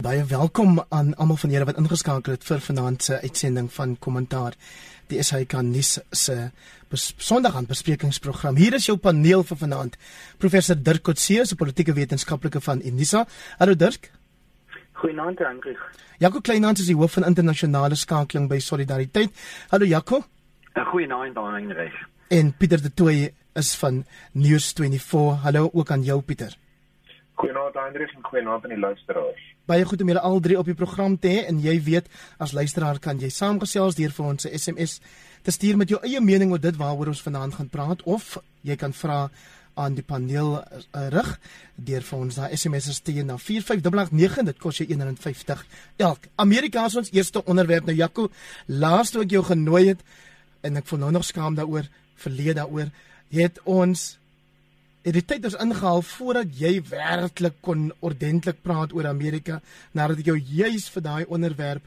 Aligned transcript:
Baie 0.00 0.22
welkom 0.24 0.78
aan 0.88 1.10
almal 1.20 1.36
van 1.36 1.50
julle 1.52 1.66
wat 1.68 1.76
ingeskakel 1.76 2.32
het 2.32 2.44
vir 2.48 2.60
vanaand 2.64 3.02
se 3.04 3.18
uitsending 3.20 3.66
van 3.72 3.90
Kommentaar. 4.00 4.54
Die 5.12 5.20
SAK 5.20 5.58
nuus 5.60 5.98
se 6.10 6.36
Sondag 7.20 7.56
aan 7.56 7.66
besprekingsprogram. 7.68 8.56
Hier 8.56 8.72
is 8.78 8.86
jou 8.88 8.96
paneel 8.96 9.44
vir 9.44 9.58
vanaand. 9.60 9.98
Professor 10.38 10.78
Dirk 10.82 11.02
Coetzee, 11.04 11.44
se 11.44 11.56
politieke 11.56 11.92
wetenskaplike 11.92 12.62
van 12.64 12.80
Unisa. 12.80 13.26
Hallo 13.58 13.74
Dirk. 13.74 14.10
Goeienaand, 14.92 15.38
Hendrik. 15.38 15.84
Jaco 16.18 16.40
Kleinhans 16.40 16.80
is 16.80 16.88
die 16.88 16.96
hoof 16.96 17.18
van 17.18 17.28
internasionale 17.28 17.94
skakeling 17.94 18.48
by 18.48 18.58
Solidariteit. 18.58 19.36
Hallo 19.68 19.84
Jaco. 19.84 20.22
Goeienaand, 20.94 21.36
Hendrik. 21.36 22.00
En 22.28 22.56
Pieter 22.56 22.80
de 22.82 22.94
Tooy 22.94 23.34
is 23.52 23.76
van 23.76 24.04
News24. 24.32 25.44
Hallo 25.44 25.68
ook 25.72 25.90
aan 25.90 26.02
jou 26.02 26.22
Pieter. 26.22 26.56
Goeienaand 27.40 27.76
Andries 27.76 28.12
en 28.12 28.22
goeienaand 28.22 28.64
aan 28.64 28.68
die 28.74 28.78
luisteraars. 28.78 29.44
Baie 29.70 29.84
goed 29.86 30.00
om 30.02 30.08
julle 30.10 30.22
al 30.26 30.40
drie 30.42 30.58
op 30.58 30.66
die 30.66 30.74
program 30.74 31.14
te 31.14 31.30
hê 31.30 31.42
en 31.46 31.60
jy 31.62 31.76
weet 31.86 32.08
as 32.42 32.56
luisteraar 32.56 32.98
kan 32.98 33.20
jy 33.22 33.28
saamgesels 33.30 33.94
deur 33.94 34.10
vir 34.10 34.26
ons 34.26 34.46
'n 34.46 34.58
SMS 34.58 34.98
te 35.46 35.50
stuur 35.54 35.76
met 35.76 35.88
jou 35.88 36.00
eie 36.02 36.20
mening 36.20 36.50
oor 36.50 36.60
dit 36.60 36.76
waaroor 36.76 37.12
ons 37.12 37.22
vanaand 37.22 37.54
gaan 37.54 37.68
praat 37.68 38.02
of 38.02 38.38
jy 38.62 38.76
kan 38.76 38.92
vra 38.92 39.30
aan 39.74 39.94
die 39.94 40.02
paneel 40.02 40.58
uh, 40.58 41.08
rig 41.14 41.30
deur 41.76 42.02
vir 42.02 42.18
ons 42.18 42.34
daai 42.34 42.56
SMS 42.56 42.84
te 42.84 42.94
stuur 42.98 43.24
na 43.24 43.38
45889 43.38 44.44
dit 44.50 44.58
kos 44.58 44.76
jou 44.80 44.88
150 44.88 45.64
elk. 45.96 46.26
Amerika 46.34 46.86
is 46.86 46.96
ons 46.96 47.12
eerste 47.12 47.44
onderwerp 47.44 47.86
nou 47.86 47.96
Jaco. 47.96 48.30
Laaste 48.66 49.18
week 49.18 49.30
jou 49.30 49.44
genooi 49.44 49.86
het 49.92 50.02
en 50.62 50.76
ek 50.76 50.86
voel 50.86 50.98
nou 50.98 51.10
nog 51.10 51.24
skaam 51.24 51.54
daaroor, 51.54 51.86
verleë 52.16 52.54
daaroor. 52.54 52.90
Het 53.30 53.60
ons 53.64 54.18
het 55.04 55.16
die 55.16 55.24
tyd 55.24 55.46
ons 55.48 55.56
ingehaal 55.64 56.02
voordat 56.04 56.58
jy 56.60 56.74
werklik 56.90 57.60
kon 57.64 57.88
ordentlik 58.04 58.60
praat 58.62 58.92
oor 58.92 59.08
Amerika 59.08 59.60
nadat 59.96 60.20
ek 60.20 60.32
jou 60.32 60.36
juis 60.36 60.88
vir 60.92 61.04
daai 61.06 61.24
onderwerp 61.24 61.86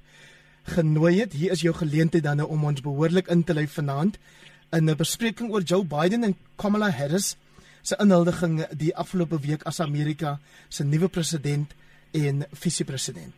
genooi 0.73 1.20
het. 1.20 1.35
Hier 1.38 1.52
is 1.54 1.62
jou 1.62 1.73
geleentheid 1.77 2.24
dan 2.24 2.41
nou 2.41 2.48
om 2.49 2.65
ons 2.65 2.82
behoorlik 2.82 3.29
in 3.34 3.43
te 3.43 3.54
lei 3.54 3.68
vanaand 3.68 4.18
in 4.74 4.90
'n 4.90 4.98
bespreking 4.98 5.52
oor 5.52 5.62
Joe 5.62 5.85
Biden 5.85 6.24
en 6.24 6.35
Kamala 6.57 6.90
Harris 6.90 7.37
se 7.82 7.96
inhuldiging 7.99 8.65
die 8.71 8.96
afgelope 8.96 9.40
week 9.40 9.63
as 9.63 9.80
Amerika 9.80 10.40
se 10.70 10.84
nuwe 10.84 11.07
president 11.07 11.74
en 12.12 12.46
visiepresident. 12.52 13.35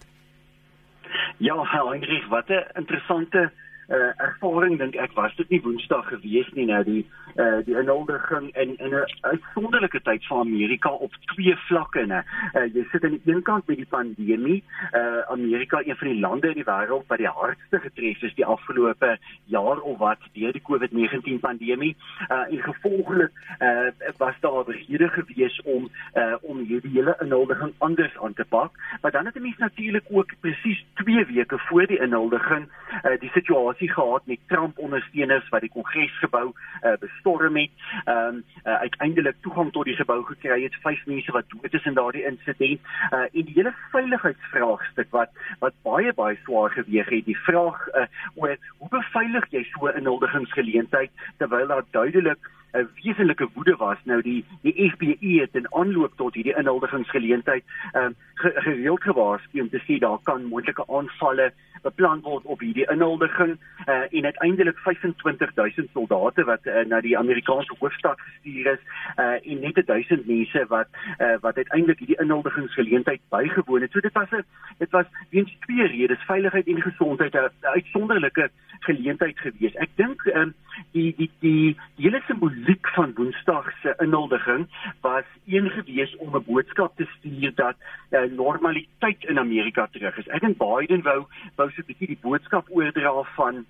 Ja, 1.37 1.55
Heinrich, 1.55 2.27
wat 2.29 2.49
'n 2.49 2.63
interessante 2.75 3.51
uh, 3.89 4.11
ervaring 4.17 4.77
dink 4.77 4.95
ek 4.95 5.13
was 5.15 5.35
dit 5.35 5.49
nie 5.49 5.61
Woensdag 5.61 6.07
gewees 6.09 6.49
nie 6.53 6.65
nou 6.65 6.83
die 6.83 7.03
uh, 7.35 7.59
die 7.67 7.75
inhuldiging 7.75 8.49
in 8.55 8.75
in 8.77 8.93
'n 8.93 9.05
uitsonderlike 9.21 10.01
tyd 10.01 10.23
vir 10.25 10.37
Amerika 10.37 10.89
op 10.89 11.11
twee 11.33 11.55
vlakke 11.67 12.05
nê. 12.05 12.21
Uh, 12.53 12.65
jy 12.73 12.85
sit 12.91 13.03
aan 13.03 13.17
die 13.17 13.33
een 13.33 13.41
kant 13.41 13.67
met 13.67 13.77
die 13.77 13.89
pandemie, 13.89 14.63
uh, 14.93 15.21
Amerika 15.29 15.81
een 15.85 15.97
van 15.97 16.07
die 16.07 16.19
lande 16.19 16.47
in 16.47 16.61
die 16.61 16.69
wêreld 16.69 17.07
wat 17.07 17.17
die 17.17 17.27
hardste 17.27 17.79
getref 17.79 18.21
is 18.21 18.35
die 18.35 18.45
afgelope 18.45 19.17
jaar 19.45 19.79
of 19.79 19.97
wat 19.97 20.19
deur 20.33 20.51
die 20.51 20.65
COVID-19 20.69 21.39
pandemie. 21.39 21.95
Uh, 22.29 22.45
en 22.49 22.61
gevolglik 22.61 23.31
uh, 23.59 23.91
was 24.17 24.35
daar 24.39 24.63
rede 24.67 25.09
gewees 25.09 25.61
om 25.61 25.89
uh, 26.15 26.35
om 26.41 26.57
hierdie 26.57 26.91
hele 26.91 27.17
inhuldiging 27.19 27.73
anders 27.77 28.17
aan 28.17 28.33
te 28.33 28.45
pak. 28.49 28.71
Maar 29.01 29.11
dan 29.11 29.25
het 29.25 29.35
'n 29.35 29.41
mens 29.41 29.57
natuurlik 29.57 30.05
ook 30.09 30.31
presies 30.39 30.85
2 30.93 31.25
weke 31.25 31.57
voor 31.57 31.87
die 31.87 31.99
inhuldiging 31.99 32.67
uh, 33.03 33.19
die 33.19 33.29
situasie 33.29 33.74
situasie 33.75 33.93
gehad 33.93 34.21
met 34.25 34.39
Trump 34.47 34.77
ondersteuners 34.77 35.49
wat 35.49 35.61
die 35.61 35.69
Kongresgebou 35.69 36.53
uh, 36.83 36.93
bestorm 36.99 37.55
het. 37.55 37.71
Ehm 38.05 38.27
um, 38.27 38.43
uh, 38.65 38.79
uiteindelik 38.79 39.35
toegang 39.41 39.71
tot 39.71 39.85
die 39.85 39.95
gebou 39.95 40.23
gekry 40.23 40.63
het. 40.63 40.75
Vyf 40.81 41.05
mense 41.05 41.31
wat 41.31 41.45
dood 41.47 41.73
is 41.73 41.85
in 41.85 41.93
daardie 41.93 42.25
insident. 42.25 42.79
Uh, 43.11 43.19
en 43.19 43.45
die 43.45 43.55
hele 43.55 43.73
veiligheidsvraagstuk 43.91 45.11
wat 45.11 45.29
wat 45.59 45.73
baie 45.83 46.13
baie 46.13 46.37
swaar 46.43 46.69
geweg 46.69 47.09
het. 47.09 47.25
Die 47.25 47.37
vraag 47.37 47.87
uh, 47.87 48.07
oor 48.35 48.57
hoe 48.77 48.89
beveilig 48.89 49.45
jy 49.49 49.63
so 49.63 49.87
'n 49.87 49.97
inhuldigingsgeleentheid 49.97 51.11
terwyl 51.37 51.67
daar 51.67 51.85
duidelik 51.91 52.51
'n 52.75 52.89
wesenlike 53.03 53.47
woede 53.53 53.75
was 53.75 53.97
nou 54.03 54.21
die 54.21 54.45
die 54.61 54.89
FBI 54.91 55.39
het 55.39 55.55
in 55.55 55.73
aanloop 55.73 56.13
tot 56.15 56.33
hierdie 56.33 56.57
inhuldigingsgeleentheid 56.57 57.63
ehm 57.93 58.05
um, 58.05 58.15
gereeld 58.35 59.03
gewaarsku 59.03 59.61
om 59.61 59.69
te 59.69 59.81
sê 59.87 59.99
daar 59.99 60.19
kan 60.23 60.43
moontlike 60.45 60.83
aanvalle 60.87 61.51
beplan 61.85 62.21
word 62.25 62.45
op 62.45 62.59
hierdie 62.59 62.87
inhuldiging 62.91 63.53
uh, 63.85 64.03
en 64.17 64.27
uiteindelik 64.31 64.77
25000 64.77 65.89
soldate 65.93 66.43
wat 66.49 66.65
uh, 66.65 66.83
na 66.89 67.01
die 67.05 67.17
Amerikaanse 67.17 67.77
hoofstad 67.79 68.19
gestuur 68.19 68.71
is 68.73 68.81
uh, 69.17 69.37
en 69.51 69.63
net 69.67 69.81
1000 69.85 70.27
mense 70.27 70.65
wat 70.73 70.89
uh, 71.19 71.35
wat 71.45 71.61
uiteindelik 71.61 72.01
hierdie 72.03 72.19
inhuldigingsgeleentheid 72.25 73.21
bygewoon 73.29 73.85
het. 73.85 73.91
So 73.91 73.99
dit 73.99 74.13
was 74.13 74.31
'n 74.31 74.45
dit 74.77 74.91
was 74.91 75.05
weens 75.29 75.55
twee 75.65 75.87
redes, 75.87 76.27
veiligheid 76.27 76.67
en 76.67 76.81
gesondheid 76.81 77.33
'n 77.33 77.49
uitsonderlike 77.61 78.49
geleentheid 78.79 79.39
gewees. 79.39 79.75
Ek 79.75 79.89
dink 79.95 80.25
um, 80.25 80.53
die 80.91 81.13
die 81.17 81.31
die 81.39 81.77
die 81.95 82.05
hele 82.05 82.21
simboliek 82.27 82.64
van 82.95 83.13
Woensdag 83.15 83.71
se 83.81 83.93
inhuldiging 83.97 84.67
was 85.01 85.23
een 85.45 85.69
gewees 85.69 86.15
om 86.17 86.35
'n 86.35 86.43
boodskap 86.47 86.95
te 86.95 87.05
stuur 87.17 87.51
dat 87.55 87.75
uh, 88.09 88.21
normaliteit 88.31 89.23
in 89.23 89.39
Amerika 89.39 89.87
terug 89.91 90.17
is. 90.17 90.27
Ek 90.27 90.41
dink 90.41 90.57
Biden 90.57 91.01
wou 91.01 91.25
wou 91.55 91.69
so 91.71 91.81
'n 91.81 91.85
bietjie 91.85 92.07
die 92.07 92.21
boodskap 92.21 92.65
oordra 92.69 93.23
van 93.35 93.65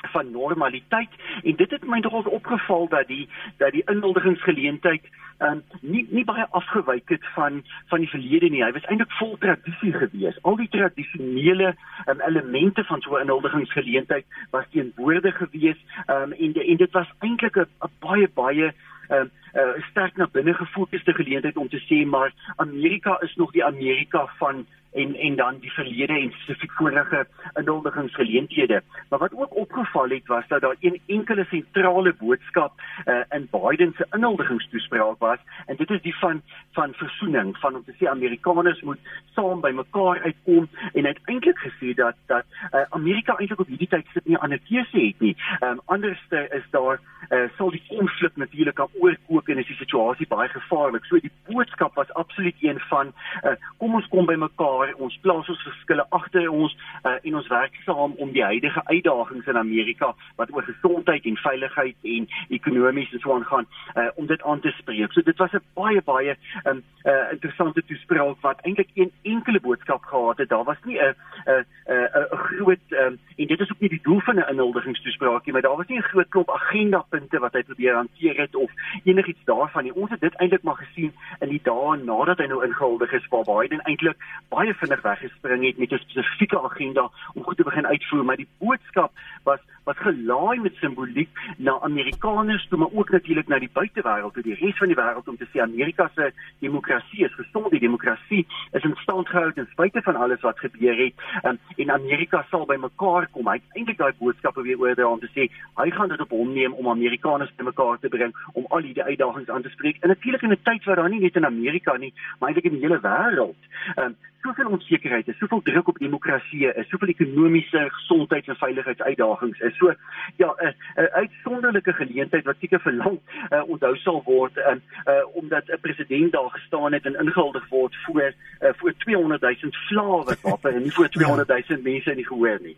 van 0.00 0.30
normaliteit 0.30 1.10
en 1.42 1.56
dit 1.56 1.70
het 1.70 1.84
my 1.84 1.98
nogals 1.98 2.26
opgeval 2.26 2.88
dat 2.88 3.06
die 3.06 3.28
dat 3.56 3.72
die 3.72 3.82
inhuldigingsgeleentheid 3.84 5.02
um, 5.38 5.62
nie 5.80 6.06
nie 6.10 6.24
baie 6.24 6.46
afgewyk 6.50 7.08
het 7.08 7.26
van 7.34 7.62
van 7.88 7.98
die 7.98 8.08
verlede 8.08 8.48
nie. 8.48 8.62
Hy 8.64 8.72
was 8.76 8.86
eintlik 8.88 9.12
vol 9.18 9.36
tradisie 9.38 9.92
gewees. 9.92 10.38
Al 10.42 10.56
die 10.60 10.68
tradisionele 10.68 11.74
um, 12.06 12.20
elemente 12.20 12.84
van 12.84 13.00
so 13.00 13.16
'n 13.16 13.26
inhuldigingsgeleentheid 13.26 14.26
was 14.50 14.68
teenwoordig 14.70 15.36
gewees 15.36 15.78
um, 16.06 16.32
en 16.32 16.52
de, 16.52 16.64
en 16.64 16.76
dit 16.76 16.92
was 16.92 17.12
eintlik 17.18 17.56
'n 17.56 17.68
baie 18.00 18.28
baie 18.34 18.72
uh, 19.10 19.24
uh, 19.54 19.82
sterk 19.90 20.16
na 20.16 20.28
binne 20.32 20.54
gefokusde 20.54 21.12
geleentheid 21.12 21.56
om 21.56 21.68
te 21.68 21.80
sê 21.88 22.06
maar 22.06 22.32
Amerika 22.56 23.20
is 23.20 23.34
nog 23.34 23.52
die 23.52 23.64
Amerika 23.64 24.26
van 24.38 24.66
en 24.92 25.14
en 25.16 25.36
dan 25.36 25.58
die 25.58 25.72
verlede 25.72 26.12
en 26.12 26.32
spesifiek 26.32 26.72
vorige 26.72 27.26
inhuldigingsgeleenthede. 27.54 28.82
Maar 29.08 29.18
wat 29.18 29.34
ook 29.34 29.56
opgeval 29.56 30.08
het 30.08 30.26
was 30.26 30.48
dat 30.48 30.60
daar 30.60 30.76
een 30.80 31.00
enkele 31.06 31.44
sentrale 31.44 32.14
boodskap 32.18 32.72
uh, 33.06 33.20
in 33.28 33.48
Biden 33.50 33.92
se 33.96 34.06
inhuldigingstoespraak 34.10 35.18
was 35.18 35.38
en 35.66 35.76
dit 35.76 35.90
is 35.90 36.02
die 36.02 36.16
van 36.16 36.42
van 36.72 36.92
versoening, 36.92 37.56
van 37.56 37.74
om 37.74 37.84
te 37.84 37.92
sê 37.92 38.06
Amerikaners 38.06 38.80
moet 38.80 38.98
saam 39.34 39.60
by 39.60 39.70
mekaar 39.70 40.20
uitkom 40.22 40.68
en 40.92 41.04
hy 41.04 41.08
het 41.08 41.22
eintlik 41.24 41.58
gesê 41.58 41.94
dat 41.94 42.16
dat 42.26 42.44
uh, 42.74 42.80
Amerika 42.90 43.36
eintlik 43.36 43.60
op 43.60 43.66
hierdie 43.66 43.88
tyd 43.88 44.06
sit 44.12 44.26
nie 44.26 44.38
ander 44.38 44.60
keuse 44.68 45.06
het 45.06 45.20
nie. 45.20 45.36
Ehm 45.60 45.70
um, 45.70 45.80
anderste 45.84 46.48
is 46.58 46.66
daar 46.70 47.00
uh, 47.30 47.46
sal 47.56 47.70
die 47.70 47.82
konflik 47.88 48.36
natuurlik 48.36 48.74
kan 48.74 48.88
oorkook 49.00 49.48
en 49.48 49.58
is 49.58 49.66
die 49.66 49.76
situasie 49.76 50.26
baie 50.26 50.48
gevaarlik. 50.48 51.04
So 51.04 51.18
die 51.18 51.32
boodskap 51.48 51.94
was 51.94 52.12
absoluut 52.12 52.56
een 52.60 52.80
van 52.88 53.12
uh, 53.42 53.56
kom 53.78 53.94
ons 53.94 54.08
kom 54.08 54.26
by 54.26 54.34
mekaar 54.34 54.79
waar 54.80 54.94
ons 55.04 55.18
plaas 55.24 55.48
ons 55.52 55.62
verskille 55.66 56.04
agter 56.16 56.48
ons 56.48 56.76
uh, 57.04 57.16
en 57.22 57.36
ons 57.40 57.48
werk 57.52 57.76
saam 57.84 58.14
om 58.24 58.32
die 58.32 58.44
huidige 58.44 58.82
uitdagings 58.88 59.50
in 59.52 59.60
Amerika 59.60 60.12
wat 60.40 60.52
oor 60.54 60.64
gesondheid 60.68 61.26
en 61.28 61.36
veiligheid 61.44 62.08
en 62.14 62.28
ekonomies 62.58 63.12
en 63.12 63.22
so 63.24 63.34
aan 63.34 63.46
gaan 63.50 63.68
uh, 63.94 64.08
om 64.16 64.28
dit 64.30 64.42
aan 64.42 64.62
te 64.64 64.72
spreek. 64.78 65.12
So 65.12 65.26
dit 65.26 65.38
was 65.38 65.52
'n 65.52 65.64
baie 65.74 66.02
baie 66.02 66.36
um, 66.64 66.82
uh, 67.04 67.32
interessante 67.36 67.82
toespraak 67.84 68.40
wat 68.40 68.60
eintlik 68.64 68.90
een 68.94 69.12
enkele 69.22 69.60
boodskap 69.60 70.02
gehad 70.02 70.38
het. 70.38 70.48
Daar 70.48 70.64
was 70.64 70.80
nie 70.84 70.98
'n 70.98 71.14
'n 71.46 71.64
'n 71.90 72.36
groot 72.36 72.86
um, 72.90 73.18
en 73.36 73.46
dit 73.46 73.60
is 73.60 73.70
ook 73.70 73.80
nie 73.80 73.88
die 73.96 74.02
doel 74.02 74.20
van 74.20 74.36
'n 74.36 74.48
inhuldigingstoespraak 74.52 75.44
nie, 75.44 75.52
maar 75.52 75.62
daar 75.62 75.76
was 75.76 75.86
nie 75.86 75.98
'n 75.98 76.10
groot 76.12 76.28
klomp 76.28 76.50
agendapunte 76.50 77.38
wat 77.38 77.52
hy 77.52 77.62
probeer 77.62 77.94
hanteer 77.94 78.36
het 78.36 78.54
of 78.56 78.70
enigiets 79.04 79.44
daarvan 79.44 79.82
nie. 79.82 79.94
Ons 79.94 80.10
het 80.10 80.20
dit 80.20 80.34
eintlik 80.34 80.62
maar 80.62 80.76
gesien 80.76 81.12
in 81.40 81.48
die 81.48 81.60
dae 81.62 81.96
nadat 81.96 82.38
hy 82.38 82.46
nou 82.46 82.64
ingehuldig 82.64 83.12
is 83.12 83.28
waar 83.28 83.44
Biden 83.44 83.80
eintlik 83.80 84.16
baie 84.48 84.69
baie 84.70 84.78
vinnig 84.78 85.02
weggespring 85.02 85.64
het 85.64 85.78
met 85.78 85.92
'n 85.92 85.98
spesifieke 85.98 86.60
agenda 86.62 87.10
om 87.34 87.42
goed 87.42 87.56
te 87.56 87.64
begin 87.64 87.86
uitvoer, 87.86 88.24
maar 88.24 88.36
die 88.36 88.48
boodskap 88.58 89.12
was 89.44 89.60
was 89.84 89.96
gelaai 89.96 90.60
met 90.60 90.74
simboliek 90.74 91.28
na 91.56 91.78
Amerikaners 91.80 92.66
toe 92.68 92.78
maar 92.78 92.92
ook 92.92 93.10
natuurlik 93.10 93.48
na 93.48 93.58
die 93.58 93.70
buitewêreld, 93.72 94.34
toe 94.34 94.42
die 94.42 94.54
res 94.54 94.76
van 94.78 94.86
die 94.86 94.96
wêreld 94.96 95.28
om 95.28 95.36
te 95.36 95.48
sê 95.50 95.60
Amerika 95.60 96.10
se 96.14 96.32
demokrasie 96.58 97.24
is 97.24 97.34
gesond, 97.34 97.70
die 97.70 97.80
demokrasie 97.80 98.46
is 98.72 98.82
in 98.82 98.94
stand 98.94 99.28
gehou 99.28 99.52
ten 99.52 99.68
spyte 99.70 100.02
van 100.02 100.16
alles 100.16 100.40
wat 100.40 100.58
gebeur 100.58 100.96
het. 100.96 101.14
Um, 101.42 101.58
en 101.76 101.90
Amerika 101.90 102.44
sal 102.50 102.66
by 102.66 102.76
mekaar 102.76 103.26
kom. 103.30 103.48
Hy 103.48 103.54
het 103.54 103.76
eintlik 103.76 103.98
daai 103.98 104.12
boodskappe 104.18 104.62
weer 104.62 104.78
oor 104.78 105.04
om 105.04 105.20
te 105.20 105.32
sê 105.34 105.48
hy 105.74 105.90
gaan 105.90 106.08
dit 106.08 106.20
op 106.20 106.30
hom 106.30 106.52
neem 106.52 106.72
om 106.72 106.88
Amerikaners 106.88 107.52
te 107.56 107.64
mekaar 107.64 107.98
te 107.98 108.08
bring 108.08 108.34
om 108.52 108.66
al 108.68 108.82
hierdie 108.82 109.04
uitdagings 109.04 109.48
aan 109.48 109.62
te 109.62 109.68
spreek. 109.68 109.96
En 110.00 110.08
natuurlik 110.08 110.42
in 110.42 110.52
'n 110.52 110.62
tyd 110.62 110.84
waar 110.84 110.96
daar 110.96 111.08
nie 111.08 111.20
net 111.20 111.36
in 111.36 111.46
Amerika 111.46 111.96
nie, 111.96 112.14
maar 112.38 112.48
eintlik 112.48 112.72
in 112.72 112.78
die 112.78 112.86
hele 112.86 113.00
wêreld 113.00 113.58
um, 113.96 114.16
soveel 114.42 114.68
onsekerheid 114.68 115.28
is, 115.28 115.38
soveel 115.38 115.62
druk 115.62 115.88
op 115.88 115.98
demokrasie 115.98 116.72
is, 116.72 116.88
soveel 116.88 117.08
ekonomiese 117.08 117.86
gesondheids- 117.96 118.48
en 118.48 118.56
veiligheidsuitdagings 118.56 119.60
is. 119.60 119.76
So 119.76 119.94
ja, 120.36 120.54
'n 120.58 120.74
'n 120.96 121.10
uitsonderlike 121.12 121.92
geleentheid 121.92 122.44
wat 122.44 122.56
seker 122.60 122.80
vir 122.80 122.92
lank 122.92 123.20
uh, 123.50 123.62
onthou 123.68 123.96
sal 123.96 124.22
word 124.24 124.56
en 124.56 124.82
uh, 125.06 125.12
omdat 125.32 125.64
'n 125.68 125.80
president 125.80 126.32
daar 126.32 126.50
gestaan 126.50 126.92
het 126.92 127.04
en 127.06 127.20
ingehuldig 127.20 127.68
word 127.68 127.96
voor 128.04 128.34
uh, 128.60 128.68
voor 128.76 128.94
200 128.98 129.42
000 129.42 129.54
slawe 129.70 130.36
wapen 130.42 130.74
en 130.74 130.82
nie 130.82 130.92
voor 130.92 131.08
200 131.08 131.48
000 131.54 131.62
ja. 131.66 131.76
mense 131.82 132.10
in 132.10 132.16
die 132.16 132.26
gehoor 132.26 132.58
nie. 132.62 132.76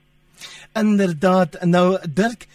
Inderdaad. 0.72 1.64
Nou 1.64 1.98
Dirk 2.14 2.46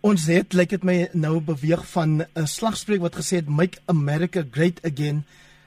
Ons 0.00 0.28
het 0.30 0.54
lyk 0.54 0.70
dit 0.70 0.84
my 0.86 1.08
nou 1.12 1.40
beweeg 1.42 1.82
van 1.90 2.22
'n 2.22 2.46
slagspreuk 2.46 3.00
wat 3.00 3.16
gesê 3.18 3.42
het 3.42 3.48
make 3.48 3.78
America 3.86 4.44
great 4.50 4.78
again 4.84 5.24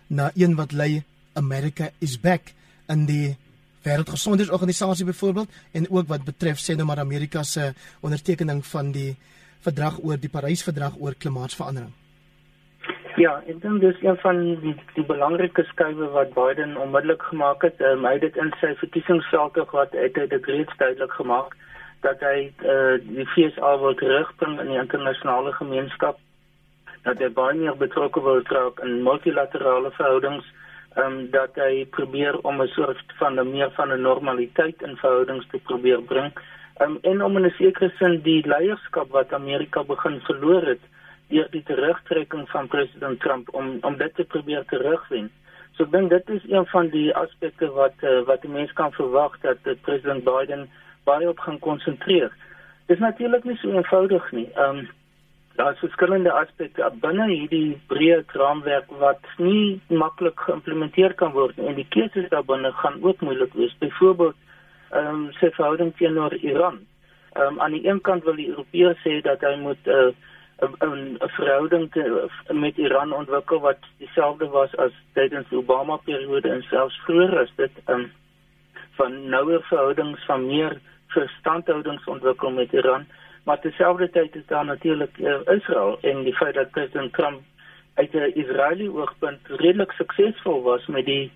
na 0.07 0.31
een 0.36 0.56
wat 0.56 0.72
lei 0.72 1.04
America 1.33 1.89
is 2.00 2.18
back 2.19 2.54
in 2.89 3.06
die 3.06 3.38
Wêreldgesondheidsorganisasie 3.86 5.06
byvoorbeeld 5.06 5.50
en 5.72 5.89
ook 5.89 6.07
wat 6.07 6.25
betref 6.25 6.60
sê 6.62 6.75
nou 6.75 6.86
maar 6.86 7.00
Amerika 7.01 7.44
se 7.44 7.74
ondertekening 8.01 8.66
van 8.66 8.92
die 8.92 9.16
verdrag 9.66 9.98
oor 10.04 10.19
die 10.22 10.30
Parys-verdrag 10.30 11.00
oor 11.00 11.18
klimaatsverandering. 11.18 11.94
Ja, 13.19 13.33
ek 13.50 13.60
dink 13.62 13.81
dis 13.81 13.98
een 14.01 14.18
van 14.22 14.39
die 14.62 14.75
die 14.95 15.06
belangrike 15.06 15.66
skuwe 15.69 16.07
wat 16.13 16.33
Biden 16.38 16.78
onmiddellik 16.78 17.24
gemaak 17.30 17.66
het. 17.68 17.81
Um, 17.81 18.06
hy 18.06 18.13
het 18.16 18.24
dit 18.28 18.38
in 18.39 18.54
sy 18.62 18.72
verkiesingsveldtog 18.80 19.74
wat 19.75 19.95
uit 19.95 20.16
hy 20.18 20.28
dit 20.31 20.48
reeds 20.54 20.78
duidelik 20.80 21.13
gemaak 21.19 21.57
dat 22.06 22.22
hy 22.25 22.50
uh, 22.66 22.98
die 23.04 23.25
FSA 23.33 23.75
wil 23.81 23.98
terugbring 24.00 24.57
in 24.63 24.72
die 24.74 24.80
internasionale 24.81 25.54
gemeenskap 25.57 26.18
dat 27.06 27.22
hy 27.22 27.30
baie 27.33 27.57
meer 27.57 27.78
betrokke 27.78 28.22
wil 28.25 28.42
raak 28.50 28.81
in 28.86 29.01
multilaterale 29.06 29.92
verhoudings 29.98 30.48
ehm 30.96 31.06
um, 31.06 31.30
dat 31.32 31.56
hy 31.56 31.86
probeer 31.86 32.40
om 32.42 32.62
'n 32.62 32.68
soort 32.68 33.04
van 33.20 33.40
'n 33.40 33.52
meer 33.52 33.72
van 33.72 33.92
'n 33.92 34.02
normaliteit 34.02 34.82
in 34.82 34.98
verhoudings 34.98 35.48
te 35.52 35.58
probeer 35.58 36.02
bring 36.02 36.34
um, 36.82 36.98
en 37.02 37.24
om 37.24 37.38
in 37.38 37.46
'n 37.46 37.54
sekere 37.58 37.92
sin 37.98 38.22
die 38.22 38.48
leierskap 38.48 39.10
wat 39.10 39.34
Amerika 39.34 39.84
begin 39.84 40.20
verloor 40.20 40.62
het 40.62 40.84
deur 41.28 41.48
die 41.52 41.64
terugtrekking 41.64 42.50
van 42.50 42.68
president 42.68 43.20
Trump 43.20 43.54
om 43.54 43.78
om 43.82 43.98
dit 43.98 44.16
te 44.16 44.24
probeer 44.24 44.66
terugwen. 44.66 45.32
So 45.72 45.84
ek 45.84 45.92
dink 45.92 46.10
dit 46.10 46.30
is 46.30 46.50
een 46.50 46.66
van 46.66 46.90
die 46.90 47.16
aspekte 47.16 47.72
wat 47.72 47.94
uh, 48.02 48.22
wat 48.28 48.42
die 48.42 48.52
mense 48.52 48.74
kan 48.74 48.92
verwag 48.92 49.38
dat 49.42 49.58
uh, 49.64 49.74
president 49.82 50.24
Biden 50.24 50.70
baie 51.04 51.30
op 51.30 51.40
gaan 51.40 51.60
konsentreer. 51.60 52.32
Dit 52.86 52.98
is 52.98 53.04
natuurlik 53.04 53.44
nie 53.44 53.58
so 53.58 53.72
eenvoudig 53.72 54.32
nie. 54.32 54.50
Ehm 54.56 54.78
um, 54.78 54.90
daar 55.56 55.74
is 55.74 55.80
verskillende 55.80 56.31
aspekte 56.31 56.89
binne 57.03 57.27
hierdie 57.30 57.80
breë 57.92 58.21
raamwerk 58.39 58.92
wat 59.01 59.27
nie 59.38 59.80
maklik 59.88 60.39
geïmplementeer 60.48 61.13
kan 61.19 61.33
word 61.36 61.59
en 61.59 61.75
die 61.75 61.88
keuses 61.95 62.30
daarbinne 62.30 62.71
gaan 62.71 63.01
ook 63.03 63.21
moeilik 63.21 63.53
wees. 63.53 63.75
Byvoorbeeld 63.83 64.36
ehm 64.92 65.07
um, 65.07 65.31
sy 65.39 65.51
verhouding 65.56 65.94
teenoor 65.98 66.33
Iran. 66.33 66.80
Ehm 67.33 67.48
um, 67.48 67.62
aan 67.62 67.71
die 67.77 67.88
een 67.88 68.01
kant 68.01 68.24
wil 68.24 68.36
die 68.36 68.50
Europeërs 68.50 69.03
sê 69.07 69.21
dat 69.21 69.42
hy 69.42 69.56
moet 69.59 69.88
'n 69.88 69.92
uh, 70.00 70.12
'n 70.62 71.18
verhouding 71.19 71.92
te, 71.92 72.30
met 72.54 72.77
Iran 72.77 73.13
ontwikkel 73.13 73.59
wat 73.59 73.80
dieselfde 73.97 74.47
was 74.47 74.75
as 74.75 74.92
tydens 75.13 75.50
die 75.50 75.57
Obama 75.57 75.97
periode 75.97 76.50
en 76.50 76.62
selfs 76.62 77.00
vroeër 77.06 77.39
as 77.39 77.54
dit 77.56 77.71
ehm 77.86 78.00
um, 78.00 78.12
van 79.00 79.30
nouer 79.30 79.62
verhoudings 79.63 80.25
van 80.25 80.45
meer 80.45 80.80
verstandhoudings 81.07 82.04
ontwikkel 82.06 82.51
met 82.51 82.74
Iran, 82.74 83.06
maar 83.44 83.60
terselfdertyd 83.60 84.36
is 84.36 84.46
daar 84.48 84.66
natuurlik 84.66 85.18
uh, 85.18 85.36
Israel 85.46 85.98
en 86.02 86.24
die 86.24 86.36
feit 86.36 86.54
dat 86.54 86.72
president 86.72 87.14
Trump 87.14 87.42
uit 87.94 88.14
'n 88.14 88.32
Israeliese 88.34 88.98
oogpunt 88.98 89.40
redelik 89.48 89.92
suksesvol 89.92 90.62
was 90.62 90.86
met 90.86 91.06
die 91.06 91.32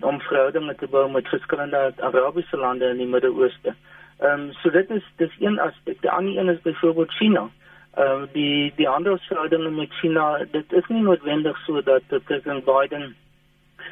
om 0.00 0.20
verhoudinge 0.20 0.74
te 0.74 0.86
bou 0.86 1.10
met 1.10 1.28
verskillende 1.28 1.92
Arabiese 1.96 2.56
lande 2.56 2.88
in 2.88 2.96
die 2.96 3.06
Midde-Ooste. 3.06 3.74
Ehm 4.18 4.40
um, 4.40 4.52
so 4.52 4.70
dit 4.70 4.90
is 4.90 5.04
dis 5.16 5.34
een 5.40 5.60
aspek. 5.60 6.00
Die 6.00 6.10
ander 6.10 6.36
een 6.38 6.48
is 6.48 6.60
byvoorbeeld 6.60 7.12
China. 7.12 7.48
Ehm 7.94 8.22
uh, 8.22 8.28
die 8.32 8.72
die 8.76 8.86
handelsverhoudinge 8.86 9.70
met 9.70 9.92
China, 9.92 10.46
dit 10.50 10.72
is 10.72 10.86
nie 10.88 11.02
noodwendig 11.02 11.58
so 11.64 11.82
dat 11.82 12.02
president 12.24 12.64
Biden 12.64 13.16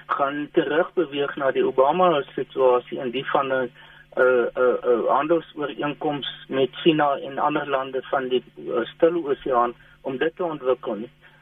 gaan 0.07 0.49
terugbeweeg 0.53 1.37
na 1.37 1.51
die 1.51 1.67
Obama 1.67 2.23
situasie 2.35 3.01
en 3.01 3.11
die 3.11 3.27
van 3.27 3.53
'n 3.53 3.71
'n 4.17 4.51
'n 4.55 4.79
'n 4.83 5.07
handelsooreenkoms 5.07 6.29
met 6.49 6.71
China 6.73 7.19
en 7.19 7.39
ander 7.39 7.69
lande 7.69 8.03
van 8.03 8.29
die 8.29 8.45
uh, 8.57 8.85
Stille 8.85 9.25
Oseaan 9.25 9.75
om 10.01 10.17
dit 10.17 10.37
te 10.37 10.45
ontwikkel. 10.45 10.99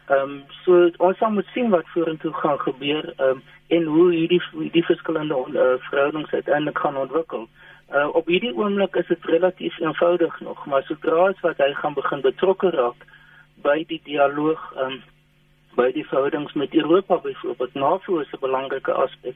Ehm 0.08 0.20
um, 0.20 0.44
so 0.64 0.90
ons 0.96 1.18
sal 1.18 1.30
moet 1.30 1.46
sien 1.52 1.70
wat 1.70 1.88
vorentoe 1.94 2.32
gaan 2.32 2.60
gebeur 2.60 3.12
ehm 3.16 3.28
um, 3.28 3.42
en 3.68 3.84
hoe 3.84 4.12
hierdie 4.12 4.42
die 4.72 4.84
verskillende 4.84 5.34
uh, 5.34 5.74
verhoudings 5.88 6.30
uiteindelik 6.30 6.78
gaan 6.78 6.96
ontwikkel. 6.96 7.48
Uh, 7.92 8.08
op 8.12 8.26
hierdie 8.26 8.54
oomblik 8.56 8.96
is 8.96 9.06
dit 9.06 9.24
relatief 9.24 9.78
eenvoudig 9.80 10.40
nog, 10.40 10.66
maar 10.66 10.82
sodra 10.82 11.28
as 11.28 11.40
wat 11.40 11.56
hy 11.56 11.72
gaan 11.72 11.94
begin 11.94 12.20
betrokke 12.20 12.70
raak 12.70 13.04
by 13.62 13.84
die 13.88 14.00
dialoog 14.04 14.72
ehm 14.76 14.92
um, 14.92 15.02
by 15.78 15.92
die 15.94 16.06
verhoudings 16.06 16.52
met 16.52 16.74
Europa 16.74 17.16
byvoorbeeld, 17.22 17.74
NAVO 17.74 18.18
is 18.18 18.32
'n 18.32 18.40
belangrike 18.40 18.92
aspek 18.92 19.34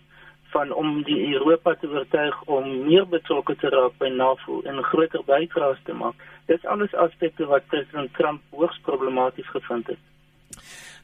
van 0.53 0.73
om 0.73 1.03
die 1.09 1.19
Europa 1.33 1.75
te 1.81 1.89
oortuig 1.89 2.43
om 2.45 2.69
meer 2.87 3.07
betrokke 3.09 3.57
te 3.61 3.71
raak 3.73 3.97
by 3.99 4.11
NAVO 4.13 4.61
en 4.69 4.83
groter 4.91 5.25
bydraes 5.27 5.81
te 5.87 5.97
maak. 5.97 6.15
Dis 6.51 6.65
alles 6.75 6.95
aspekte 6.95 7.49
wat 7.51 7.67
president 7.73 8.13
Trump 8.19 8.43
hoogs 8.51 8.79
problematies 8.89 9.49
gevind 9.55 9.87
het. 9.87 10.01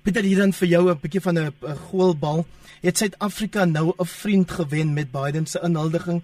Pieter 0.03 0.25
hier 0.25 0.45
dan 0.45 0.53
vir 0.53 0.69
jou 0.69 0.91
'n 0.91 1.01
bietjie 1.03 1.21
van 1.21 1.39
'n 1.39 1.53
goalbal. 1.89 2.47
Het 2.81 2.97
Suid-Afrika 2.99 3.65
nou 3.65 3.93
'n 3.99 4.05
vriend 4.05 4.51
gewen 4.51 4.93
met 4.95 5.11
Biden 5.11 5.47
se 5.47 5.61
inhuldiging 5.61 6.23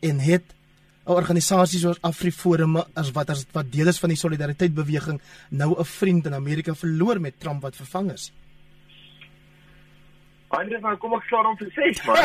en 0.00 0.18
het 0.18 0.44
'n 1.06 1.12
organisasie 1.12 1.78
soos 1.78 2.00
AfriForum 2.00 2.76
as 2.94 3.10
wat 3.12 3.30
as 3.30 3.46
wat 3.52 3.72
deel 3.72 3.86
is 3.86 3.98
van 3.98 4.08
die 4.08 4.18
solidariteit 4.18 4.74
beweging 4.74 5.20
nou 5.50 5.78
'n 5.78 5.84
vriend 5.84 6.26
in 6.26 6.34
Amerika 6.34 6.74
verloor 6.74 7.20
met 7.20 7.40
Trump 7.40 7.62
wat 7.62 7.76
vervang 7.76 8.12
is. 8.12 8.32
Andre 10.58 10.80
van 10.80 10.98
kom 11.02 11.14
ek 11.18 11.28
klaar 11.30 11.48
om 11.50 11.56
te 11.60 11.70
sê 11.74 11.90
man. 12.06 12.18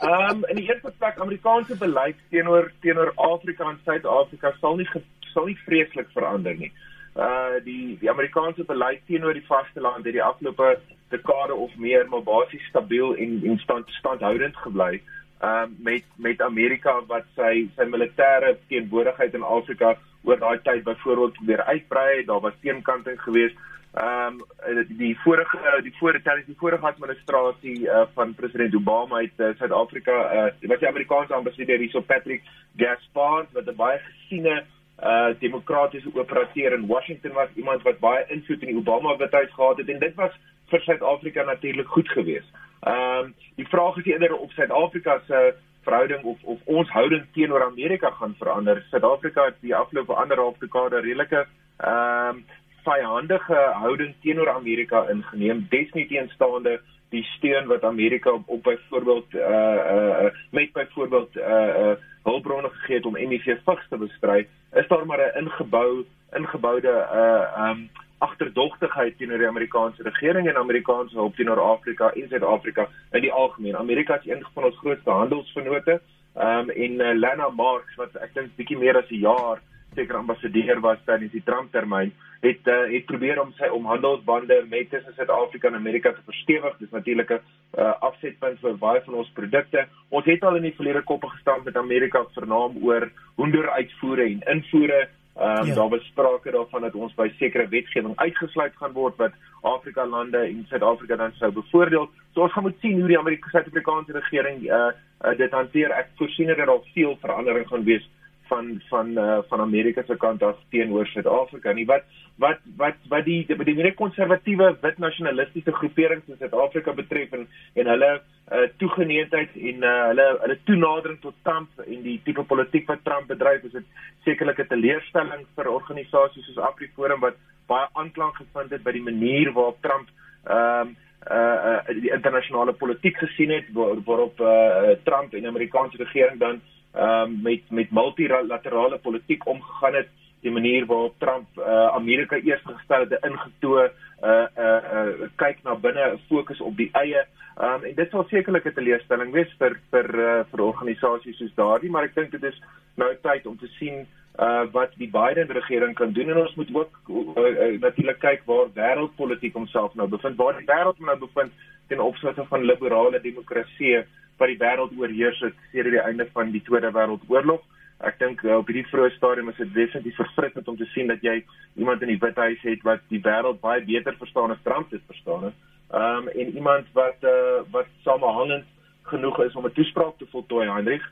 Ehm 0.00 0.30
um, 0.30 0.44
in 0.48 0.56
die 0.56 0.68
eerste 0.68 0.92
plek 0.98 1.18
Amerikaanse 1.20 1.76
beleid 1.76 2.20
teenoor 2.32 2.70
teenoor 2.80 3.12
Afrika 3.16 3.66
en 3.68 3.80
Suid-Afrika 3.84 4.54
sal 4.60 4.78
nie 4.80 4.88
sal 5.34 5.50
nie 5.50 5.58
vreeslik 5.66 6.08
verander 6.14 6.56
nie. 6.56 6.70
Uh 7.16 7.60
die 7.66 7.98
die 8.00 8.10
Amerikaanse 8.10 8.64
beleid 8.64 9.02
teenoor 9.10 9.36
die 9.36 9.46
vasteland 9.46 10.08
het 10.08 10.16
die 10.16 10.24
afgelope 10.24 10.78
dekade 11.12 11.54
of 11.54 11.76
meer 11.76 12.08
maar 12.08 12.24
basies 12.24 12.64
stabiel 12.70 13.12
en 13.16 13.40
en 13.44 13.58
stand 13.66 13.92
standhoudend 13.98 14.56
gebly. 14.64 15.02
Ehm 15.40 15.68
um, 15.68 15.76
met 15.90 16.08
met 16.16 16.42
Amerika 16.48 16.96
wat 17.12 17.28
sy 17.36 17.68
sy 17.76 17.88
militêre 17.96 18.56
teenwoordigheid 18.72 19.36
in 19.36 19.44
Afrika 19.58 19.96
oor 20.24 20.40
daai 20.40 20.58
tyd 20.64 20.84
byvoorbeeld 20.84 21.36
weer 21.48 21.62
uitbrei, 21.64 22.24
daar 22.24 22.40
was 22.40 22.56
teenkanting 22.62 23.20
geweest 23.22 23.56
Ehm 23.92 24.42
um, 24.66 24.86
die 24.98 25.18
vorige 25.18 25.58
die 25.82 25.94
vorige 25.98 26.22
tydens 26.22 26.46
die 26.46 26.56
vorige 26.58 26.86
administrasie 26.86 27.88
uh, 27.88 28.04
van 28.14 28.34
president 28.34 28.74
Obama 28.74 29.18
het 29.18 29.40
uh, 29.42 29.48
Suid-Afrika 29.58 30.12
uh, 30.34 30.68
was 30.70 30.78
die 30.78 30.88
Amerikaanse 30.88 31.34
ambassadeur 31.34 31.78
hierso 31.78 32.00
Patrick 32.00 32.42
Gaspard 32.76 33.48
wat 33.52 33.66
'n 33.66 33.74
baie 33.76 33.98
gesiene 33.98 34.62
uh 35.02 35.34
demokratiese 35.40 36.10
operateur 36.14 36.72
in 36.72 36.86
Washington 36.86 37.32
was 37.32 37.48
iemand 37.54 37.82
wat 37.82 37.98
baie 37.98 38.24
invloed 38.28 38.62
in 38.62 38.68
die 38.68 38.78
Obama 38.78 39.16
wethuis 39.16 39.50
gehad 39.50 39.76
het 39.76 39.88
en 39.88 39.98
dit 39.98 40.14
was 40.14 40.38
vir 40.70 40.80
Suid-Afrika 40.80 41.42
natuurlik 41.42 41.88
goed 41.88 42.08
geweest. 42.08 42.50
Ehm 42.80 43.24
um, 43.24 43.34
die 43.56 43.68
vraag 43.68 43.96
is 43.96 44.04
eerder 44.04 44.36
of 44.36 44.52
Suid-Afrika 44.52 45.20
se 45.26 45.54
verhouding 45.82 46.22
of 46.24 46.38
of 46.42 46.58
ons 46.64 46.90
houding 46.90 47.26
teenoor 47.32 47.64
Amerika 47.64 48.10
gaan 48.10 48.34
verander. 48.38 48.86
Suid-Afrika 48.90 49.44
het 49.44 49.60
die 49.60 49.74
afgelope 49.74 50.14
anderhalf 50.14 50.58
dekade 50.58 51.00
redelike 51.00 51.46
ehm 51.76 52.36
um, 52.36 52.44
vyandige 52.84 53.60
houding 53.82 54.14
teenoor 54.22 54.50
Amerika 54.50 55.08
ingeneem, 55.08 55.66
desnieteenstaande 55.70 56.80
die 57.10 57.22
steun 57.36 57.66
wat 57.66 57.84
Amerika 57.84 58.30
op, 58.30 58.48
op 58.48 58.62
byvoorbeeld 58.62 59.34
uh 59.34 59.78
uh 59.94 60.30
met 60.50 60.72
byvoorbeeld 60.72 61.36
uh 61.36 61.66
uh 61.82 61.92
hulpbronne 62.22 62.68
gegee 62.68 62.96
het 62.96 63.06
om 63.06 63.16
HIV 63.16 63.56
vigs 63.64 63.88
te 63.88 63.96
bestry, 63.96 64.46
is 64.72 64.88
daar 64.88 65.06
maar 65.06 65.18
'n 65.18 65.38
ingebou 65.38 66.04
ingeboude 66.32 66.94
uh 67.12 67.68
um 67.70 67.90
agterdogtigheid 68.18 69.16
teenoor 69.16 69.38
die 69.38 69.48
Amerikaanse 69.48 70.02
regering 70.02 70.48
en 70.48 70.56
Amerikaanse 70.56 71.16
hulp 71.16 71.36
teenoor 71.36 71.60
Afrika 71.60 72.12
en 72.12 72.28
Suid-Afrika 72.28 72.88
in 73.12 73.20
die 73.20 73.32
algemeen. 73.32 73.76
Amerika 73.76 74.18
is 74.18 74.26
een 74.26 74.46
van 74.54 74.64
ons 74.64 74.78
grootste 74.78 75.10
handelsvennote. 75.10 76.00
Um 76.36 76.70
en 76.70 76.92
uh, 76.92 77.14
Lena 77.14 77.48
Marks 77.48 77.96
wat 77.96 78.14
ek 78.14 78.34
dink 78.34 78.52
bietjie 78.56 78.78
meer 78.78 78.96
as 78.96 79.10
'n 79.10 79.24
jaar 79.24 79.62
seker 79.94 80.16
ambassadeur 80.16 80.80
was 80.80 80.98
tydens 81.06 81.32
die 81.32 81.44
Trump 81.44 81.72
termyn 81.72 82.12
het 82.40 82.68
uh, 82.72 82.86
het 82.88 83.04
probeer 83.04 83.40
om 83.42 83.52
sy 83.58 83.68
omhandelsbande 83.68 84.62
met 84.68 84.90
tussen 84.90 85.12
Suid-Afrika 85.16 85.68
en 85.68 85.74
Amerika 85.76 86.12
te 86.12 86.24
verstewig. 86.24 86.76
Dis 86.78 86.90
natuurlik 86.90 87.30
'n 87.30 87.40
uh, 87.78 87.92
afsetpunt 88.00 88.60
vir 88.60 88.78
baie 88.78 89.02
van 89.04 89.14
ons 89.14 89.30
produkte. 89.34 89.86
Ons 90.08 90.24
het 90.24 90.44
al 90.44 90.56
in 90.56 90.62
die 90.62 90.76
verlede 90.76 91.02
koppe 91.02 91.28
gestaan 91.28 91.60
met 91.64 91.76
Amerika 91.76 92.24
vernaam 92.32 92.78
oor 92.82 93.10
hoenderuitvoere 93.36 94.24
en 94.24 94.40
invoere 94.56 95.08
Ehm 95.40 95.60
um, 95.60 95.66
ja. 95.66 95.74
daar 95.74 95.88
was 95.88 96.04
sprake 96.04 96.50
daarvan 96.50 96.80
dat 96.80 96.94
ons 96.94 97.14
by 97.14 97.30
sekere 97.38 97.68
wetgewing 97.68 98.16
uitgesluit 98.16 98.72
gaan 98.76 98.92
word 98.92 99.16
wat 99.16 99.32
Afrika 99.62 100.06
lande 100.06 100.38
en 100.38 100.66
Suid-Afrika 100.68 101.16
dan 101.16 101.32
sou 101.32 101.52
bevoordeel. 101.52 102.10
So 102.34 102.42
ons 102.42 102.52
gaan 102.52 102.62
moet 102.62 102.80
sien 102.80 102.98
hoe 102.98 103.08
die 103.08 103.18
Amerikaanse 103.18 104.12
regering 104.12 104.66
uh, 104.66 104.90
uh 105.24 105.36
dit 105.38 105.50
hanteer. 105.50 105.90
Ek 105.90 106.10
voorsien 106.16 106.46
dat 106.46 106.56
daar 106.56 106.82
veel 106.94 107.16
verandering 107.20 107.68
gaan 107.68 107.84
wees 107.84 108.10
van 108.50 108.70
van 108.88 109.10
uh, 109.18 109.38
van 109.48 109.60
Amerika 109.60 110.02
se 110.06 110.16
kant 110.16 110.42
af 110.42 110.58
teenoor 110.74 111.06
Suid-Afrika 111.06 111.72
nie. 111.72 111.86
Wat 111.86 112.04
wat 112.42 112.62
wat 112.76 112.98
wat 113.12 113.24
die 113.24 113.40
die, 113.46 113.56
die 113.68 113.76
meer 113.78 113.94
konservatiewe 113.98 114.70
wit 114.82 114.98
nasionalistiese 114.98 115.74
groeperings 115.80 116.28
in 116.28 116.38
Suid-Afrika 116.40 116.94
betref 117.02 117.34
en 117.38 117.46
en 117.74 117.90
hulle 117.92 118.10
uh, 118.16 118.64
toegeneentheid 118.82 119.58
en 119.72 119.84
uh, 119.90 119.92
hulle 120.12 120.26
hulle 120.44 120.58
toenadering 120.70 121.20
tot 121.26 121.36
Trump 121.48 121.84
en 121.86 122.02
die 122.06 122.18
tipe 122.24 122.44
politiek 122.54 122.88
wat 122.90 123.04
Trump 123.04 123.30
bedryf 123.34 123.68
is 123.68 123.76
dit 123.78 123.86
sekerlik 124.24 124.64
'n 124.64 124.72
teleurstelling 124.72 125.46
vir 125.56 125.74
organisasies 125.76 126.48
soos 126.48 126.64
AfriForum 126.70 127.20
wat 127.26 127.38
baie 127.70 127.86
aanklank 127.92 128.42
gevind 128.42 128.74
het 128.74 128.82
by 128.82 128.96
die 128.98 129.06
manier 129.12 129.52
waarop 129.52 129.78
Trump 129.86 130.08
ehm 130.48 130.90
um, 130.90 130.96
uh 131.30 131.58
uh 131.70 132.00
die 132.00 132.12
internasionale 132.16 132.72
politiek 132.72 133.16
gesien 133.20 133.50
het 133.52 133.66
waar, 133.76 133.98
waarop 134.04 134.40
uh 134.40 134.96
Trump 135.04 135.34
en 135.34 135.44
die 135.44 135.52
Amerikaanse 135.54 135.96
regering 136.00 136.38
dan 136.40 136.60
ehm 136.92 137.22
um, 137.22 137.42
met 137.42 137.70
met 137.70 137.90
multilaterale 137.90 138.98
politiek 138.98 139.46
omgegaan 139.46 139.94
het 139.94 140.08
die 140.40 140.50
manier 140.50 140.86
waarop 140.86 141.18
Trump 141.18 141.46
uh, 141.58 141.86
Amerika 141.94 142.36
eers 142.36 142.62
gestel 142.64 143.00
het 143.06 143.24
ingetoe 143.24 143.90
uh 144.22 144.46
uh, 144.58 144.80
uh 144.94 145.28
kyk 145.36 145.62
na 145.64 145.74
binne 145.74 146.18
fokus 146.28 146.60
op 146.60 146.76
die 146.76 146.90
eie. 146.92 147.24
Um, 147.60 147.84
en 147.84 147.94
dit 147.94 148.10
sal 148.10 148.24
sekerlik 148.28 148.66
'n 148.66 148.74
teleurstelling 148.74 149.32
wees 149.32 149.52
vir 149.58 149.76
vir 149.90 150.08
uh, 150.14 150.44
vir 150.50 150.60
organisasies 150.60 151.36
soos 151.36 151.54
daardie 151.54 151.90
maar 151.90 152.04
ek 152.04 152.14
dink 152.14 152.30
dit 152.30 152.44
is 152.44 152.62
nou 152.96 153.14
tyd 153.22 153.46
om 153.46 153.58
te 153.58 153.68
sien 153.78 154.06
uh 154.38 154.64
wat 154.72 154.92
die 154.96 155.10
Biden 155.10 155.50
regering 155.52 155.94
kan 155.94 156.12
doen. 156.12 156.30
En 156.30 156.36
ons 156.36 156.54
moet 156.54 156.74
ook 156.74 156.92
uh, 157.08 157.42
uh, 157.44 157.80
natuurlik 157.80 158.18
kyk 158.18 158.42
waar 158.44 158.72
wêreldpolitiek 158.74 159.52
homself 159.52 159.94
nou 159.94 160.08
bevind 160.08 160.36
waar 160.36 160.56
die 160.56 160.66
wêreld 160.66 160.98
nou 161.00 161.18
bevind 161.18 161.52
ten 161.88 162.00
opsigte 162.00 162.44
van 162.44 162.64
liberale 162.64 163.20
demokrasie 163.20 164.04
wat 164.40 164.48
die 164.48 164.60
wêreld 164.60 164.96
oorheers 164.96 165.40
het 165.44 165.56
sedert 165.72 165.96
die 165.98 166.02
einde 166.02 166.26
van 166.32 166.50
die 166.54 166.62
Tweede 166.64 166.90
Wêreldoorlog. 166.96 167.62
Ek 168.08 168.16
dink 168.18 168.40
uh, 168.46 168.56
op 168.56 168.70
hierdie 168.70 168.86
vroeë 168.88 169.12
stadium 169.18 169.50
is 169.52 169.58
dit 169.60 169.72
definitief 169.76 170.16
verfrissend 170.16 170.68
om 170.72 170.78
te 170.78 170.88
sien 170.94 171.10
dat 171.12 171.20
jy 171.24 171.42
iemand 171.76 172.00
in 172.02 172.14
die 172.14 172.20
Withuis 172.22 172.62
het 172.64 172.84
wat 172.88 173.04
die 173.12 173.20
wêreld 173.20 173.60
baie 173.60 173.84
beter 173.84 174.16
verstaan 174.16 174.54
as 174.54 174.62
Trump 174.64 174.88
dit 174.90 175.04
verstaan 175.12 175.50
het. 175.50 175.56
Ehm 175.92 176.24
um, 176.24 176.28
en 176.32 176.52
iemand 176.56 176.92
wat 176.96 177.28
uh, 177.28 177.60
wat 177.74 177.88
samehangend 178.06 178.64
genoeg 179.12 179.40
is 179.44 179.56
om 179.56 179.66
'n 179.66 179.76
toespraak 179.76 180.16
te 180.18 180.26
voltooi, 180.30 180.68
Hendrik. 180.68 181.04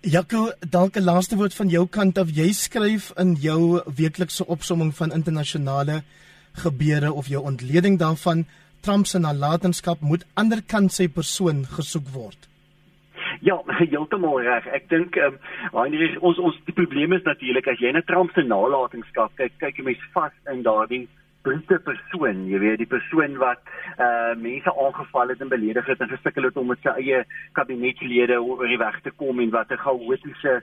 Jaco, 0.00 0.52
dalk 0.68 0.96
'n 0.96 1.04
laaste 1.04 1.36
woord 1.36 1.54
van 1.54 1.68
jou 1.68 1.86
kant 1.88 2.18
af. 2.18 2.28
Jy 2.34 2.52
skryf 2.52 3.12
in 3.16 3.34
jou 3.34 3.80
weeklikse 3.96 4.46
opsomming 4.46 4.94
van 4.96 5.12
internasionale 5.12 6.02
gebeure 6.52 7.12
of 7.12 7.26
jou 7.26 7.42
ontleding 7.42 7.98
daarvan 7.98 8.46
Trump 8.80 9.06
se 9.06 9.18
nalatenskap 9.18 10.00
moet 10.00 10.24
anderkant 10.34 10.92
sy 10.92 11.08
persoon 11.08 11.64
gesoek 11.76 12.08
word. 12.14 12.48
Ja, 13.40 13.56
heeltemal 13.78 14.40
reg. 14.44 14.66
Ek 14.76 14.88
dink 14.90 15.16
ehm 15.16 15.38
um, 15.72 16.18
ons 16.20 16.38
ons 16.38 16.58
die 16.66 16.76
probleem 16.76 17.12
is 17.16 17.24
natuurlik 17.24 17.68
as 17.70 17.80
jy 17.80 17.92
na 17.92 18.02
Trump 18.08 18.34
se 18.34 18.44
nalatenskap 18.44 19.32
kyk, 19.40 19.56
kyk 19.62 19.80
jy 19.80 19.86
mens 19.90 20.04
vas 20.14 20.34
in 20.52 20.62
daardie 20.66 21.06
brute 21.42 21.78
persoon, 21.86 22.42
jy 22.50 22.58
weet, 22.60 22.80
die 22.82 22.88
persoon 22.90 23.38
wat 23.40 23.62
eh 23.96 24.04
uh, 24.06 24.32
mense 24.36 24.72
aangeval 24.84 25.32
het 25.32 25.40
en 25.40 25.52
beledig 25.52 25.86
het 25.88 26.00
en 26.00 26.12
gesukkel 26.12 26.48
het 26.48 26.56
om 26.60 26.68
met 26.72 26.82
sy 26.84 26.92
eie 27.00 27.22
kabinetslede 27.56 28.40
oor 28.42 28.66
die 28.68 28.80
weg 28.80 29.00
te 29.04 29.12
kom 29.22 29.40
en 29.40 29.54
wat 29.56 29.72
'n 29.72 29.84
chaotiese 29.84 30.54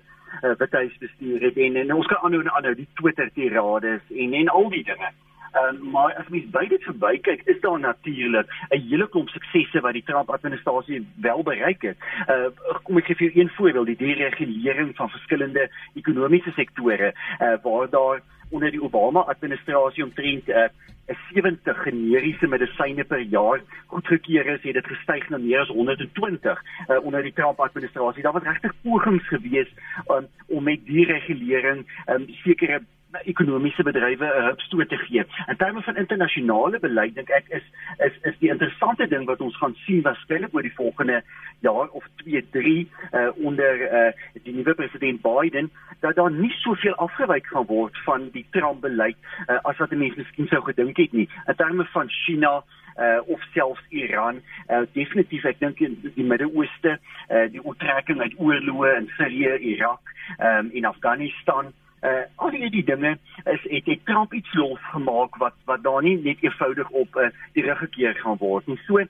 uh, 0.43 0.55
betuigsbestuur 0.63 1.41
het 1.41 1.57
en, 1.57 1.75
en 1.81 1.93
ons 1.93 2.07
kan 2.07 2.21
aanhou 2.21 2.41
en 2.41 2.51
aanhou 2.51 2.75
die 2.75 2.89
Twitter 3.01 3.31
tirades 3.33 4.01
en 4.09 4.33
en 4.33 4.53
al 4.59 4.69
die 4.69 4.83
dinge. 4.83 5.09
Uh, 5.53 5.79
maar 5.91 6.13
as 6.15 6.27
mens 6.27 6.49
by 6.51 6.65
dit 6.67 6.83
verby 6.83 7.17
kyk, 7.21 7.41
is 7.45 7.59
daar 7.61 7.79
natuurlik 7.79 8.47
'n 8.69 8.81
hele 8.89 9.09
klomp 9.09 9.29
suksesse 9.29 9.79
wat 9.79 9.93
die 9.93 10.03
Trump 10.03 10.29
administrasie 10.29 11.07
wel 11.21 11.43
bereik 11.43 11.81
het. 11.81 11.97
Uh 12.27 12.49
kom 12.83 12.97
ek 12.97 13.05
gee 13.05 13.15
vir 13.15 13.31
jou 13.31 13.39
een 13.39 13.55
voorbeeld, 13.55 13.87
die 13.87 14.01
deregulering 14.05 14.95
van 14.95 15.09
verskillende 15.09 15.69
ekonomiese 15.93 16.51
sektore, 16.51 17.13
uh 17.41 17.55
waar 17.63 17.89
daar 17.89 18.21
onder 18.49 18.71
die 18.71 18.83
Obama 18.83 19.19
administrasie 19.19 20.03
omtrent 20.03 20.49
uh 20.49 20.67
'n 21.07 21.17
70 21.33 21.77
generiese 21.83 22.47
medisyne 22.47 23.03
per 23.03 23.19
jaar 23.19 23.61
goedgekeur 23.87 24.45
is, 24.45 24.63
het 24.63 24.73
dit 24.73 24.87
gestyg 24.87 25.29
na 25.29 25.37
meer 25.37 25.59
as 25.59 25.71
120 25.71 26.63
uh, 26.89 26.97
onder 27.03 27.23
die 27.23 27.33
Trump 27.33 27.59
administrasie. 27.59 28.23
Daar 28.23 28.35
was 28.35 28.43
regtig 28.43 28.73
pogings 28.81 29.27
geweest 29.27 29.71
um, 30.11 30.27
om 30.47 30.63
met 30.63 30.83
die 30.85 31.05
regulering 31.05 31.85
um, 32.11 32.27
sekere 32.43 32.81
ekonomiese 33.23 33.83
bedrywe 33.83 34.25
'n 34.25 34.45
hupstoot 34.45 34.89
te 34.89 34.97
gee. 34.97 35.23
In 35.47 35.57
terme 35.57 35.81
van 35.81 35.95
internasionale 35.95 36.79
beleid 36.79 37.15
dink 37.15 37.29
ek 37.29 37.45
is 37.47 37.63
is 37.97 38.13
is 38.21 38.37
die 38.39 38.49
interessante 38.49 39.07
ding 39.07 39.25
wat 39.25 39.41
ons 39.41 39.57
gaan 39.57 39.75
sien 39.85 40.01
waarskynlik 40.01 40.53
oor 40.53 40.61
die 40.61 40.75
volgende 40.75 41.23
jaar 41.59 41.89
of 41.89 42.05
2, 42.15 42.45
3 42.51 42.89
uh, 43.11 43.27
onder 43.35 43.73
uh, 43.81 44.11
die 44.43 44.53
nuwe 44.53 44.73
president 44.73 45.21
Biden 45.21 45.71
dat 45.99 46.15
daar 46.15 46.31
nie 46.31 46.51
soveel 46.51 46.95
afgewyk 46.95 47.47
gaan 47.47 47.65
word 47.65 47.97
van 48.05 48.29
die 48.31 48.45
Trump 48.51 48.81
beleid 48.81 49.17
uh, 49.47 49.59
as 49.63 49.77
wat 49.77 49.91
mense 49.91 50.17
miskien 50.17 50.47
sou 50.47 50.61
gedink 50.61 50.97
het 50.97 51.11
nie. 51.11 51.29
In 51.45 51.55
terme 51.55 51.85
van 51.85 52.09
China 52.09 52.63
uh 52.97 53.21
of 53.25 53.41
selfs 53.53 53.81
Iran 53.89 54.41
uh 54.69 54.85
definitief 54.93 55.45
ek 55.45 55.59
dink 55.59 55.81
in 55.85 55.97
die 56.15 56.25
Midde-Ooste 56.25 56.97
uh 57.29 57.45
die 57.53 57.61
oortrekking 57.61 58.21
uit 58.21 58.37
oorloë 58.41 58.95
in 58.97 59.09
Sirië, 59.17 59.57
Irak 59.73 60.13
um 60.39 60.71
in 60.73 60.85
Afghanistan 60.89 61.73
uh 62.01 62.25
al 62.35 62.49
hierdie 62.49 62.83
dinge 62.83 63.17
is 63.43 63.63
het 63.63 63.85
het 63.85 64.05
Trump 64.05 64.33
iets 64.33 64.53
los 64.53 64.79
gemaak 64.91 65.35
wat 65.35 65.55
wat 65.65 65.83
daar 65.83 66.03
nie 66.03 66.17
net 66.21 66.37
eenvoudig 66.41 66.89
op 66.89 67.15
uh, 67.15 67.29
die 67.53 67.63
rug 67.63 67.77
gekeer 67.77 68.15
gaan 68.15 68.37
word 68.37 68.67
nie. 68.67 68.79
So 68.85 68.99
uh 68.99 69.07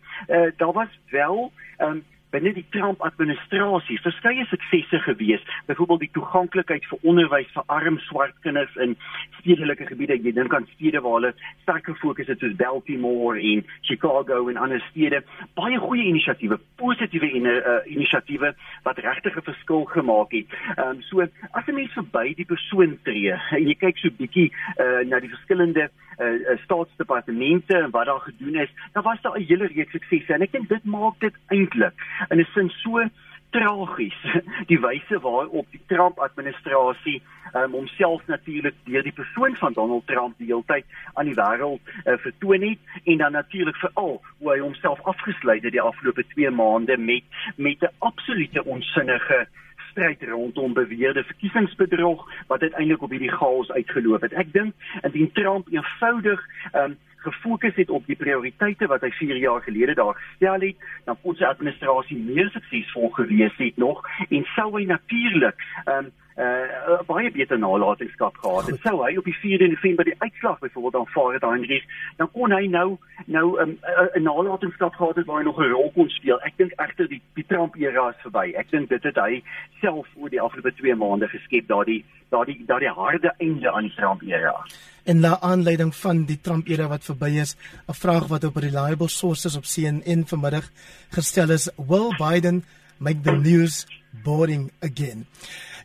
daar 0.57 0.71
was 0.71 0.99
wel 1.09 1.51
um 1.77 2.03
binne 2.31 2.53
die 2.53 2.65
Trump 2.75 3.01
administrasie 3.05 3.99
verskeie 4.03 4.45
suksesse 4.51 4.99
gewees. 5.05 5.43
Byvoorbeeld 5.69 6.05
die 6.05 6.13
toeganklikheid 6.17 6.85
vir 6.89 7.03
onderwys 7.07 7.49
vir 7.55 7.63
arm 7.73 7.99
swart 8.07 8.35
kinders 8.45 8.73
in 8.83 8.95
stedelike 9.39 9.87
gebiede. 9.89 10.17
Jy 10.19 10.33
dink 10.35 10.53
aan 10.55 10.67
stede 10.75 11.01
waar 11.05 11.19
hulle 11.19 11.33
sterk 11.63 11.87
gefokus 11.91 12.27
het 12.31 12.43
soos 12.43 12.55
Baltimore 12.59 13.39
en 13.39 13.63
Chicago 13.87 14.47
en 14.51 14.59
ander 14.61 14.83
stede. 14.89 15.23
Baie 15.59 15.79
goeie 15.79 16.07
inisiatiewe, 16.11 16.59
positiewe 16.81 17.31
in, 17.39 17.47
uh, 17.51 17.79
inisiatiewe 17.91 18.53
wat 18.83 18.99
regtig 19.05 19.37
'n 19.37 19.47
verskil 19.51 19.85
gemaak 19.85 20.31
het. 20.31 20.51
Ehm 20.77 20.97
um, 20.97 21.01
so 21.01 21.21
as 21.21 21.67
'n 21.67 21.75
mens 21.75 21.93
verby 21.93 22.35
die 22.35 22.45
persoon 22.45 22.99
tree 23.03 23.31
en 23.31 23.67
jy 23.67 23.75
kyk 23.75 23.97
so 23.97 24.09
bietjie 24.17 24.51
uh, 24.79 25.07
na 25.07 25.19
die 25.19 25.29
verskillende 25.29 25.89
uh, 26.19 26.57
staatsdepartemente 26.63 27.77
en 27.77 27.91
wat 27.91 28.05
daar 28.05 28.19
gedoen 28.19 28.55
is, 28.55 28.69
dan 28.93 29.03
was 29.03 29.21
daar 29.21 29.39
'n 29.39 29.43
hele 29.43 29.67
reeks 29.67 29.91
suksesse 29.91 30.33
en 30.33 30.41
ek 30.41 30.51
dink 30.51 30.69
dit 30.69 30.83
maak 30.85 31.19
dit 31.19 31.33
eintlik 31.47 31.93
in 32.29 32.39
'n 32.39 32.47
sin 32.53 32.69
so 32.69 33.03
tragies 33.49 34.19
die 34.71 34.79
wyse 34.79 35.19
waarop 35.19 35.67
die 35.71 35.81
Trump 35.87 36.19
administrasie 36.19 37.21
um, 37.53 37.71
homself 37.71 38.25
natuurlik 38.27 38.75
deur 38.83 39.03
die 39.03 39.15
persoon 39.15 39.55
van 39.55 39.73
Donald 39.73 40.07
Trump 40.07 40.37
die 40.37 40.49
hele 40.51 40.65
tyd 40.67 40.85
aan 41.13 41.29
die 41.29 41.37
wêreld 41.37 41.79
uh, 42.05 42.17
vertoon 42.25 42.61
het 42.61 42.79
en 43.03 43.17
dan 43.23 43.31
natuurlik 43.31 43.79
veral 43.83 44.19
hoe 44.39 44.51
hy 44.51 44.59
homself 44.59 45.01
afgesluit 45.03 45.63
het 45.63 45.71
die 45.77 45.81
afgelope 45.81 46.27
2 46.35 46.51
maande 46.51 46.97
met 46.97 47.23
met 47.55 47.81
'n 47.81 47.95
absolute 47.99 48.65
onsinnige 48.65 49.47
stryd 49.91 50.23
rondom 50.29 50.73
beweerde 50.73 51.23
verkiesingsbedrog 51.23 52.27
wat 52.47 52.61
uiteindelik 52.61 53.01
op 53.01 53.09
hierdie 53.09 53.31
chaos 53.31 53.71
uitgeloop 53.71 54.21
het. 54.21 54.33
Ek 54.33 54.53
dink 54.53 54.73
indien 55.01 55.31
Trump 55.31 55.67
eenvoudig 55.73 56.43
um, 56.73 56.97
gefokus 57.25 57.75
het 57.75 57.89
op 57.89 58.05
die 58.05 58.15
prioriteite 58.15 58.87
wat 58.87 59.01
hy 59.01 59.11
4 59.19 59.39
jaar 59.41 59.61
gelede 59.61 59.95
daar 59.97 60.15
gestel 60.15 60.61
het, 60.67 60.87
dan 61.05 61.17
kon 61.21 61.35
sy 61.35 61.49
administrasie 61.49 62.17
meer 62.17 62.49
suksesvol 62.53 63.09
gewees 63.17 63.57
het 63.57 63.77
nog 63.77 64.03
en 64.29 64.45
sou 64.55 64.69
hy 64.77 64.85
natuurlik 64.85 65.65
um, 65.85 66.11
uh, 66.37 67.01
baie 67.07 67.31
beter 67.31 67.59
nalatenskap 67.59 68.37
gehad 68.37 68.67
het. 68.69 68.79
Sou 68.81 68.97
hy 69.03 69.15
op 69.17 69.25
die 69.25 69.37
4de 69.41 69.69
November 69.73 70.05
die 70.05 70.15
uitslag 70.17 70.59
byvoorbeeld 70.59 70.95
aanvaar 70.95 71.33
het 71.33 71.43
aan 71.43 71.65
Ries, 71.69 71.87
dan 72.17 72.31
kon 72.31 72.53
hy 72.53 72.65
nou 72.67 72.97
nou 73.25 73.47
'n 73.57 73.69
um, 73.69 73.77
'n 74.15 74.23
nalatenskap 74.23 74.93
gehad 74.93 75.15
het 75.15 75.25
waar 75.25 75.37
hy 75.37 75.45
nog 75.45 75.59
'n 75.59 75.71
rol 75.71 75.91
kon 75.91 76.09
speel. 76.09 76.39
Ek 76.41 76.53
dink 76.57 76.71
egter 76.75 77.07
die 77.07 77.21
die 77.33 77.45
Trump 77.45 77.75
era 77.75 78.09
is 78.09 78.21
verby. 78.21 78.53
Ek 78.55 78.69
dink 78.69 78.89
dit 78.89 79.03
het 79.03 79.15
hy 79.15 79.43
self 79.81 80.07
oor 80.15 80.29
die 80.29 80.41
afgelope 80.41 80.73
2 80.73 80.95
maande 80.95 81.27
geskep 81.27 81.67
daardie 81.67 82.05
daardie 82.29 82.63
daardie 82.65 82.89
harde 82.89 83.33
einde 83.37 83.71
aan 83.71 83.83
die 83.83 83.95
Trump 83.95 84.21
era. 84.21 84.65
En 85.03 85.19
na 85.19 85.39
aanleiding 85.39 85.95
van 85.95 86.25
die 86.25 86.39
Trump 86.41 86.67
era 86.67 86.87
wat 86.87 87.03
verby 87.03 87.39
is, 87.39 87.55
'n 87.87 87.93
vraag 87.93 88.27
wat 88.27 88.43
op 88.43 88.55
reliable 88.55 89.07
sources 89.07 89.55
op 89.55 89.63
CNN 89.63 90.27
vanmiddag 90.27 90.69
gestel 91.09 91.49
is, 91.49 91.69
will 91.75 92.11
Biden 92.17 92.63
make 92.99 93.23
the 93.23 93.31
news 93.31 93.85
boring 94.23 94.71
again? 94.81 95.25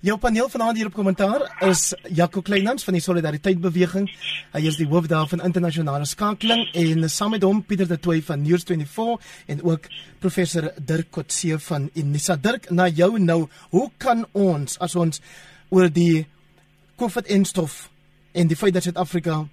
Jou 0.02 0.16
paneel 0.19 0.49
vanaand 0.50 0.76
hier 0.81 0.88
op 0.88 0.97
kommentaar 0.97 1.45
is 1.62 1.92
Jaco 2.11 2.40
Kleinans 2.42 2.83
van 2.83 2.97
die 2.97 3.02
Solidariteit 3.04 3.61
Beweging. 3.62 4.09
Hy 4.50 4.62
is 4.66 4.81
die 4.81 4.88
hoof 4.90 5.07
daar 5.07 5.28
van 5.31 5.45
internasionale 5.47 6.09
skakeling 6.11 6.64
en 6.75 7.07
saam 7.07 7.37
met 7.37 7.47
hom 7.47 7.61
Pieter 7.62 7.87
de 7.87 8.00
Tooy 8.02 8.19
van 8.26 8.42
News24 8.42 9.23
en 9.54 9.62
ook 9.62 9.87
professor 10.19 10.73
Dirk 10.83 11.12
Kotse 11.14 11.61
van 11.69 11.87
Unisa. 11.95 12.35
Dirk, 12.35 12.66
na 12.75 12.88
jou 12.90 13.14
nou, 13.23 13.47
hoe 13.71 13.87
kan 14.02 14.26
ons 14.33 14.75
as 14.83 14.99
ons 14.99 15.23
oor 15.71 15.87
die 15.87 16.26
COVID-19 16.99 17.78
en 18.33 18.50
die 18.50 18.59
feit 18.59 18.75
dat 18.75 18.88
Suid-Afrika 18.88 19.45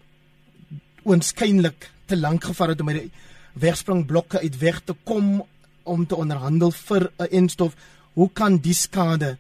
oënskynlik 1.06 1.92
te 2.10 2.18
lank 2.18 2.50
gevat 2.50 2.74
het 2.74 2.82
om 2.82 2.90
met 2.90 3.04
die 3.04 3.12
wegspringblokke 3.60 4.42
uit 4.42 4.58
weg 4.58 4.82
te 4.82 4.98
kom 5.06 5.44
om 5.90 6.06
te 6.06 6.16
onderhandel 6.16 6.72
vir 6.72 7.10
'n 7.18 7.32
enstof, 7.42 7.76
hoe 8.14 8.30
kan 8.34 8.58
die 8.58 8.74
skade 8.74 9.38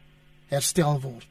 herstel 0.49 0.99
word? 1.01 1.29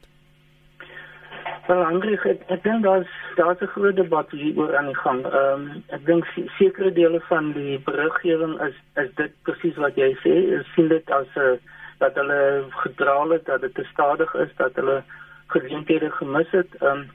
Wel, 1.69 1.83
Andries, 1.85 2.23
ek, 2.25 2.39
ek 2.49 2.63
dink 2.65 2.83
daar's 2.83 3.09
daar's 3.37 3.61
'n 3.61 3.73
groot 3.75 3.95
debat 3.95 4.31
hier 4.31 4.57
oor 4.57 4.77
aan 4.77 4.87
die 4.89 5.01
gang. 5.05 5.19
Ehm 5.25 5.53
um, 5.53 5.83
ek 5.95 6.05
dink 6.05 6.25
sekere 6.57 6.91
dele 6.93 7.19
van 7.27 7.51
die 7.53 7.77
beriggewing 7.85 8.55
is 8.67 8.77
is 9.03 9.11
dit 9.15 9.31
presies 9.43 9.77
wat 9.77 9.95
jy 9.95 10.09
sê, 10.23 10.33
is 10.59 10.73
sien 10.73 10.87
dit 10.87 11.11
as 11.11 11.29
'n 11.35 11.59
dat 11.99 12.15
hulle 12.15 12.65
gedraal 12.69 13.29
het 13.29 13.45
dat 13.45 13.61
dit 13.61 13.75
te 13.75 13.85
stadig 13.91 14.33
is, 14.33 14.49
dat 14.57 14.75
hulle 14.75 15.03
geleenthede 15.47 16.09
gemis 16.11 16.49
het. 16.51 16.75
Ehm 16.81 16.97
um, 16.97 17.09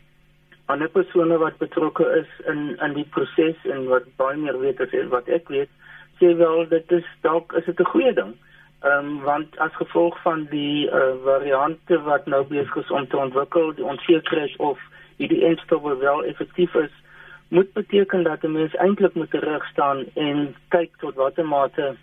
ander 0.66 0.88
persone 0.88 1.38
wat 1.38 1.58
betrokke 1.58 2.06
is 2.20 2.46
in 2.46 2.76
in 2.86 2.94
die 2.94 3.08
proses 3.10 3.66
en 3.74 3.88
wat 3.90 4.06
baie 4.16 4.36
meer 4.36 4.58
weet 4.60 4.80
as 4.80 4.94
wat 5.08 5.28
ek 5.28 5.48
weet, 5.48 5.70
sê 6.20 6.36
wel 6.36 6.68
dit 6.68 6.92
is 6.92 7.06
dalk 7.20 7.52
is 7.52 7.64
dit 7.64 7.80
'n 7.80 7.92
goeie 7.92 8.14
ding. 8.14 8.34
Ehm 8.82 8.98
um, 8.98 9.20
want 9.22 9.58
as 9.58 9.74
gevolg 9.74 10.22
van 10.22 10.46
die 10.50 10.90
uh, 10.90 11.14
variante 11.24 12.02
wat 12.02 12.26
nou 12.26 12.44
besig 12.44 12.76
is 12.76 12.90
om 12.90 13.08
te 13.08 13.16
ontwikkel, 13.16 13.74
die 13.74 13.84
onsekerheid 13.84 14.56
of 14.56 14.78
hierdie 15.16 15.44
enstowwe 15.44 15.96
wel 15.96 16.24
effektief 16.24 16.74
is, 16.74 16.94
moet 17.48 17.72
beteken 17.72 18.22
dat 18.22 18.42
'n 18.42 18.52
mens 18.52 18.74
eintlik 18.74 19.14
moet 19.14 19.30
terug 19.30 19.66
staan 19.66 20.04
en 20.14 20.54
kyk 20.68 20.90
tot 20.98 21.14
watter 21.14 21.46
mate 21.46 21.96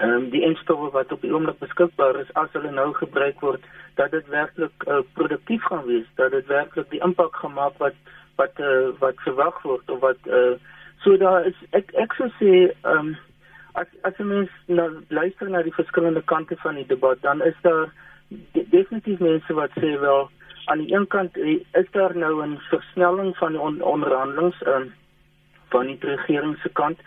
ehm 0.00 0.10
um, 0.10 0.30
die 0.30 0.44
enstowwe 0.44 0.90
wat 0.90 1.12
op 1.12 1.20
die 1.20 1.32
oomblik 1.34 1.58
beskikbaar 1.58 2.16
is 2.20 2.32
as 2.32 2.52
hulle 2.52 2.70
nou 2.70 2.92
gebruik 2.94 3.40
word 3.40 3.64
dat 3.94 4.10
dit 4.10 4.26
werklik 4.26 4.84
uh, 4.86 5.00
produktief 5.12 5.62
gaan 5.62 5.84
wees 5.84 6.06
dat 6.14 6.30
dit 6.30 6.46
werklik 6.46 6.90
die 6.90 7.02
impak 7.04 7.36
gemaak 7.36 7.76
wat 7.78 7.94
wat 8.36 8.60
uh, 8.60 8.88
wat 8.98 9.20
verwag 9.26 9.62
word 9.62 9.90
of 9.90 10.00
wat 10.00 10.30
uh, 10.38 10.54
so 11.04 11.16
daar 11.16 11.44
is 11.46 11.58
ek 11.70 11.92
ek 12.04 12.16
sou 12.16 12.30
sê 12.38 12.54
ehm 12.70 12.96
um, 12.96 13.16
as 13.72 13.86
as 14.02 14.18
mens 14.18 14.50
nou 14.66 14.90
luister 15.08 15.50
na 15.50 15.62
die 15.62 15.74
verskillende 15.74 16.22
kante 16.22 16.56
van 16.56 16.74
die 16.74 16.86
debat 16.86 17.22
dan 17.22 17.42
is 17.42 17.56
daar 17.62 17.92
de 18.28 18.64
definitief 18.70 19.18
mense 19.18 19.54
wat 19.54 19.70
sê 19.78 19.98
wel 20.00 20.30
aan 20.64 20.78
die 20.78 20.94
een 20.94 21.06
kant 21.06 21.36
is 21.82 21.90
daar 21.90 22.16
nou 22.16 22.46
'n 22.46 22.58
versnelling 22.70 23.36
van 23.36 23.52
die 23.52 23.60
on 23.60 23.82
onderhandelings 23.82 24.62
ehm 24.62 24.82
um, 24.82 24.92
van 25.70 25.86
die 25.86 25.98
regering 26.00 26.58
se 26.62 26.68
kant 26.68 26.98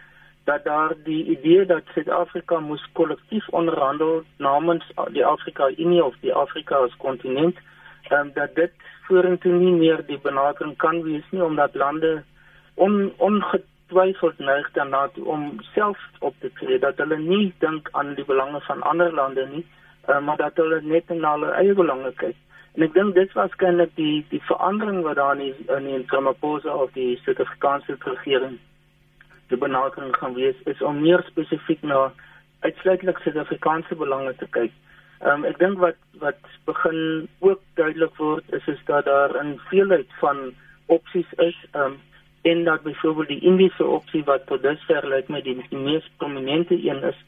dat 0.44 0.64
daar 0.64 0.94
die 1.04 1.26
idee 1.26 1.66
dat 1.66 1.84
Suid-Afrika 1.94 2.60
moes 2.60 2.90
kollektief 2.92 3.48
onderhandel 3.50 4.24
namens 4.38 4.92
die 5.12 5.26
Afrika 5.26 5.70
Unie 5.78 6.04
of 6.04 6.16
die 6.20 6.34
Afrika 6.34 6.76
as 6.76 6.96
kontinent, 6.98 7.58
um, 8.12 8.32
dat 8.34 8.56
dit 8.56 8.72
vorentoe 9.08 9.52
nie 9.52 9.72
meer 9.72 10.04
die 10.08 10.20
benadering 10.20 10.76
kan 10.78 11.02
wees 11.04 11.24
nie 11.32 11.44
omdat 11.44 11.76
lande 11.76 12.24
on, 12.74 13.14
ongetwyfeld 13.94 14.40
neig 14.40 14.72
daarna 14.72 15.10
om 15.24 15.60
self 15.74 15.98
op 16.20 16.36
te 16.40 16.52
tree 16.54 16.80
dat 16.80 16.98
hulle 16.98 17.18
nie 17.18 17.54
dink 17.60 17.90
aan 17.92 18.16
die 18.16 18.26
belange 18.26 18.62
van 18.62 18.82
ander 18.82 19.14
lande 19.14 19.48
nie, 19.52 19.66
uh, 20.10 20.20
maar 20.20 20.38
dat 20.38 20.56
hulle 20.56 20.82
net 20.82 21.10
na 21.10 21.32
hulle 21.32 21.52
eie 21.52 21.74
belange 21.74 22.12
kyk. 22.16 22.36
En 22.74 22.84
ek 22.84 22.94
dink 22.94 23.14
dit 23.14 23.34
was 23.34 23.52
waarskynlik 23.52 23.96
die 23.96 24.26
die 24.30 24.42
verandering 24.50 25.04
wat 25.04 25.16
daar 25.16 25.40
in 25.40 25.54
in 25.78 25.86
die 25.86 26.06
Ramaphosa 26.08 26.74
of 26.74 26.92
die 26.94 27.20
Suid-Afrikaanse 27.24 27.98
regering 28.00 28.60
die 29.50 29.58
benadering 29.58 30.16
gaan 30.18 30.34
wees 30.34 30.58
is 30.66 30.82
om 30.82 31.02
meer 31.02 31.22
spesifiek 31.28 31.82
na 31.82 32.12
uitsluitlik 32.62 33.20
Suid-Afrikaanse 33.20 33.96
belange 33.96 34.34
te 34.36 34.48
kyk. 34.50 34.72
Ehm 35.22 35.44
um, 35.44 35.46
ek 35.46 35.60
dink 35.60 35.78
wat 35.80 36.00
wat 36.20 36.40
begin 36.66 37.30
ook 37.40 37.62
duidelik 37.76 38.18
word 38.18 38.58
is 38.58 38.66
is 38.68 38.82
dat 38.86 39.06
daar 39.06 39.38
'n 39.44 39.60
veelheid 39.70 40.10
van 40.20 40.54
opsies 40.88 41.30
is 41.38 41.60
ehm 41.72 41.86
um, 41.86 42.02
en 42.44 42.64
dat 42.64 42.82
byvoorbeeld 42.84 43.28
die 43.28 43.40
Indiese 43.40 43.86
opsie 43.86 44.24
wat 44.24 44.48
tot 44.48 44.62
dusver 44.62 45.08
lyk 45.08 45.28
met 45.28 45.44
die, 45.44 45.56
die 45.70 45.80
mees 45.80 46.10
prominente 46.18 46.76
een 46.76 47.04
is, 47.04 47.20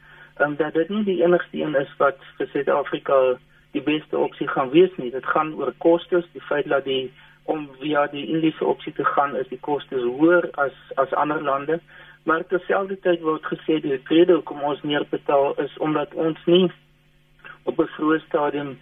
um, 0.43 0.55
dat 0.59 0.73
dit 0.73 0.89
nie 0.89 1.03
die 1.03 1.21
enigste 1.23 1.61
een 1.61 1.75
is 1.75 1.91
wat 1.97 2.19
vir 2.37 2.49
Suid-Afrika 2.51 3.19
die 3.71 3.83
beste 3.83 4.17
opsie 4.17 4.47
gaan 4.47 4.69
wees 4.69 4.91
nie. 4.97 5.11
Dit 5.11 5.25
gaan 5.25 5.53
oor 5.55 5.73
kostes, 5.83 6.27
die 6.33 6.43
feit 6.43 6.67
dat 6.71 6.83
die 6.83 7.11
om 7.45 7.67
via 7.79 8.07
die 8.11 8.25
Indiese 8.27 8.65
opsie 8.65 8.93
te 8.93 9.05
gaan 9.05 9.35
is 9.35 9.47
die 9.47 9.61
kostes 9.61 10.03
hoër 10.03 10.49
as 10.63 10.75
as 11.01 11.13
ander 11.13 11.43
lande. 11.43 11.79
Maar 12.25 12.43
terselfdertyd 12.49 13.21
word 13.21 13.45
gesê 13.45 13.79
die 13.83 13.99
rede 14.09 14.39
hoekom 14.39 14.63
ons 14.65 14.81
meer 14.81 15.05
betaal 15.09 15.53
is 15.63 15.77
omdat 15.77 16.13
ons 16.13 16.39
nie 16.45 16.71
op 17.63 17.79
'n 17.79 17.91
vroeë 17.97 18.19
stadium 18.27 18.77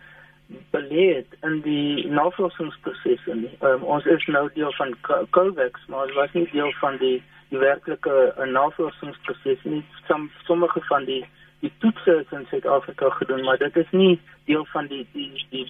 beleid 0.71 1.27
in 1.41 1.61
die 1.61 2.07
navorsingsproses 2.07 3.21
nie. 3.25 3.51
Um, 3.61 3.83
ons 3.83 4.05
is 4.05 4.25
nou 4.27 4.49
deel 4.53 4.73
van 4.77 4.95
COVAX, 5.29 5.85
maar 5.87 6.07
ons 6.07 6.17
was 6.17 6.33
nie 6.37 6.47
deel 6.51 6.73
van 6.81 6.97
die 7.01 7.21
die 7.53 7.61
werklike 7.61 8.13
uh, 8.33 8.45
navorsingsproses 8.49 9.63
nie. 9.63 9.83
Som, 10.07 10.29
sommige 10.49 10.81
van 10.89 11.05
die 11.09 11.21
die 11.63 11.71
toetse 11.79 12.25
in 12.35 12.45
Suid-Afrika 12.49 13.09
gedoen, 13.09 13.43
maar 13.43 13.57
dit 13.57 13.77
is 13.77 13.91
nie 13.91 14.19
deel 14.49 14.65
van 14.73 14.87
die 14.91 15.05
die 15.13 15.45
die 15.51 15.67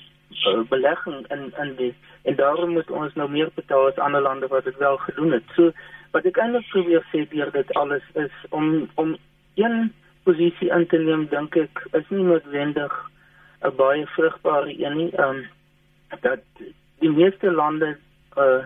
uh, 0.50 0.62
belegging 0.70 1.26
in 1.36 1.52
in 1.62 1.76
die 1.80 1.94
en 2.24 2.36
daarom 2.40 2.74
moet 2.78 2.92
ons 2.92 3.14
nou 3.20 3.30
meer 3.30 3.52
betaal 3.56 3.92
as 3.92 4.00
ander 4.02 4.22
lande 4.22 4.48
wat 4.48 4.64
dit 4.64 4.78
wel 4.78 4.98
gedoen 4.98 5.32
het. 5.38 5.44
So 5.56 5.72
wat 6.16 6.26
ek 6.30 6.40
eintlik 6.40 6.70
probeer 6.72 7.06
sê 7.12 7.26
deur 7.30 7.52
dit 7.52 7.74
alles 7.80 8.06
is 8.14 8.36
om 8.50 8.90
om 8.96 9.18
een 9.60 9.92
posisie 10.24 10.72
in 10.72 10.88
te 10.88 10.98
neem 10.98 11.28
dink 11.30 11.58
ek 11.60 11.84
is 12.00 12.10
nie 12.10 12.24
noodwendig 12.24 12.94
'n 13.64 13.76
baie 13.76 14.06
vrugbare 14.16 14.74
een 14.86 14.98
nie 14.98 15.12
um 15.20 15.46
dat 16.22 16.40
die 17.00 17.12
meeste 17.12 17.52
lande 17.52 17.98
uh 18.38 18.64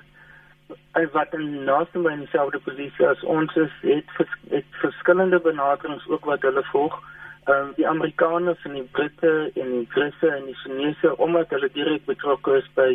wat 1.11 1.33
in 1.33 1.63
naaste 1.63 1.99
by 1.99 2.15
dieselfde 2.15 2.59
posisie 2.59 3.07
as 3.07 3.21
ons 3.23 3.55
is 3.55 3.71
het, 3.81 4.09
vers, 4.17 4.33
het 4.49 4.65
verskillende 4.81 5.39
benaderings 5.39 6.07
ook 6.07 6.25
wat 6.25 6.41
hulle 6.41 6.63
volg 6.71 6.97
um 7.45 7.73
die 7.75 7.87
Amerikaners 7.87 8.63
en 8.63 8.73
die 8.73 8.89
Britte 8.91 9.51
en 9.55 9.69
die 9.71 9.87
Russe 9.89 10.27
en 10.27 10.45
die 10.45 10.57
Chinese 10.63 11.17
omdat 11.17 11.49
hulle 11.49 11.69
direk 11.73 12.05
betrokke 12.05 12.57
is 12.57 12.69
by 12.73 12.89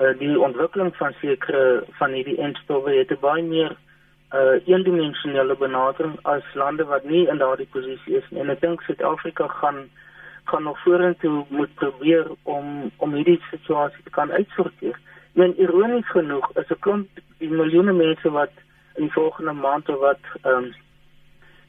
uh, 0.00 0.12
die 0.18 0.40
ontwikkeling 0.40 0.96
van 0.96 1.14
sekere 1.20 1.84
van 2.00 2.16
hierdie 2.16 2.38
entstowwe 2.48 2.96
het 2.96 3.10
'n 3.10 3.20
baie 3.20 3.42
meer 3.42 3.76
uh 4.34 4.56
eendimensionele 4.66 5.56
benadering 5.56 6.18
as 6.22 6.42
lande 6.54 6.84
wat 6.84 7.04
nie 7.04 7.28
in 7.28 7.38
daardie 7.38 7.68
posisie 7.70 8.16
is 8.16 8.30
nie. 8.30 8.40
En 8.40 8.50
ek 8.50 8.60
dink 8.60 8.82
Suid-Afrika 8.82 9.46
gaan 9.48 9.88
gaan 10.48 10.62
nog 10.62 10.82
vorentoe 10.82 11.44
moet 11.48 11.74
probeer 11.74 12.26
om 12.42 12.90
om 12.96 13.14
hierdie 13.14 13.40
situasie 13.50 14.02
te 14.04 14.10
kan 14.10 14.32
uitsorteer. 14.32 14.98
Men 15.32 15.58
ironies 15.58 16.10
genoeg 16.10 16.50
is 16.56 16.70
'n 16.70 16.78
klomp 16.78 17.08
die 17.38 17.50
miljoene 17.50 17.92
mense 17.92 18.30
wat 18.30 18.52
in 18.94 19.02
die 19.02 19.12
volgende 19.12 19.52
maand 19.52 19.88
of 19.88 19.98
wat 20.00 20.24
ehm 20.42 20.64
um, 20.64 20.74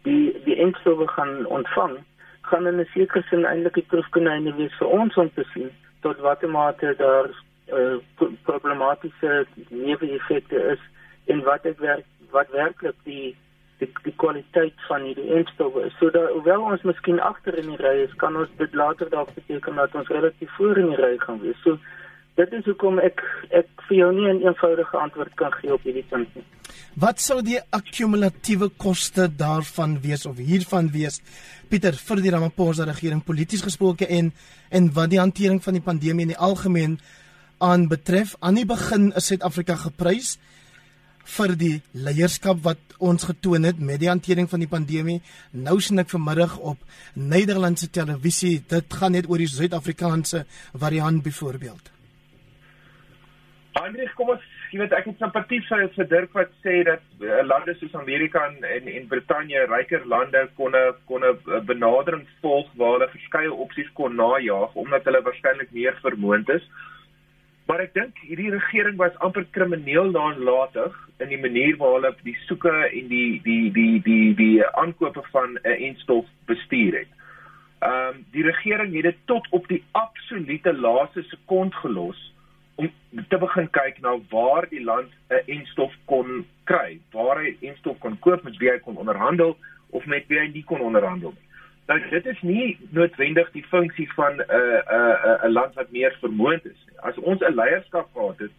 die 0.03 0.41
die 0.43 0.55
entstowwe 0.55 1.07
gaan 1.07 1.45
ontvang, 1.45 1.97
gaan 2.41 2.67
in 2.67 2.79
'n 2.79 2.89
sekere 2.93 3.23
sin 3.29 3.45
eintlik 3.45 3.73
die 3.73 3.89
proefkonyn 3.91 4.55
wees 4.55 4.77
vir 4.79 4.87
ons 4.87 5.15
om 5.15 5.31
te 5.33 5.43
sien 5.53 5.71
tot 6.01 6.19
watter 6.19 6.49
mate 6.49 6.93
daar 6.97 7.29
uh, 7.73 7.97
problematiese 8.43 9.45
neeweffekte 9.69 10.63
is 10.73 10.79
en 11.25 11.43
wat 11.43 11.63
dit 11.63 11.77
werk 11.79 12.05
wat 12.31 12.49
werklik 12.51 12.95
die 13.03 13.35
die 13.81 13.89
die 14.03 14.13
kwaliteit 14.21 14.85
van 14.87 15.05
hierdie 15.05 15.29
enstowwe 15.37 15.85
is. 15.87 15.95
So 15.99 16.09
dat 16.13 16.31
hoewel 16.33 16.65
ons 16.71 16.83
miskien 16.87 17.19
agter 17.21 17.57
in 17.61 17.69
die 17.73 17.79
ry 17.81 17.95
is, 18.05 18.15
kan 18.21 18.35
ons 18.35 18.49
dit 18.57 18.73
later 18.73 19.09
dalk 19.13 19.33
beteken 19.35 19.77
dat 19.81 19.95
ons 19.95 20.09
relatief 20.13 20.51
voor 20.57 20.81
in 20.81 20.91
die 20.93 20.99
ry 21.01 21.13
gaan 21.21 21.41
wees. 21.43 21.59
So 21.63 21.77
dit 22.37 22.53
is 22.53 22.65
hoekom 22.69 23.01
ek 23.01 23.23
ek 23.61 23.69
vir 23.87 23.97
jou 23.97 24.11
nie 24.13 24.29
'n 24.33 24.45
eenvoudige 24.45 24.97
antwoord 24.97 25.33
kan 25.35 25.51
gee 25.61 25.73
op 25.73 25.83
hierdie 25.83 26.05
punt 26.09 26.35
nie. 26.35 26.45
Wat 26.97 27.19
sou 27.19 27.41
die 27.41 27.59
akkumulatiewe 27.69 28.69
koste 28.77 29.29
daarvan 29.29 30.01
wees 30.01 30.25
of 30.25 30.37
hiervan 30.37 30.89
wees? 30.91 31.21
Pieter, 31.69 31.93
vir 31.93 32.21
die 32.21 32.31
Ramaphosa 32.31 32.83
regering 32.85 33.23
polities 33.23 33.61
gesproke 33.61 34.07
en 34.07 34.33
en 34.69 34.93
wat 34.93 35.09
die 35.09 35.19
hantering 35.19 35.63
van 35.63 35.73
die 35.73 35.81
pandemie 35.81 36.21
in 36.21 36.33
die 36.33 36.37
algemeen 36.49 36.99
aan 37.57 37.87
betref 37.87 38.35
aan 38.39 38.55
die 38.55 38.65
begin 38.65 39.11
is 39.15 39.27
Suid-Afrika 39.27 39.75
geprys 39.75 40.37
vir 41.35 41.55
die 41.59 41.75
leierskap 41.93 42.63
wat 42.65 42.95
ons 43.03 43.27
getoon 43.29 43.67
het 43.67 43.79
met 43.79 43.99
die 44.01 44.09
hantering 44.09 44.49
van 44.49 44.63
die 44.63 44.71
pandemie. 44.71 45.19
Nou 45.51 45.77
sien 45.83 45.99
ek 45.99 46.09
vanmiddag 46.13 46.57
op 46.57 46.79
Nederlandse 47.13 47.91
televisie, 47.93 48.61
dit 48.67 48.97
gaan 49.01 49.17
net 49.17 49.29
oor 49.29 49.43
die 49.43 49.51
Suid-Afrikaanse 49.51 50.45
variant 50.73 51.23
byvoorbeeld. 51.23 51.93
Andries, 53.77 54.13
kom 54.17 54.31
ons, 54.33 54.45
jy 54.71 54.79
weet 54.81 54.93
ek 54.97 55.05
het 55.11 55.19
simpatie 55.21 55.59
vir 55.67 55.83
vir 55.93 56.07
Dirk 56.09 56.33
wat 56.33 56.53
sê 56.65 56.79
dat 56.87 57.03
uh, 57.21 57.43
lande 57.45 57.75
soos 57.77 57.93
Amerika 57.99 58.41
en 58.47 58.63
en, 58.65 58.87
en 58.89 59.05
Brittanje, 59.11 59.67
ryker 59.69 60.07
lande 60.09 60.47
kon 60.57 60.73
'n 60.73 60.95
kon 61.05 61.21
'n 61.23 61.61
benadering 61.65 62.25
volg 62.41 62.71
waar 62.73 62.95
hulle 62.95 63.09
verskeie 63.13 63.53
opsies 63.53 63.91
kon 63.93 64.15
najag 64.15 64.73
omdat 64.73 65.05
hulle 65.05 65.21
waarskynlik 65.21 65.71
meer 65.71 65.99
vermoond 66.01 66.49
is. 66.49 66.65
Maar 67.67 67.83
ek 67.83 67.93
dink 67.97 68.19
hierdie 68.23 68.51
regering 68.53 68.95
was 68.99 69.15
amper 69.25 69.43
krimineel 69.51 70.13
nalatig 70.15 70.93
in 71.19 71.27
die 71.33 71.39
manier 71.41 71.75
waar 71.81 71.97
hulle 71.97 72.13
die 72.23 72.37
soeke 72.45 72.71
en 72.71 73.09
die 73.11 73.41
die 73.43 73.71
die 73.75 73.99
die 74.05 74.29
die 74.39 74.67
aankope 74.83 75.23
van 75.33 75.57
'n 75.63 75.75
enstof 75.89 76.25
bestuur 76.47 76.95
het. 77.01 77.11
Ehm 77.79 78.15
um, 78.15 78.25
die 78.31 78.45
regering 78.47 78.93
het 78.95 79.03
dit 79.09 79.19
tot 79.25 79.47
op 79.51 79.67
die 79.67 79.83
absolute 79.91 80.73
laaste 80.73 81.23
sekond 81.23 81.75
gelos 81.75 82.33
om 82.75 82.89
te 83.29 83.37
begin 83.37 83.69
kyk 83.69 83.99
na 83.99 84.15
waar 84.29 84.69
die 84.69 84.83
land 84.83 85.11
'n 85.29 85.43
enstof 85.57 85.93
kon 86.05 86.45
kry, 86.63 86.99
waar 87.11 87.43
hy 87.43 87.57
enstof 87.59 87.99
kon 87.99 88.19
koop 88.19 88.43
met 88.43 88.57
wie 88.57 88.71
hy 88.71 88.79
kon 88.79 88.97
onderhandel 88.97 89.57
of 89.89 90.05
met 90.05 90.27
wie 90.27 90.39
hy 90.39 90.47
nie 90.53 90.63
kon 90.63 90.79
onderhandel 90.79 91.35
nie. 91.35 91.46
Nou 91.87 91.99
dit 92.09 92.25
is 92.25 92.39
nie 92.41 92.77
noodwendig 92.91 93.51
die 93.51 93.65
funksie 93.71 94.07
van 94.13 94.35
'n 94.35 94.41
uh, 94.41 94.57
'n 94.57 94.95
uh, 94.95 95.43
'n 95.43 95.47
uh, 95.47 95.51
land 95.51 95.73
wat 95.73 95.91
meer 95.91 96.17
vermoënd 96.19 96.65
is. 96.65 96.81
As 96.99 97.17
ons 97.17 97.41
'n 97.41 97.55
leierskap 97.55 98.09
gehad 98.13 98.39
het 98.39 98.51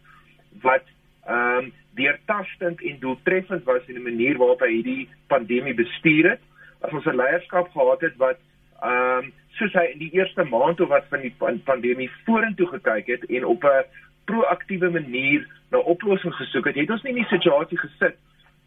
wat 0.61 0.85
ehm 1.25 1.57
um, 1.57 1.73
deurtastend 1.93 2.81
en 2.81 2.99
doeltreffend 2.99 3.63
was 3.63 3.85
in 3.85 3.93
die 3.93 4.03
manier 4.03 4.37
waarop 4.37 4.59
hy 4.59 4.71
hierdie 4.71 5.09
pandemie 5.27 5.73
bestuur 5.73 6.29
het, 6.29 6.41
as 6.81 6.91
ons 6.91 7.05
'n 7.05 7.15
leierskap 7.15 7.69
gehad 7.71 8.01
het 8.01 8.15
wat 8.17 8.39
ehm 8.81 9.23
um, 9.23 9.33
soos 9.49 9.73
hy 9.73 9.85
in 9.93 9.99
die 9.99 10.11
eerste 10.11 10.43
maand 10.43 10.81
of 10.81 10.89
wat 10.89 11.05
van 11.09 11.21
die 11.21 11.35
pandemie 11.63 12.11
vorentoe 12.25 12.67
gekyk 12.67 13.07
het 13.07 13.25
en 13.25 13.45
op 13.45 13.63
'n 13.63 13.85
proaktiewe 14.25 14.89
manier 14.89 15.47
na 15.69 15.77
oplossings 15.77 16.37
gesoek 16.37 16.65
het, 16.65 16.75
het 16.75 16.89
ons 16.89 17.01
nie 17.01 17.13
in 17.13 17.21
die 17.21 17.33
situasie 17.37 17.77
gesit 17.77 18.17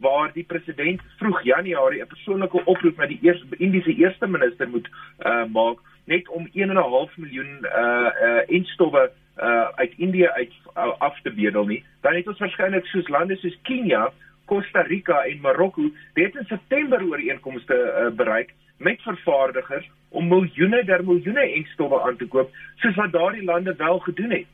waar 0.02 0.30
die 0.34 0.44
president 0.44 1.00
vroeg 1.18 1.42
Januarie 1.46 2.02
'n 2.02 2.12
persoonlike 2.14 2.64
oproep 2.64 2.96
na 2.96 3.06
die 3.06 3.18
eerste 3.22 3.56
Indiese 3.58 3.94
eerste 3.94 4.26
minister 4.26 4.68
moet 4.68 4.88
uh, 5.20 5.44
maak 5.44 5.78
net 6.04 6.28
om 6.28 6.46
1.5 6.46 7.14
miljoen 7.16 7.52
uh 7.62 8.10
uh 8.28 8.42
instowwe 8.46 9.10
uh 9.38 9.68
uit 9.74 9.92
Indië 9.96 10.28
uit 10.28 10.52
uh, 10.76 10.92
af 10.98 11.20
te 11.20 11.30
bedel 11.30 11.64
nie. 11.64 11.84
Dan 12.00 12.14
het 12.14 12.28
ons 12.28 12.38
waarskynlik 12.38 12.86
soos 12.86 13.08
lande 13.08 13.36
soos 13.36 13.58
Kenia, 13.62 14.12
Costa 14.44 14.80
Rica 14.80 15.22
en 15.24 15.40
Marokko 15.40 15.90
dit 16.14 16.34
in 16.34 16.44
September 16.46 17.02
ooreenkomste 17.02 17.74
uh, 17.74 18.16
bereik 18.16 18.54
met 18.78 19.02
vervaardigers 19.02 19.90
om 20.08 20.28
miljoene 20.28 20.84
der 20.84 21.04
miljoene 21.04 21.52
instowwe 21.54 22.02
aan 22.02 22.16
te 22.16 22.26
koop 22.26 22.50
soos 22.76 22.98
wat 22.98 23.12
daardie 23.12 23.44
lande 23.44 23.74
wel 23.76 23.98
gedoen 23.98 24.30
het. 24.30 24.50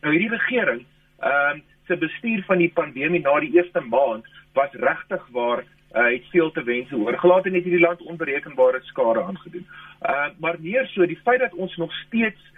Nou 0.00 0.12
hierdie 0.14 0.36
regering 0.36 0.84
ehm 1.18 1.56
uh, 1.56 1.62
se 1.88 1.96
bestuur 1.96 2.44
van 2.46 2.60
die 2.62 2.70
pandemie 2.74 3.20
na 3.24 3.34
die 3.40 3.54
eerste 3.56 3.80
maand 3.80 4.28
was 4.56 4.72
regtig 4.72 5.24
waar 5.32 5.64
uh, 5.64 6.04
het 6.12 6.24
veel 6.32 6.50
te 6.52 6.62
wense 6.62 6.96
oorgelaat 6.96 7.46
en 7.46 7.54
het 7.56 7.64
hierdie 7.64 7.84
land 7.84 8.02
onberekenbare 8.02 8.80
skade 8.90 9.22
aangedoen. 9.22 9.66
Uh 10.02 10.28
maar 10.38 10.56
meer 10.60 10.86
so 10.86 11.06
die 11.06 11.20
feit 11.24 11.40
dat 11.40 11.54
ons 11.54 11.76
nog 11.76 11.92
steeds 12.04 12.52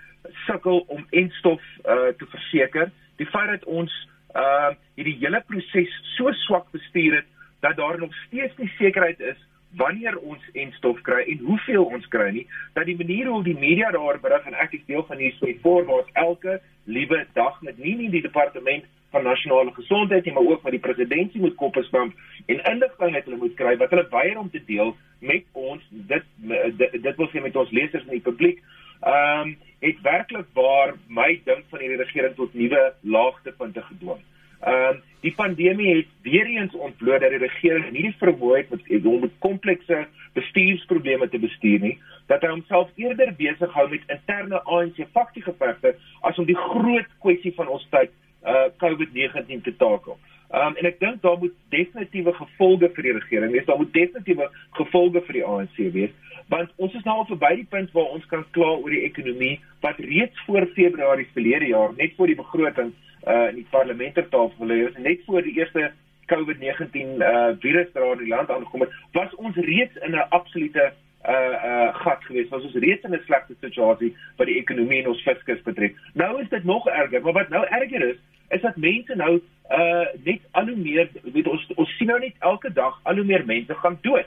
sukkel 0.47 0.85
om 0.87 1.07
enstof 1.11 1.63
uh 1.85 2.11
te 2.19 2.27
verseker, 2.29 2.91
die 3.17 3.27
feit 3.27 3.51
dat 3.55 3.65
ons 3.65 3.95
uh 4.35 4.73
hierdie 4.95 5.19
hele 5.23 5.43
proses 5.47 5.95
so 6.17 6.33
swak 6.47 6.71
bestuur 6.71 7.21
het 7.21 7.31
dat 7.61 7.77
daar 7.77 7.99
nog 7.99 8.15
steeds 8.27 8.57
nie 8.57 8.73
sekerheid 8.79 9.21
is 9.21 9.39
wanneer 9.77 10.19
ons 10.19 10.43
enstof 10.53 11.01
kry 11.07 11.23
en 11.31 11.45
hoeveel 11.47 11.85
ons 11.85 12.07
kry 12.11 12.31
nie 12.35 12.47
dat 12.75 12.89
die 12.89 12.97
manier 12.99 13.31
hoe 13.31 13.43
die 13.47 13.59
media 13.59 13.91
daar 13.95 14.19
berig 14.23 14.47
en 14.51 14.59
ek 14.65 14.75
is 14.79 14.87
deel 14.89 15.05
van 15.07 15.21
hierdie 15.23 15.37
storie 15.37 15.59
voor 15.63 15.85
waar 15.87 16.09
elke 16.25 16.59
liewe 16.91 17.25
dag 17.37 17.61
met 17.67 17.79
nie 17.79 17.97
nie 17.97 18.11
die 18.11 18.25
departement 18.25 18.85
van 19.11 19.27
nasionale 19.27 19.73
gesondheid 19.75 20.25
nie, 20.25 20.35
maar 20.35 20.47
ook 20.47 20.63
met 20.63 20.77
die 20.77 20.83
presidentsie 20.83 21.41
moet 21.41 21.57
koppe 21.59 21.83
stamp 21.83 22.15
en 22.47 22.63
inligting 22.73 23.15
het 23.15 23.27
hulle 23.27 23.41
moet 23.41 23.57
kry 23.59 23.77
wat 23.81 23.91
hulle 23.95 24.07
weier 24.11 24.39
om 24.39 24.51
te 24.51 24.63
deel 24.67 24.95
met 25.19 25.45
ons 25.53 25.83
dit 25.91 26.31
dit, 26.79 27.03
dit 27.03 27.17
wil 27.17 27.31
sê 27.33 27.43
met 27.43 27.57
ons 27.57 27.75
lesers 27.75 28.07
en 28.07 28.17
die 28.19 28.29
publiek. 28.29 28.63
Ehm 29.01 29.49
um, 29.49 29.59
het 29.81 30.01
werklik 30.05 30.49
waar 30.53 30.91
my 31.09 31.41
dink 31.45 31.63
van 31.73 31.81
hierdie 31.81 32.03
regering 32.03 32.35
tot 32.37 32.55
nuwe 32.55 32.81
laagtepunte 33.01 33.83
gedwing. 33.83 34.21
Ehm 34.61 34.97
um, 34.97 35.03
die 35.21 35.33
pandemie 35.37 35.95
het 35.97 36.11
weer 36.23 36.47
eens 36.47 36.75
ontbloot 36.75 37.21
dat 37.21 37.33
die 37.33 37.41
regering 37.41 37.91
nie 37.93 38.03
die 38.09 38.17
vermoë 38.21 38.57
het 38.57 38.71
met 38.71 39.07
om 39.07 39.21
met 39.21 39.39
komplekse 39.39 40.07
bestuursprobleme 40.33 41.29
te 41.29 41.39
bestuur 41.39 41.81
nie, 41.81 41.99
dat 42.31 42.45
hy 42.47 42.53
homself 42.53 42.91
eerder 43.01 43.33
besig 43.39 43.73
hou 43.75 43.87
met 43.91 44.13
interne 44.15 44.63
ANC 44.63 45.03
faktiegevegte 45.17 45.97
as 46.29 46.39
om 46.39 46.47
die 46.47 46.59
groot 46.59 47.09
kwessie 47.25 47.53
van 47.59 47.71
ons 47.77 47.87
tyd 47.95 48.13
uh 48.47 48.69
COVID-19 48.81 49.65
te 49.67 49.75
takel. 49.77 50.17
Um 50.51 50.77
en 50.79 50.87
ek 50.89 51.01
dink 51.03 51.21
daar 51.25 51.39
moet 51.43 51.57
definitiewe 51.75 52.33
gevolge 52.39 52.89
vir 52.95 53.09
die 53.09 53.17
regering 53.19 53.53
wees. 53.55 53.67
Daar 53.67 53.83
moet 53.83 53.93
definitiewe 53.93 54.49
gevolge 54.79 55.25
vir 55.27 55.41
die 55.41 55.45
ANC 55.47 55.77
wees, 55.97 56.15
want 56.55 56.73
ons 56.77 56.95
is 56.95 57.05
nou 57.07 57.19
al 57.21 57.29
verby 57.29 57.53
die 57.61 57.69
punt 57.75 57.93
waar 57.99 58.15
ons 58.15 58.27
kan 58.33 58.47
kla 58.57 58.73
oor 58.79 58.95
die 58.95 59.05
ekonomie 59.11 59.59
wat 59.85 60.01
reeds 60.07 60.47
voor 60.47 60.67
Februarie 60.79 61.29
verlede 61.35 61.75
jaar 61.75 61.95
net 61.99 62.17
voor 62.17 62.33
die 62.33 62.39
begroting 62.39 62.95
uh 63.27 63.51
in 63.51 63.61
die 63.61 63.69
parlement 63.75 64.15
ter 64.15 64.31
tafel 64.33 64.71
is, 64.79 64.97
net 64.97 65.27
voor 65.27 65.43
die 65.43 65.59
eerste 65.59 65.91
COVID-19 66.33 67.19
uh 67.19 67.53
virusdraer 67.61 68.19
in 68.19 68.25
die 68.25 68.35
land 68.35 68.51
aangekom 68.51 68.87
het, 68.87 68.99
was 69.19 69.35
ons 69.35 69.57
reeds 69.57 69.99
in 70.07 70.15
'n 70.15 70.29
absolute 70.31 70.93
uh 71.29 71.55
uh 71.71 71.95
gat 71.95 72.25
gewees. 72.25 72.49
Was 72.49 72.63
ons 72.63 72.75
reeds 72.75 73.05
in 73.05 73.15
'n 73.15 73.23
slegte 73.25 73.55
situasie 73.61 74.17
wat 74.37 74.47
die 74.47 74.59
ekonomie 74.59 75.03
en 75.03 75.09
ons 75.09 75.23
fiskus 75.23 75.63
betref. 75.63 75.93
Nou 76.15 76.41
is 76.43 76.49
dit 76.49 76.65
nog 76.65 76.89
erger, 76.89 77.23
maar 77.23 77.33
wat 77.33 77.49
nou 77.49 77.65
erger 77.67 78.09
is, 78.09 78.17
is 78.49 78.61
dat 78.61 78.77
mense 78.77 79.15
nou 79.15 79.41
uh 79.71 80.07
net 80.25 80.41
al 80.51 80.67
hoe 80.67 80.77
meer 80.77 81.09
weet 81.23 81.49
ons 81.49 81.67
ons 81.77 81.97
sien 81.97 82.07
nou 82.07 82.19
net 82.19 82.35
elke 82.39 82.73
dag 82.73 83.01
al 83.03 83.15
hoe 83.15 83.25
meer 83.25 83.45
mense 83.45 83.75
gaan 83.75 83.99
dood. 84.01 84.27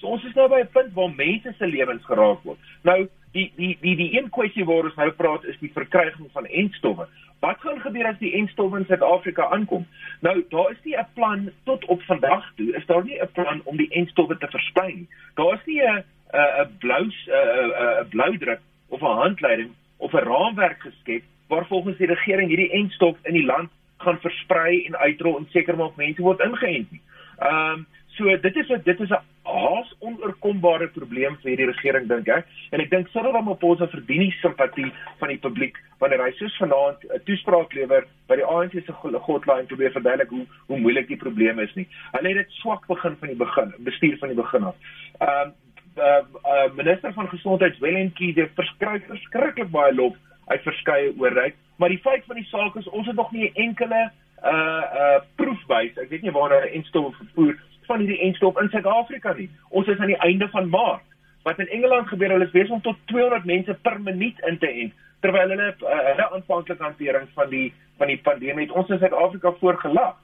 So 0.00 0.06
ons 0.06 0.24
is 0.24 0.34
nou 0.34 0.48
by 0.48 0.60
'n 0.60 0.72
punt 0.72 0.92
waar 0.92 1.14
mense 1.14 1.54
se 1.58 1.66
lewens 1.66 2.04
geraak 2.04 2.42
word. 2.42 2.58
Nou 2.82 3.08
die 3.32 3.52
die 3.56 3.76
die 3.80 3.96
die 3.96 4.18
een 4.18 4.30
kwessie 4.30 4.64
waar 4.64 4.84
ons 4.84 4.94
nou 4.94 5.10
praat 5.10 5.44
is 5.44 5.58
die 5.60 5.72
verkryging 5.74 6.30
van 6.32 6.46
enstowwe. 6.46 7.06
Wat 7.40 7.60
gaan 7.60 7.80
gebeur 7.80 8.06
as 8.06 8.18
die 8.18 8.32
enstowwe 8.32 8.78
in 8.78 8.86
Suid-Afrika 8.86 9.50
aankom? 9.50 9.86
Nou 10.20 10.44
daar 10.48 10.70
is 10.70 10.82
nie 10.84 10.96
'n 10.96 11.06
plan 11.14 11.50
tot 11.64 11.84
op 11.84 12.02
vandag 12.02 12.52
toe. 12.56 12.76
Is 12.76 12.86
daar 12.86 13.04
nie 13.04 13.20
'n 13.20 13.32
plan 13.32 13.60
om 13.64 13.76
die 13.76 13.90
enstowwe 13.90 14.38
te 14.38 14.46
versprei 14.46 14.94
nie. 14.94 15.08
Daar 15.34 15.54
is 15.54 15.66
nie 15.66 15.82
'n 15.82 16.04
'n 16.32 16.76
blou 16.78 17.04
'n 17.04 17.72
'n 18.02 18.08
blou 18.08 18.38
druk 18.38 18.60
of 18.88 19.02
'n 19.02 19.20
handleiding 19.22 19.72
of 19.96 20.12
'n 20.12 20.26
raamwerk 20.32 20.80
geskep 20.80 21.22
waar 21.48 21.66
volgens 21.66 21.98
die 21.98 22.06
regering 22.06 22.48
hierdie 22.48 22.72
enstof 22.72 23.16
in 23.22 23.34
die 23.34 23.44
land 23.44 23.70
gaan 23.96 24.20
versprei 24.20 24.84
en 24.86 24.96
uitrol 24.96 25.38
en 25.38 25.48
seker 25.50 25.76
maak 25.76 25.96
mense 25.96 26.22
word 26.22 26.40
ingeënt 26.40 26.90
nie. 26.90 27.02
Ehm 27.38 27.72
um, 27.72 27.86
so 28.16 28.36
dit 28.36 28.56
is 28.56 28.68
'n 28.68 28.80
dit 28.84 29.00
is 29.00 29.10
'n 29.10 29.24
haas 29.42 29.94
onoorkombare 29.98 30.88
probleem 30.88 31.36
vir 31.42 31.50
hierdie 31.50 31.70
regering 31.72 32.08
dink 32.08 32.28
ek 32.28 32.46
en 32.72 32.80
ek 32.80 32.90
dink 32.90 33.08
Cyril 33.08 33.32
Ramaphosa 33.32 33.86
verdien 33.86 34.20
die 34.20 34.36
simpatie 34.40 34.92
van 35.18 35.28
die 35.28 35.38
publiek 35.38 35.78
wanneer 35.98 36.22
hy 36.24 36.32
soos 36.38 36.56
vanaand 36.62 37.04
'n 37.04 37.22
toespraak 37.24 37.72
lewer 37.74 38.06
by 38.28 38.36
die 38.36 38.44
ANC 38.44 38.72
se 38.72 38.92
godlyn 38.92 39.66
probeer 39.66 39.92
verduidelik 39.92 40.30
hoe 40.30 40.46
hoe 40.68 40.78
moeilik 40.78 41.08
die 41.08 41.22
probleem 41.24 41.58
is 41.58 41.74
nie. 41.74 41.88
Hulle 42.12 42.28
het 42.28 42.36
dit 42.36 42.52
swak 42.60 42.86
begin 42.86 43.16
van 43.16 43.28
die 43.28 43.36
begin, 43.36 43.74
bestuur 43.78 44.18
van 44.18 44.28
die 44.28 44.42
begin 44.42 44.64
af. 44.64 44.76
Ehm 45.20 45.48
um, 45.48 45.52
uh, 45.96 46.22
uh, 46.44 46.72
minister 46.74 47.12
van 47.12 47.28
gesondheid 47.28 47.78
Willem 47.78 48.12
Kiese 48.12 48.48
verskryf 48.54 49.06
verskriklik 49.06 49.70
baie 49.70 49.94
lof 49.94 50.16
uit 50.46 50.62
verskeie 50.62 51.12
oorheid, 51.18 51.54
maar 51.76 51.88
die 51.88 52.02
feit 52.02 52.24
van 52.26 52.36
die 52.36 52.48
saak 52.50 52.76
is 52.76 52.88
ons 52.88 53.06
het 53.06 53.16
nog 53.16 53.32
nie 53.32 53.50
'n 53.50 53.54
enkele 53.54 54.10
uh 54.44 54.82
uh 55.02 55.20
proefwys, 55.36 55.96
ek 55.96 56.08
weet 56.08 56.22
nie 56.22 56.32
waar 56.32 56.50
hulle 56.50 56.70
enstof 56.70 57.16
vervoer 57.16 57.56
van 57.86 57.98
hierdie 57.98 58.20
enstof 58.20 58.58
in 58.60 58.68
Suid-Afrika 58.68 59.32
nie. 59.32 59.50
Ons 59.68 59.86
is 59.86 59.98
aan 59.98 60.12
die 60.12 60.22
einde 60.26 60.48
van 60.48 60.68
Maart. 60.68 61.06
Wat 61.42 61.58
in 61.58 61.68
Engeland 61.68 62.08
gebeur, 62.08 62.30
hulle 62.30 62.44
is 62.44 62.54
besig 62.54 62.70
om 62.70 62.82
tot 62.84 62.98
200 63.04 63.44
mense 63.44 63.74
per 63.82 64.00
minuut 64.00 64.42
in 64.46 64.58
te 64.58 64.68
ent 64.84 64.92
terwyl 65.20 65.52
hulle 65.52 65.68
uh, 65.84 65.96
hulle 66.08 66.26
aanvanklike 66.30 66.82
hantering 66.82 67.28
van 67.34 67.50
die 67.52 67.72
van 68.00 68.08
die 68.08 68.20
pandemie 68.24 68.64
het 68.64 68.76
ons 68.76 68.88
in 68.88 68.98
Suid-Afrika 68.98 69.52
voorgelag. 69.60 70.14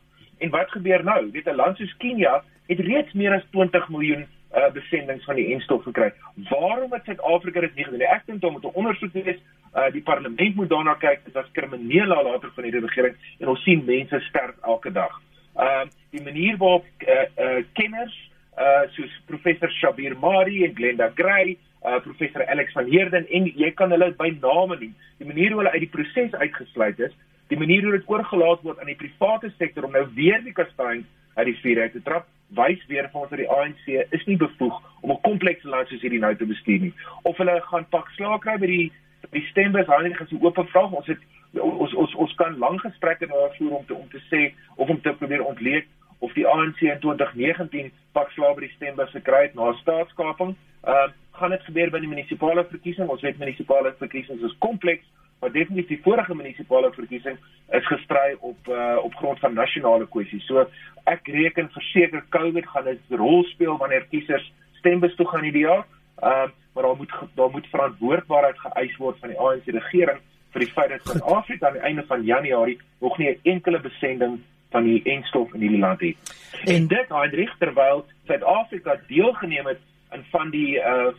En 0.40 0.50
wat 0.50 0.70
gebeur 0.72 1.04
nou? 1.04 1.30
Weet 1.32 1.48
'n 1.48 1.56
land 1.56 1.76
soos 1.76 1.96
Kenia 1.96 2.42
het 2.68 2.80
reeds 2.80 3.12
meer 3.12 3.34
as 3.34 3.44
20 3.50 3.88
miljoen 3.88 4.26
uh, 4.54 4.70
besendings 4.72 5.24
van 5.24 5.38
die 5.38 5.52
enstof 5.54 5.82
gekry. 5.82 6.12
Waarom 6.50 6.92
het 6.92 7.04
Suid-Afrika 7.04 7.60
dit 7.60 7.74
nie 7.74 7.84
gedoen 7.84 8.02
nie? 8.02 8.08
Ek 8.08 8.26
dink 8.26 8.40
daar 8.40 8.52
moet 8.52 8.64
'n 8.64 8.78
ondersoek 8.78 9.12
wees. 9.12 9.40
Uh, 9.74 9.90
die 9.92 10.02
parlement 10.02 10.54
moet 10.54 10.68
daarna 10.68 10.94
kyk. 10.94 11.24
Dit 11.24 11.34
was 11.34 11.50
kriminele 11.52 12.22
later 12.22 12.50
van 12.54 12.64
hierdie 12.64 12.80
regering 12.80 13.16
en 13.40 13.48
ons 13.48 13.62
sien 13.62 13.84
mense 13.84 14.20
sterf 14.20 14.54
elke 14.62 14.92
dag. 14.92 15.20
Ehm 15.56 15.86
uh, 15.86 15.90
die 16.10 16.22
manier 16.22 16.56
waarop 16.56 16.84
uh, 16.98 17.14
uh, 17.38 17.64
kenners 17.72 18.30
uh, 18.58 18.88
soos 18.90 19.12
professor 19.26 19.70
Shabir 19.70 20.16
Mari 20.18 20.64
en 20.64 20.74
Glenda 20.74 21.10
Gray, 21.14 21.56
uh, 21.84 22.00
professor 22.00 22.46
Alex 22.46 22.72
van 22.72 22.84
Heerden 22.84 23.28
en 23.28 23.44
jy 23.44 23.70
kan 23.74 23.90
hulle 23.90 24.14
by 24.16 24.32
name 24.40 24.76
noem. 24.80 24.94
Die 25.18 25.26
manier 25.26 25.50
hoe 25.52 25.60
hulle 25.60 25.72
uit 25.72 25.84
die 25.84 25.92
proses 25.92 26.32
uitgesluit 26.32 26.98
is, 26.98 27.12
die 27.48 27.58
manier 27.58 27.82
hoe 27.82 27.92
dit 27.92 28.08
oorgelaat 28.08 28.62
word 28.62 28.80
aan 28.80 28.90
die 28.90 28.98
private 29.00 29.52
sektor 29.58 29.84
om 29.84 29.92
nou 29.92 30.06
weer 30.14 30.42
die 30.44 30.56
kastanjes 30.56 31.06
uit 31.36 31.46
die 31.46 31.60
vuur 31.62 31.82
uit 31.82 31.92
te 31.92 32.02
trap 32.02 32.26
wys 32.54 32.82
weer 32.86 33.08
vir 33.10 33.20
ons 33.20 33.30
dat 33.30 33.40
die 33.40 33.50
ANC 33.50 34.12
is 34.14 34.24
nie 34.26 34.36
bevoeg 34.36 34.76
om 35.02 35.10
'n 35.10 35.20
komplekse 35.20 35.68
land 35.68 35.88
soos 35.88 36.00
hierdie 36.00 36.20
nou 36.20 36.34
te 36.36 36.46
bestuur 36.46 36.80
nie. 36.80 36.94
Of 37.22 37.36
hulle 37.36 37.60
gaan 37.60 37.88
pak 37.88 38.08
slaag 38.10 38.40
kry 38.40 38.58
by 38.58 38.66
die 38.66 38.92
die 39.30 39.46
stembus, 39.50 39.86
hulle 39.86 40.08
het 40.08 40.16
gesê 40.16 40.38
oop 40.40 40.58
vraag. 40.70 40.92
Ons 40.92 41.06
het 41.06 41.18
ons 41.52 41.94
ons 41.94 42.14
ons 42.14 42.34
kan 42.34 42.58
lang 42.58 42.80
gesprekke 42.80 43.26
daaroor 43.26 43.78
om 43.78 43.86
te 43.86 43.94
om 43.94 44.08
te 44.08 44.20
sê 44.30 44.54
of 44.76 44.88
om 44.88 45.00
te 45.00 45.12
probeer 45.12 45.44
ontleed 45.44 45.86
of 46.18 46.32
die 46.32 46.46
ANC 46.46 46.80
in 46.80 47.00
2019 47.00 47.92
pak 48.12 48.30
slaag 48.30 48.54
by 48.54 48.60
die 48.60 48.74
stembus 48.76 49.10
gekry 49.10 49.42
het 49.42 49.54
na 49.54 49.72
staatskaping. 49.72 50.56
Ehm 50.84 50.94
uh, 50.94 51.12
gaan 51.36 51.50
dit 51.50 51.62
gebeur 51.62 51.90
by 51.90 51.98
die 51.98 52.08
munisipale 52.08 52.64
verkiesing? 52.64 53.08
Ons 53.08 53.20
weet 53.20 53.38
munisipale 53.38 53.94
verkiesings 53.98 54.42
is 54.42 54.58
kompleks 54.58 55.04
maar 55.40 55.52
definitief 55.52 55.88
die 55.88 56.02
vorige 56.02 56.34
munisipale 56.34 56.92
verkiesing 56.92 57.38
is 57.68 57.86
gestry 57.86 58.36
op 58.40 58.68
uh, 58.68 58.96
op 59.02 59.14
grond 59.14 59.38
van 59.38 59.54
nasionale 59.54 60.06
kwessies. 60.08 60.46
So 60.46 60.66
ek 61.04 61.26
reken 61.26 61.70
verseker 61.70 62.24
COVID 62.28 62.66
gaan 62.66 62.88
'n 62.88 63.16
rol 63.16 63.44
speel 63.44 63.76
wanneer 63.76 64.06
kiesers 64.10 64.52
stembus 64.78 65.14
toe 65.16 65.28
gaan 65.28 65.42
hierdie 65.42 65.66
jaar. 65.66 65.84
Ehm 66.22 66.48
uh, 66.48 66.50
maar 66.76 66.84
daar 66.84 66.96
moet 66.96 67.12
daar 67.34 67.50
moet 67.50 67.66
verantwoordbaarheid 67.66 68.58
geëis 68.58 68.96
word 68.96 69.16
van 69.20 69.28
die 69.28 69.38
ANC 69.38 69.66
regering 69.66 70.18
vir 70.52 70.60
die 70.60 70.72
feit 70.72 70.88
dat 70.88 71.08
Suid-Afrika 71.08 71.66
aan 71.66 71.78
die 71.78 71.86
einde 71.88 72.04
van 72.06 72.24
Januarie 72.24 72.78
nog 73.00 73.18
nie 73.18 73.28
'n 73.30 73.40
enkele 73.42 73.80
besending 73.80 74.40
van 74.70 74.84
die 74.84 75.02
enstof 75.04 75.54
in 75.54 75.60
hierdie 75.60 75.78
land 75.78 76.00
het. 76.00 76.16
En 76.64 76.86
dit 76.86 77.08
Heinrich 77.08 77.54
terwyl 77.58 78.04
Suid-Afrika 78.26 79.00
deelgeneem 79.08 79.66
het 79.66 79.80
in 80.12 80.24
van 80.30 80.50
die 80.50 80.76
uh 80.76 81.12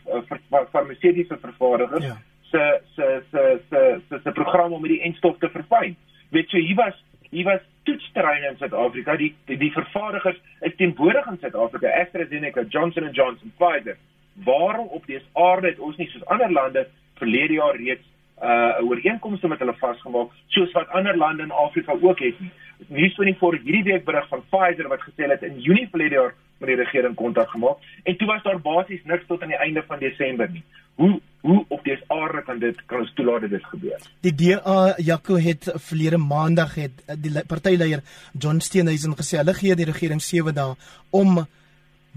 farmaseutiese 0.70 1.38
vervaardigers 1.40 2.04
ja. 2.04 2.16
Se 2.50 2.80
se 2.94 3.22
se 3.30 3.60
se 3.70 4.00
se 4.08 4.20
se 4.24 4.32
program 4.32 4.72
om 4.72 4.84
hierdie 4.84 5.02
enstof 5.08 5.38
te 5.38 5.50
verfyn. 5.52 5.96
Weet 6.34 6.52
jy, 6.52 6.64
hier 6.70 6.76
was 6.76 6.96
hier 7.30 7.44
was 7.44 7.64
toetsterreine 7.84 8.52
in 8.52 8.56
Suid-Afrika. 8.60 9.16
Die, 9.16 9.34
die 9.46 9.58
die 9.60 9.72
vervaardigers 9.72 10.38
is 10.60 10.76
teenwoordig 10.76 11.26
in 11.26 11.40
Suid-Afrika, 11.40 11.90
AstraZeneca, 12.02 12.64
Johnson 12.68 13.10
& 13.12 13.18
Johnson, 13.18 13.52
Pfizer. 13.56 13.98
Waarom 14.44 14.86
op 14.86 15.06
dese 15.06 15.26
aarde 15.32 15.72
het 15.72 15.78
ons 15.78 15.96
nie 15.96 16.08
soos 16.12 16.26
ander 16.26 16.52
lande 16.52 16.86
verlede 17.20 17.58
jaar 17.58 17.76
reeds 17.76 18.06
uh 18.38 18.78
ooreenkomste 18.86 19.48
met 19.50 19.58
hulle 19.58 19.74
vasgemaak 19.80 20.34
soos 20.54 20.72
wat 20.76 20.92
ander 20.94 21.16
lande 21.16 21.42
in 21.42 21.50
Afrika 21.50 21.96
ook 22.00 22.20
het 22.22 22.40
nie. 22.40 22.52
Nuus 22.86 23.16
van 23.18 23.26
die 23.26 23.38
voor 23.38 23.56
hierdie 23.58 23.82
week 23.82 24.04
berig 24.04 24.28
van 24.28 24.44
Pfizer 24.50 24.88
wat 24.88 25.02
gesê 25.02 25.26
het 25.26 25.42
in 25.42 25.58
Junie 25.60 25.88
verlede 25.90 26.14
jaar 26.14 26.34
met 26.58 26.70
die 26.72 26.78
regering 26.82 27.14
kontak 27.18 27.50
gemaak 27.54 27.84
en 28.02 28.16
toe 28.16 28.26
was 28.26 28.42
daar 28.42 28.60
basies 28.60 29.04
niks 29.04 29.26
tot 29.26 29.42
aan 29.42 29.54
die 29.54 29.62
einde 29.66 29.82
van 29.86 29.98
Desember 29.98 30.50
nie. 30.50 30.64
Hoe 30.98 31.20
hoe 31.40 31.64
op 31.68 31.84
dese 31.84 32.02
aarde 32.10 32.42
kan 32.42 32.58
dit 32.58 32.80
kan 32.86 33.04
ons 33.04 33.12
toelaat 33.14 33.46
dit 33.50 33.66
gebeur? 33.70 34.00
Die 34.26 34.34
DA 34.34 34.94
Jaco 34.98 35.36
het 35.38 35.68
verlede 35.74 36.18
maandag 36.18 36.74
het 36.74 37.04
die 37.22 37.44
partyleier 37.46 38.02
John 38.32 38.58
Steenhuisen 38.60 39.14
gesê 39.16 39.38
hulle 39.38 39.54
gee 39.54 39.76
die 39.78 39.86
regering 39.86 40.22
7 40.22 40.54
dae 40.54 40.74
om 41.10 41.46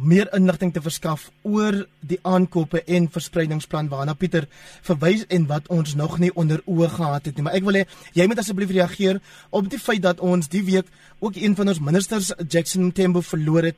meer 0.01 0.29
inligting 0.33 0.71
te 0.73 0.81
verskaf 0.81 1.27
oor 1.45 1.83
die 2.01 2.17
aankope 2.25 2.81
en 2.87 3.09
verspreidingsplan 3.11 3.89
waarna 3.91 4.15
Pieter 4.17 4.47
verwys 4.87 5.27
en 5.29 5.45
wat 5.51 5.67
ons 5.69 5.93
nog 5.99 6.17
nie 6.19 6.31
onder 6.33 6.63
oë 6.65 6.89
gehad 6.95 7.29
het 7.29 7.35
nie. 7.35 7.45
Maar 7.45 7.57
ek 7.59 7.67
wil 7.67 7.81
hê 7.81 7.85
jy 8.17 8.27
moet 8.27 8.41
asseblief 8.41 8.73
reageer 8.73 9.21
op 9.51 9.69
die 9.69 9.79
feit 9.79 10.01
dat 10.01 10.19
ons 10.19 10.49
die 10.49 10.63
week 10.65 10.89
ook 11.19 11.37
een 11.37 11.55
van 11.55 11.69
ons 11.69 11.83
ministers 11.83 12.31
Jackson 12.47 12.89
Mthembu 12.89 13.21
verloor 13.21 13.69
het 13.69 13.77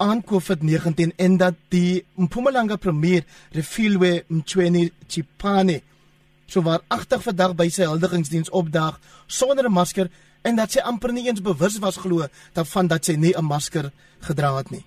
aan 0.00 0.22
COVID-19 0.24 1.12
en 1.16 1.36
dat 1.36 1.54
die 1.68 2.04
Mpumalanga 2.16 2.76
premier 2.76 3.22
Refilwe 3.52 4.24
Mchweni 4.28 4.90
Chipane 5.08 5.80
so 6.46 6.62
waar 6.62 6.80
agtig 6.88 7.22
vandag 7.22 7.54
by 7.58 7.68
sy 7.68 7.84
huldigingsdiens 7.84 8.50
opdaag 8.50 8.96
sonder 9.26 9.68
'n 9.68 9.72
masker 9.72 10.08
en 10.42 10.56
dat 10.56 10.72
sy 10.72 10.80
amper 10.80 11.12
nie 11.12 11.28
eens 11.28 11.42
bewus 11.42 11.78
was 11.78 12.00
glo 12.00 12.26
daarvan 12.54 12.88
dat 12.88 13.04
sy 13.04 13.16
nie 13.16 13.34
'n 13.36 13.44
masker 13.44 13.92
gedra 14.20 14.56
het 14.56 14.70
nie. 14.70 14.84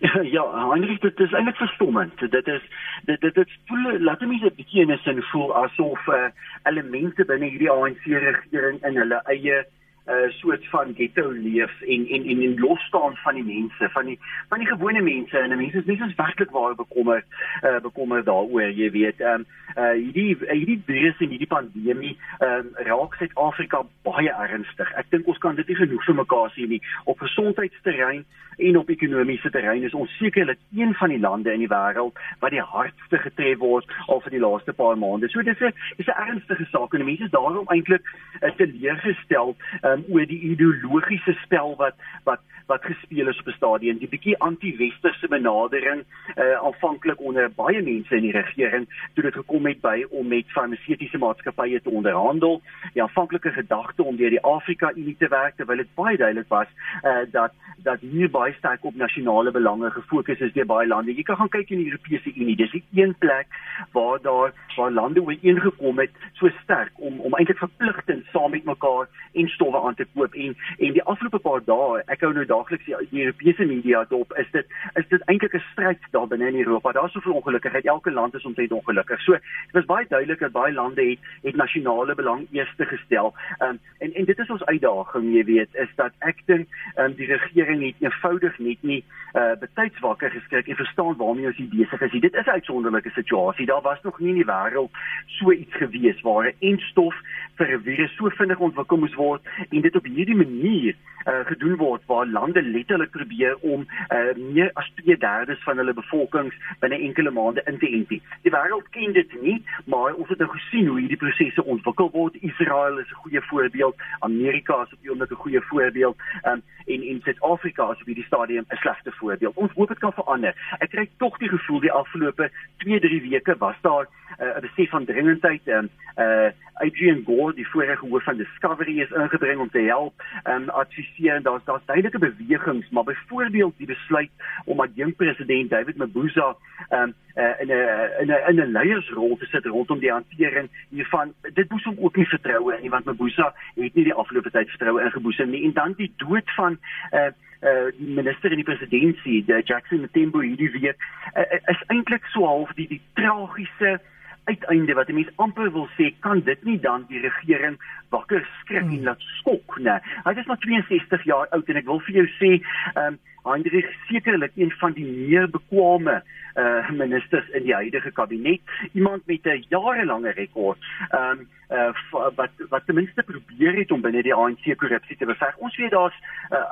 Ja, 0.34 0.44
Heinrich, 0.70 1.00
dit 1.00 1.20
is 1.20 1.32
eintlik 1.32 1.56
verstommend. 1.56 2.18
Dit 2.18 2.46
is 2.46 2.62
dit 3.04 3.20
dit 3.20 3.34
dit 3.34 3.50
voel 3.66 3.98
laat 4.00 4.20
mense 4.20 4.46
'n 4.46 4.56
bietjie 4.56 4.82
in 4.82 4.92
'n 4.92 5.00
sin 5.04 5.22
voel 5.22 5.54
asof 5.56 6.06
uh, 6.06 6.30
elemente 6.64 7.24
binne 7.24 7.50
hierdie 7.50 7.70
ANC 7.70 8.04
regering 8.04 8.82
in 8.84 8.96
hulle 8.96 9.22
eie 9.24 9.66
uh 10.08 10.30
soort 10.40 10.66
van 10.66 10.94
ghetto 10.96 11.30
leef 11.30 11.80
en 11.80 12.06
en 12.08 12.24
en 12.24 12.42
en 12.42 12.58
los 12.58 12.80
staan 12.80 13.16
van 13.16 13.34
die 13.34 13.44
mense 13.44 13.88
van 13.92 14.06
die 14.06 14.18
van 14.48 14.58
die 14.58 14.68
gewone 14.68 15.02
mense. 15.02 15.38
En 15.38 15.56
mense 15.56 15.78
is 15.78 15.84
nie 15.84 16.00
eens 16.00 16.14
werklik 16.14 16.50
waar 16.50 16.74
bekommer 16.74 17.24
uh 17.62 17.80
bekommer 17.80 18.24
daaroor 18.24 18.70
jy 18.70 18.90
weet. 18.90 19.20
Um 19.20 19.44
uh 19.76 19.92
hierdie 19.92 20.36
hierdie 20.48 20.82
virus 20.86 21.20
en 21.20 21.28
hierdie 21.28 21.52
pandemie 21.52 22.16
um 22.40 22.72
raak 22.88 23.14
Suid-Afrika 23.14 23.84
baie 24.02 24.32
ernstig. 24.32 24.92
Ek 24.96 25.10
dink 25.10 25.26
ons 25.26 25.38
kan 25.38 25.56
dit 25.60 25.68
nie 25.68 25.80
genoeg 25.82 26.04
vir 26.04 26.20
mekaar 26.24 26.50
sien 26.56 26.68
nie. 26.68 26.82
Op 27.04 27.20
gesondheidsterrein 27.20 28.24
en 28.58 28.76
op 28.76 28.88
ekonomiese 28.88 29.50
terrein 29.50 29.82
is 29.82 29.94
ons 29.94 30.16
sekerlik 30.18 30.58
een 30.74 30.94
van 30.94 31.08
die 31.08 31.20
lande 31.20 31.52
in 31.52 31.62
die 31.62 31.70
wêreld 31.70 32.18
wat 32.42 32.50
die 32.50 32.64
hardste 32.72 33.20
getref 33.22 33.60
word 33.62 33.92
al 34.06 34.22
vir 34.24 34.34
die 34.34 34.42
laaste 34.42 34.74
paar 34.80 34.98
maande. 34.98 35.28
So 35.30 35.42
dis 35.42 35.60
'n 35.60 35.72
dis 35.96 36.08
'n 36.08 36.20
ernstige 36.26 36.66
saak 36.72 36.94
en 36.94 37.04
mense 37.04 37.24
is 37.24 37.30
daarom 37.30 37.68
eintlik 37.68 38.02
uh, 38.42 38.50
teleurgestel 38.56 39.56
um, 39.82 39.97
um, 39.98 40.04
oor 40.14 40.26
die 40.26 40.40
ideologiese 40.52 41.34
spel 41.44 41.74
wat 41.80 41.94
wat 42.24 42.40
wat 42.68 42.84
gespeel 42.84 43.28
is 43.28 43.38
op 43.40 43.46
'n 43.46 43.56
stadium 43.56 43.98
die 43.98 44.08
bietjie 44.08 44.38
anti-westerse 44.38 45.28
benadering 45.28 46.04
uh, 46.04 46.56
aanvanklik 46.66 47.20
onder 47.20 47.50
baie 47.56 47.82
mense 47.82 48.14
in 48.14 48.22
die 48.22 48.32
regering 48.32 48.88
toe 49.14 49.22
dit 49.22 49.34
gekom 49.34 49.66
het 49.66 49.80
by 49.80 50.04
om 50.10 50.28
met 50.28 50.50
farmaseutiese 50.56 51.18
maatskappye 51.18 51.80
te 51.82 51.90
onderhandel. 51.90 52.60
Die 52.92 53.02
aanvanklike 53.02 53.52
gedagte 53.52 54.02
om 54.02 54.16
deur 54.16 54.30
die 54.30 54.42
Afrika 54.42 54.92
Unie 54.94 55.16
te 55.18 55.28
werk 55.28 55.56
terwyl 55.56 55.76
dit 55.76 55.94
baie 55.94 56.16
duidelik 56.16 56.48
was 56.48 56.68
uh, 57.04 57.24
dat 57.32 57.52
dat 57.82 58.00
hier 58.00 58.30
baie 58.30 58.52
sterk 58.52 58.84
op 58.84 58.94
nasionale 58.94 59.50
belange 59.50 59.90
gefokus 59.90 60.40
is 60.40 60.52
deur 60.52 60.66
baie 60.66 60.86
lande. 60.88 61.14
Jy 61.14 61.22
kan 61.22 61.36
gaan 61.36 61.48
kyk 61.48 61.70
in 61.70 61.78
die 61.78 61.90
Europese 61.90 62.32
Unie. 62.34 62.56
Dis 62.56 62.70
die 62.70 62.84
een 62.92 63.14
plek 63.18 63.46
waar 63.92 64.18
daar 64.22 64.52
waar 64.76 64.90
lande 64.90 65.22
ooreengekom 65.22 65.98
het 65.98 66.10
so 66.32 66.48
sterk 66.62 66.92
om 66.94 67.20
om 67.20 67.34
eintlik 67.34 67.58
verpligtend 67.58 68.26
saam 68.32 68.50
met 68.50 68.64
mekaar 68.64 69.08
en 69.32 69.48
stowwe 69.48 69.80
aan 69.80 69.94
te 69.94 70.06
koop. 70.14 70.34
En 70.34 70.56
en 70.78 70.92
die 70.92 71.02
afgelope 71.02 71.38
paar 71.38 71.64
dae 71.64 72.02
ek 72.06 72.20
hou 72.20 72.32
nou 72.32 72.46
daagliks 72.58 72.84
die, 72.84 73.22
Europese 73.24 73.64
media 73.64 74.04
dop 74.08 74.34
is 74.42 74.50
dit 74.52 74.66
is 75.00 75.08
dit 75.08 75.22
eintlik 75.26 75.54
'n 75.54 75.64
stryd 75.72 76.00
daar 76.10 76.28
binne 76.28 76.48
in 76.48 76.60
Europa. 76.64 76.92
Daar's 76.92 77.12
soveel 77.12 77.38
ongelukkigheid. 77.40 77.84
Elke 77.84 78.10
land 78.10 78.34
is 78.34 78.44
omtrent 78.44 78.72
ongelukkig. 78.72 79.20
So 79.20 79.32
dit 79.32 79.72
was 79.72 79.84
baie 79.84 80.06
duidelik 80.08 80.40
dat 80.40 80.52
baie 80.52 80.72
lande 80.72 81.02
het 81.10 81.18
het 81.42 81.56
nasionale 81.56 82.14
belang 82.14 82.46
eerste 82.52 82.84
gestel. 82.84 83.34
Um, 83.58 83.78
en 83.98 84.14
en 84.14 84.24
dit 84.24 84.38
is 84.38 84.50
ons 84.50 84.64
uitdaging 84.64 85.34
jy 85.34 85.44
weet 85.44 85.74
is 85.84 85.90
dat 85.96 86.12
ek 86.18 86.40
dink 86.46 86.68
um, 86.96 87.14
die 87.18 87.26
regering 87.26 87.82
het 87.86 88.02
eenvoudig 88.04 88.58
net 88.58 88.82
nie 88.82 89.02
uh, 89.34 89.54
betyds 89.60 89.98
wakker 90.04 90.30
geskrik 90.30 90.68
en 90.68 90.76
verstaan 90.76 91.16
waarmee 91.16 91.50
ons 91.50 91.56
hier 91.56 91.70
besig 91.72 92.00
is 92.06 92.20
dit 92.20 92.34
is 92.34 92.46
'n 92.46 92.56
uitsonderlike 92.58 93.10
situasie 93.10 93.66
daar 93.66 93.82
was 93.82 94.02
nog 94.02 94.18
nie 94.18 94.28
in 94.28 94.40
die 94.42 94.50
wêreld 94.52 94.90
so 95.26 95.52
iets 95.52 95.74
gewees 95.74 96.20
waar 96.20 96.46
'n 96.46 96.56
enstof 96.70 97.14
vir 97.56 97.74
'n 97.74 97.82
virus 97.82 98.16
so 98.16 98.28
vinnig 98.28 98.58
ontwikkel 98.58 98.96
moes 98.96 99.14
word 99.14 99.42
en 99.70 99.80
dit 99.80 99.96
op 99.96 100.04
hierdie 100.04 100.36
manier 100.36 100.94
uh, 101.26 101.44
gedoen 101.46 101.76
word 101.76 102.02
waar 102.06 102.26
lande 102.26 102.47
letterlik 102.54 103.10
probeer 103.10 103.56
om 103.60 103.86
uh, 104.08 104.34
meer 104.36 104.70
as 104.74 104.92
2/3 104.94 105.62
van 105.64 105.76
hulle 105.76 105.94
bevolkings 105.94 106.54
binne 106.80 106.98
enkele 106.98 107.30
maande 107.30 107.62
in 107.64 107.78
te 107.78 107.88
ent. 107.88 108.08
Die 108.08 108.52
wêreld 108.52 108.88
ken 108.90 109.12
dit 109.12 109.42
nie, 109.42 109.64
maar 109.84 110.14
ons 110.14 110.28
het 110.28 110.38
nou 110.38 110.50
gesien 110.50 110.86
hoe 110.86 110.98
hierdie 110.98 111.16
prosesse 111.16 111.64
ontwikkel 111.64 112.10
word. 112.10 112.34
Israel 112.40 112.98
is 112.98 113.10
'n 113.10 113.22
goeie 113.22 113.42
voorbeeld, 113.42 113.96
Amerika 114.18 114.82
is 114.82 114.92
op 114.92 115.00
die 115.00 115.10
oomblik 115.10 115.30
'n 115.30 115.34
goeie 115.44 115.60
voorbeeld, 115.60 116.16
um, 116.44 116.62
en 116.86 117.02
en 117.02 117.20
Suid-Afrika 117.22 117.90
is 117.90 118.00
op 118.00 118.06
hierdie 118.06 118.24
stadium 118.24 118.64
'n 118.68 118.76
slegte 118.76 119.12
voorbeeld. 119.12 119.56
Ons 119.56 119.72
hoop 119.72 119.88
dit 119.88 119.98
kan 119.98 120.12
verander. 120.12 120.54
Ek 120.78 120.90
kry 120.90 121.08
tog 121.16 121.38
die 121.38 121.48
gevoel 121.48 121.80
die 121.80 121.92
afgelope 121.92 122.50
2-3 122.76 123.20
weke 123.30 123.56
was 123.58 123.76
daar 123.80 124.06
uh, 124.40 124.56
'n 124.56 124.60
besef 124.60 124.90
van 124.90 125.04
dringendheid. 125.04 125.66
Um, 125.66 125.88
uh 126.18 126.50
Adrian 126.80 127.22
Gore, 127.26 127.54
die 127.54 127.66
hoof 127.70 128.22
van 128.22 128.36
Discovery 128.36 129.00
is 129.00 129.10
ingebring 129.10 129.60
om 129.60 129.70
te 129.70 129.78
help 129.78 130.22
um 130.44 130.68
adviseer 130.68 131.34
en 131.34 131.42
daar's 131.42 131.64
daar's 131.64 131.84
duidelike 131.86 132.18
bewegings, 132.38 132.88
maar 132.90 133.04
byvoorbeeld 133.04 133.74
die 133.76 133.86
besluit 133.86 134.30
om 134.64 134.76
dat 134.76 134.94
jong 134.94 135.16
president 135.16 135.70
David 135.70 135.96
Mabuza 135.96 136.56
um 136.90 137.14
uh, 137.36 137.60
in 137.60 137.68
'n 137.68 138.10
in 138.20 138.30
'n 138.30 138.42
in 138.48 138.60
'n 138.60 138.72
leiersrol 138.72 139.36
te 139.36 139.46
sit 139.46 139.64
rondom 139.64 139.98
die 139.98 140.12
hantering 140.12 140.68
hiervan. 140.88 141.34
Dit 141.54 141.70
moes 141.70 141.84
hom 141.84 141.96
ook 141.98 142.16
nie 142.16 142.28
vertroue 142.28 142.78
nie 142.80 142.90
want 142.90 143.04
Mabuza 143.04 143.54
het 143.74 143.94
nie 143.94 144.04
die 144.04 144.14
afgelope 144.14 144.50
tyd 144.50 144.70
vertroue 144.70 145.02
ingeboesem 145.02 145.50
nie 145.50 145.64
en 145.64 145.72
dan 145.72 145.94
die 145.96 146.12
dood 146.16 146.50
van 146.54 146.78
uh 147.12 147.30
uh 147.60 147.90
die 147.98 148.14
minister 148.14 148.50
in 148.50 148.60
die 148.62 148.64
presidentskap, 148.64 149.66
Jackson 149.66 150.00
Mthembu 150.00 150.44
hierdie 150.44 150.70
week 150.70 150.96
uh, 151.34 151.58
is 151.66 151.82
eintlik 151.86 152.24
so 152.24 152.46
half 152.46 152.72
die 152.72 152.88
die 152.88 153.00
tragiese 153.14 154.00
uiteinde 154.48 154.94
wat 154.98 155.08
'n 155.08 155.14
mens 155.14 155.36
amper 155.36 155.72
wil 155.72 155.88
sê 155.98 156.12
kan 156.20 156.40
dit 156.40 156.64
nie 156.64 156.78
dan 156.80 157.04
die 157.08 157.20
regering 157.20 157.76
wakker 158.10 158.42
skrik 158.60 158.82
en 158.82 158.88
hmm. 158.88 159.04
laat 159.04 159.22
skok 159.38 159.78
nê. 159.78 159.96
Hy 160.24 160.32
is 160.40 160.46
maar 160.46 160.62
62 160.64 161.24
jaar 161.24 161.46
oud 161.56 161.68
en 161.68 161.80
ek 161.80 161.90
wil 161.90 162.00
vir 162.06 162.14
jou 162.20 162.28
sê, 162.40 162.52
ehm 162.94 163.06
um, 163.14 163.18
Hendrik 163.48 163.86
sekerlik 164.08 164.52
een 164.56 164.72
van 164.80 164.92
die 164.92 165.06
meer 165.06 165.46
bekwame 165.48 166.22
uh 166.58 166.90
ministers 166.90 167.48
in 167.56 167.62
die 167.64 167.74
huidige 167.74 168.10
kabinet, 168.12 168.60
iemand 168.92 169.26
met 169.26 169.46
'n 169.46 169.64
jarelange 169.68 170.32
rekord. 170.36 170.78
Ehm 171.10 171.38
um, 171.38 171.46
uh 171.68 171.92
wat 172.36 172.50
wat 172.68 172.86
ten 172.86 172.94
minste 172.94 173.22
probeer 173.22 173.74
het 173.76 173.90
om 173.92 174.00
binne 174.00 174.22
die 174.22 174.34
ANC 174.34 174.64
korrupsie 174.80 175.16
te 175.16 175.26
beveg. 175.28 175.56
Ons 175.56 175.76
weet 175.76 175.90
daar's 175.92 176.16
uh, 176.50 176.64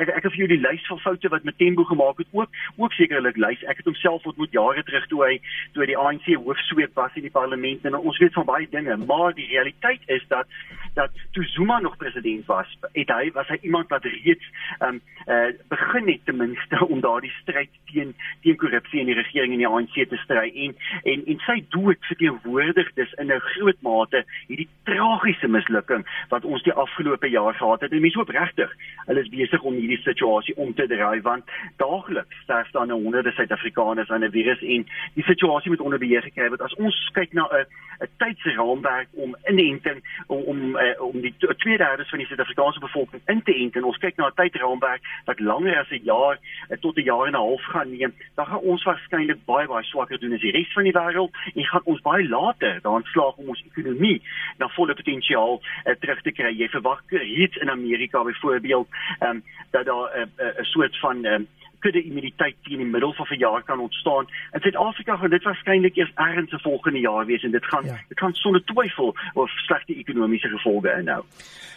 ek 0.00 0.08
ek 0.08 0.22
het 0.22 0.32
vir 0.32 0.40
jou 0.42 0.48
die 0.50 0.62
lys 0.62 0.86
van 0.90 0.98
foute 0.98 1.30
wat 1.30 1.44
Mthembu 1.46 1.84
gemaak 1.84 2.18
het 2.18 2.26
ook 2.32 2.50
ook 2.76 2.92
sekerlik 2.92 3.36
lys. 3.36 3.62
Ek 3.70 3.78
het 3.82 3.86
homself 3.86 4.26
ontmoet 4.26 4.52
jare 4.58 4.82
terug 4.82 5.06
toe 5.06 5.22
hy 5.24 5.38
toe 5.76 5.86
die 5.86 5.98
ANC 5.98 6.26
hoofsweep 6.34 6.94
was 6.98 7.14
in 7.14 7.28
die 7.28 7.34
parlement 7.34 7.86
en 7.86 7.98
ons 7.98 8.18
weet 8.18 8.34
van 8.34 8.48
baie 8.48 8.66
dinge, 8.70 8.96
maar 9.06 9.34
die 9.34 9.46
realiteit 9.46 10.02
is 10.06 10.26
dat 10.28 10.50
dat 10.94 11.10
toe 11.32 11.44
Zuma 11.44 11.78
nog 11.80 11.96
president 11.96 12.46
was, 12.46 12.78
het 12.92 13.08
hy 13.08 13.30
was 13.32 13.48
hy 13.48 13.58
iemand 13.62 13.88
wat 13.94 14.04
reeds 14.04 14.50
um 14.80 15.00
uh 15.30 15.54
begin 15.70 16.08
het 16.08 16.24
ten 16.24 16.36
minste 16.36 16.86
om 16.88 17.00
daardie 17.00 17.32
stryd 17.38 17.70
teen 17.92 18.14
teen 18.42 18.56
korrupsie 18.56 19.00
in 19.00 19.06
die 19.06 19.16
regering 19.16 19.52
en 19.54 19.62
die 19.62 19.70
ANC 19.70 19.94
te 20.08 20.18
stry 20.24 20.50
en 20.66 20.74
en 21.02 21.24
en 21.26 21.40
sy 21.46 21.58
dood 21.70 22.10
verteenwoordig 22.10 22.90
dis 22.98 23.12
in 23.22 23.30
'n 23.30 23.40
groot 23.54 23.80
mate 23.80 24.24
hierdie 24.46 24.68
tragiese 24.84 25.48
mislukking 25.48 26.06
wat 26.28 26.44
ons 26.44 26.62
die 26.62 26.72
afgelope 26.72 27.28
jaar 27.30 27.54
gehad 27.54 27.80
het. 27.80 27.92
En 27.92 28.00
mense 28.00 28.18
hoop 28.18 28.28
regtig 28.28 28.70
hulle 29.06 29.20
is 29.20 29.28
besig 29.28 29.62
om 29.62 29.74
hierdie 29.74 30.00
situasie 30.02 30.56
om 30.56 30.74
te 30.74 30.86
draai 30.86 31.20
want 31.22 31.44
daagliks 31.76 32.42
sterf 32.42 32.70
daar 32.70 32.86
nou 32.86 33.02
honderde 33.02 33.32
Suid-Afrikaners 33.32 34.10
aan 34.10 34.24
'n 34.24 34.30
virus 34.30 34.62
en 34.62 34.86
die 35.14 35.24
situasie 35.24 35.70
moet 35.70 35.80
onder 35.80 35.98
beheer 35.98 36.22
gekry 36.22 36.48
word. 36.48 36.60
As 36.60 36.74
ons 36.74 37.10
kyk 37.12 37.32
na 37.32 37.48
'n 37.52 37.66
'n 38.02 38.08
tydse 38.18 38.54
raamwerk 38.56 39.08
om 39.12 39.36
inenting 39.46 40.02
om 40.26 40.42
om, 40.42 40.76
uh, 40.76 41.02
om 41.02 41.20
die 41.20 41.34
tweederde 41.38 42.04
van 42.04 42.18
die 42.18 42.26
Suid-Afrikaanse 42.26 42.80
bevolking 42.80 43.22
in 43.26 43.42
te 43.42 43.54
ent 43.54 43.76
en 43.76 43.84
ons 43.84 43.98
kyk 43.98 44.16
na 44.16 44.26
'n 44.26 44.34
tydraamwerk 44.34 45.02
wat 45.24 45.40
langer 45.40 45.78
as 45.78 45.90
'n 45.90 46.04
jaar 46.04 46.38
uh, 46.70 46.76
tot 46.80 46.96
'n 46.96 47.02
jaar 47.02 47.26
en 47.26 47.32
'n 47.32 47.44
half 47.46 47.62
gaan 47.62 47.90
neem, 47.90 48.14
dan 48.34 48.46
gaan 48.46 48.58
ons 48.58 48.82
waarskynlik 48.82 49.44
baie 49.44 49.66
baie 49.66 49.84
swakker 49.84 50.18
doen 50.18 50.32
as 50.32 50.40
die 50.40 50.50
res 50.50 50.72
van 50.72 50.84
die 50.84 50.92
wêreld 50.92 51.32
en 51.54 51.64
gaan 51.64 51.84
ons 51.84 52.00
baie 52.00 52.28
later 52.28 52.80
daarin 52.82 53.04
slaag 53.04 53.36
om 53.36 53.48
ons 53.48 53.64
ekonomie 53.70 54.21
na 54.58 54.68
volle 54.68 54.94
potensiaal 54.94 55.60
uh, 55.60 55.94
terug 56.00 56.22
te 56.22 56.32
kry. 56.32 56.52
Jy 56.56 56.68
verwag 56.68 57.02
iets 57.10 57.56
in 57.56 57.70
Amerika 57.70 58.22
byvoorbeeld 58.22 58.88
um, 59.20 59.42
dat 59.70 59.86
daar 59.86 60.08
'n 60.16 60.30
uh, 60.40 60.46
uh, 60.46 60.64
soort 60.64 60.98
van 60.98 61.24
um, 61.24 61.48
kudde 61.82 62.02
immuniteit 62.02 62.56
teen 62.66 62.82
die 62.82 62.86
middel 62.86 63.12
van 63.18 63.26
'n 63.30 63.38
jaar 63.38 63.62
kan 63.62 63.80
ontstaan. 63.80 64.26
In 64.52 64.60
Suid-Afrika 64.60 65.16
gaan 65.16 65.30
dit 65.30 65.42
waarskynlik 65.42 65.96
eers 65.96 66.12
ergens 66.14 66.50
se 66.50 66.58
volgende 66.58 67.00
jaar 67.00 67.26
wees 67.26 67.42
en 67.42 67.50
dit 67.50 67.64
gaan 67.64 67.84
ja. 67.84 67.98
dit 68.08 68.18
gaan 68.18 68.34
sonder 68.34 68.64
twyfel 68.64 69.14
of 69.32 69.50
slegte 69.50 69.94
ekonomiese 69.94 70.48
gevolge 70.48 70.94
inhou. 70.98 71.24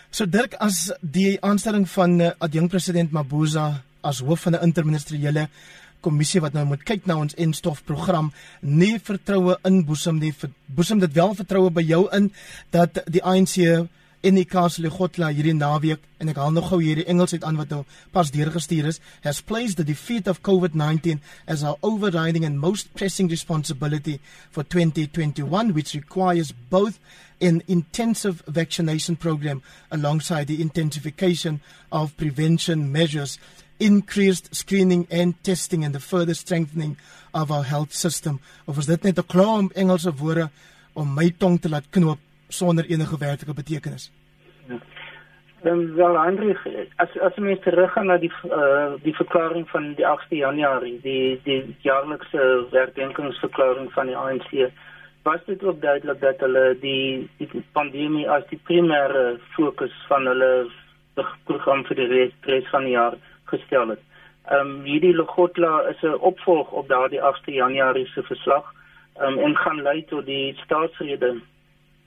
So 0.10 0.26
Dirk 0.30 0.54
as 0.54 0.94
die 1.02 1.42
aanstelling 1.42 1.90
van 1.90 2.20
uh, 2.20 2.30
adjunk 2.38 2.70
president 2.70 3.12
Mabuza 3.12 3.84
as 4.02 4.20
hoof 4.20 4.42
van 4.42 4.54
'n 4.54 4.64
interministeriële 4.64 5.48
kommissie 6.06 6.44
wat 6.44 6.56
nou 6.56 6.66
moet 6.70 6.86
kyk 6.86 7.10
na 7.10 7.18
ons 7.24 7.36
enstofprogram. 7.42 8.32
Nie 8.62 9.00
vertroue 9.02 9.58
inboesem 9.68 10.22
nie 10.22 10.34
boesem 10.66 11.02
dit 11.04 11.18
wel 11.18 11.36
vertroue 11.42 11.74
by 11.74 11.84
jou 11.86 12.06
in 12.16 12.32
dat 12.76 13.02
die 13.10 13.24
ANC 13.26 13.58
in 14.26 14.40
die 14.40 14.48
Castle 14.50 14.90
Gotla 14.90 15.28
hierdie 15.30 15.54
naweek 15.54 16.02
en 16.18 16.32
ek 16.32 16.40
haal 16.42 16.54
nog 16.54 16.72
gou 16.72 16.80
hierdie 16.82 17.06
Engels 17.12 17.36
uit 17.36 17.44
aan 17.46 17.60
wat 17.60 17.70
nou 17.70 17.84
pas 18.16 18.32
deurgestuur 18.34 18.88
is 18.90 18.98
has 19.26 19.42
placed 19.52 19.78
the 19.78 19.86
defeat 19.86 20.30
of 20.32 20.42
COVID-19 20.48 21.22
as 21.46 21.62
our 21.62 21.78
overriding 21.86 22.48
and 22.48 22.58
most 22.64 22.90
pressing 22.98 23.30
responsibility 23.30 24.18
for 24.50 24.64
2021 24.64 25.76
which 25.78 25.94
requires 25.94 26.54
both 26.74 26.98
an 27.40 27.62
intensive 27.68 28.42
vaccination 28.48 29.16
program 29.16 29.62
alongside 29.92 30.48
the 30.48 30.62
intensification 30.62 31.62
of 31.92 32.18
prevention 32.18 32.92
measures 32.92 33.38
increased 33.78 34.56
screening 34.56 35.08
and 35.12 35.34
testing 35.44 35.84
and 35.84 35.94
the 35.94 36.00
further 36.00 36.34
strengthening 36.34 36.98
of 37.34 37.52
our 37.52 37.64
health 37.64 37.94
system 37.94 38.40
of 38.68 38.78
is 38.78 38.86
dit 38.86 39.04
net 39.04 39.18
'n 39.20 39.28
klomp 39.28 39.72
Engelse 39.76 40.12
woorde 40.16 40.50
om 40.94 41.14
my 41.14 41.30
tong 41.38 41.60
te 41.60 41.70
laat 41.70 41.90
knoop 41.90 42.20
sonder 42.48 42.86
enige 42.86 43.18
werklike 43.18 43.54
betekenis. 43.54 44.12
Ja. 44.68 44.80
Dan 45.66 45.96
wel 45.96 46.22
Hendrik, 46.22 46.60
as 46.96 47.10
as 47.20 47.36
mens 47.36 47.60
teruggaan 47.60 48.06
na 48.06 48.18
die 48.18 48.32
uh, 48.44 48.94
die 49.02 49.16
verklaring 49.16 49.70
van 49.70 49.94
die 49.98 50.06
8de 50.06 50.38
Januarie, 50.38 51.00
die 51.02 51.40
die 51.44 51.76
jaarlikse 51.82 52.68
werkdenkingsverklaring 52.72 53.92
van 53.92 54.12
die 54.12 54.18
ANC, 54.18 54.52
was 55.24 55.42
dit 55.46 55.64
ook 55.64 55.82
duidelik 55.82 56.22
dat 56.22 56.40
hulle 56.46 56.78
die 56.82 57.30
die 57.38 57.64
pandemie 57.74 58.28
as 58.30 58.46
die 58.52 58.62
primêre 58.70 59.40
fokus 59.56 59.96
van 60.08 60.30
hulle 60.30 60.52
program 61.50 61.82
vir 61.90 62.02
die 62.02 62.08
res, 62.14 62.38
res 62.46 62.70
van 62.70 62.86
die 62.86 62.94
jaar 62.94 63.18
gestel 63.46 63.88
het. 63.88 64.00
Ehm 64.46 64.60
um, 64.60 64.84
hierdie 64.84 65.16
Logotla 65.16 65.82
is 65.90 66.02
'n 66.02 66.18
opvolg 66.20 66.72
op 66.72 66.88
daardie 66.88 67.22
8de 67.22 67.54
Januarie 67.54 68.08
se 68.08 68.24
verslag 68.24 68.74
um, 69.22 69.38
en 69.38 69.56
gaan 69.58 69.82
lei 69.82 70.06
tot 70.06 70.26
die 70.26 70.54
staatsrede 70.64 71.42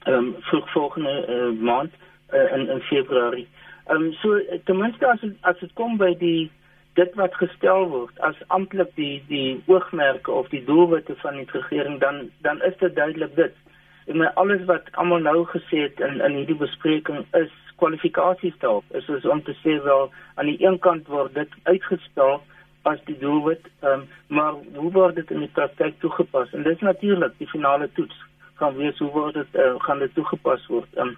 ehm 0.03 0.15
um, 0.15 0.35
vroeg 0.39 0.71
volgende 0.71 1.25
uh, 1.29 1.61
maand 1.61 1.91
uh, 2.33 2.53
in 2.53 2.69
in 2.69 2.81
Februarie. 2.81 3.47
Ehm 3.87 4.03
um, 4.03 4.13
so 4.13 4.39
ten 4.63 4.77
minste 4.77 5.07
as 5.07 5.21
het, 5.21 5.35
as 5.41 5.59
dit 5.59 5.73
kom 5.73 5.97
by 5.97 6.15
die 6.17 6.51
dit 6.93 7.13
wat 7.15 7.35
gestel 7.35 7.87
word 7.89 8.19
as 8.19 8.35
amptelik 8.47 8.91
die 8.95 9.23
die 9.27 9.63
oogmerke 9.65 10.31
of 10.31 10.47
die 10.49 10.63
doelwitte 10.65 11.15
van 11.15 11.35
die 11.35 11.47
regering 11.51 11.99
dan 11.99 12.29
dan 12.41 12.61
is 12.61 12.77
dit 12.77 12.95
duidelik 12.95 13.35
dit. 13.35 13.53
En 14.05 14.17
my 14.17 14.31
alles 14.41 14.63
wat 14.65 14.91
almal 14.91 15.19
nou 15.19 15.45
gesê 15.45 15.85
het 15.87 15.99
in 15.99 16.21
in 16.21 16.35
hierdie 16.41 16.61
bespreking 16.63 17.25
is 17.31 17.51
kwalifikasies 17.79 18.57
daarop. 18.63 18.85
Is 18.97 19.07
soos 19.07 19.25
om 19.25 19.41
te 19.43 19.55
sê 19.63 19.79
wel 19.83 20.09
aan 20.35 20.51
die 20.51 20.59
een 20.63 20.79
kant 20.79 21.07
word 21.07 21.33
dit 21.37 21.55
uitgestel 21.63 22.41
as 22.87 22.99
die 23.07 23.17
doelwit, 23.19 23.65
um, 23.83 24.05
maar 24.27 24.53
hoe 24.75 24.91
word 24.91 25.15
dit 25.19 25.31
in 25.35 25.43
die 25.43 25.53
praktyk 25.53 25.97
toegepas? 25.99 26.53
En 26.53 26.63
dit 26.63 26.75
is 26.75 26.85
natuurlik 26.85 27.35
die 27.37 27.49
finale 27.51 27.89
toets 27.97 28.15
gaan 28.59 28.75
wees 28.75 28.97
hoe 29.03 29.11
word 29.11 29.35
dit 29.39 29.57
uh, 29.59 29.73
gaan 29.83 29.99
dit 29.99 30.13
toegepas 30.15 30.65
word. 30.71 30.97
Um, 30.97 31.15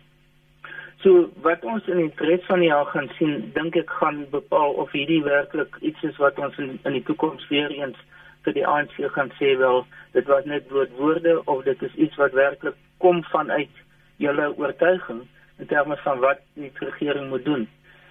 so 1.04 1.28
wat 1.46 1.66
ons 1.66 1.88
in 1.90 2.02
die 2.04 2.28
res 2.30 2.46
van 2.50 2.62
die 2.62 2.70
jaar 2.70 2.90
gaan 2.94 3.10
sien, 3.18 3.52
dink 3.56 3.78
ek 3.80 3.94
gaan 4.02 4.24
bepaal 4.34 4.78
of 4.84 4.94
hierdie 4.94 5.22
werklik 5.26 5.78
iets 5.82 6.04
is 6.10 6.18
wat 6.22 6.40
ons 6.42 6.58
in, 6.62 6.76
in 6.86 6.98
die 6.98 7.06
toekoms 7.08 7.48
weer 7.54 7.74
eens 7.74 7.98
vir 8.46 8.58
die 8.58 8.66
ANC 8.68 8.98
gaan 9.16 9.30
sê 9.38 9.54
wel 9.58 9.84
dit 10.16 10.28
was 10.30 10.46
net 10.50 10.70
woorde 10.98 11.38
of 11.46 11.64
dit 11.66 11.82
is 11.88 11.98
iets 12.08 12.18
wat 12.22 12.38
werklik 12.38 12.78
kom 13.02 13.24
vanuit 13.34 13.82
julle 14.22 14.50
oortuiging 14.58 15.24
in 15.62 15.70
terme 15.70 15.98
van 16.04 16.20
wat 16.20 16.42
die 16.60 16.72
regering 16.82 17.30
moet 17.30 17.46
doen. 17.46 17.68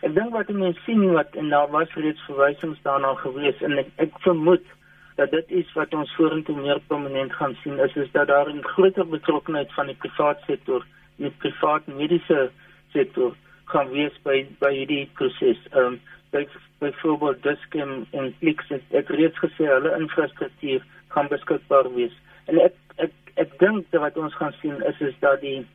Ek 0.06 0.14
dink 0.16 0.32
wat 0.32 0.48
mense 0.54 0.80
sien 0.86 1.02
wat 1.12 1.34
en 1.40 1.50
daar 1.52 1.68
was 1.74 1.92
reeds 1.94 2.22
verwysings 2.28 2.78
daarna 2.86 3.12
gewees 3.20 3.58
en 3.66 3.76
ek, 3.82 3.90
ek 4.06 4.14
vermoed 4.24 4.64
dat 5.18 5.34
dit 5.34 5.52
is 5.60 5.72
wat 5.76 5.92
ons 5.94 6.14
vorentoe 6.16 6.56
meer 6.56 6.80
prominent 6.88 7.34
gaan 7.36 7.56
sien 7.62 7.82
is 7.84 7.96
is 8.04 8.08
dat 8.14 8.30
daar 8.32 8.48
'n 8.48 8.64
groter 8.72 9.06
betrokkenheid 9.06 9.72
van 9.78 9.86
die 9.92 9.98
private 10.04 10.42
sektor 10.46 10.86
en 11.18 11.28
die 11.28 11.36
private 11.42 11.90
mediese 11.90 12.50
sektor 12.92 13.34
gaan 13.64 13.90
wees 13.90 14.16
by 14.22 14.46
by 14.60 14.72
hierdie 14.74 15.08
proses. 15.18 15.60
Ehm 15.72 15.84
um, 15.84 16.00
by 16.30 16.46
byvoorbeeld 16.78 17.42
Diskem 17.42 18.06
en 18.10 18.34
Flix 18.38 18.68
het, 18.68 18.82
het 18.88 19.08
reeds 19.08 19.38
gesê 19.38 19.66
hulle 19.66 19.96
infrastruktuur 19.98 20.84
gaan 21.08 21.28
beskikbaar 21.28 21.94
wees. 21.94 22.14
En 22.46 22.60
ek 22.60 22.74
ek 22.96 23.12
ek 23.34 23.58
dink 23.58 23.90
dat 23.90 24.00
wat 24.00 24.16
ons 24.16 24.34
gaan 24.34 24.54
sien 24.60 24.82
is 24.92 25.00
is 25.00 25.14
dat 25.20 25.40
die 25.40 25.66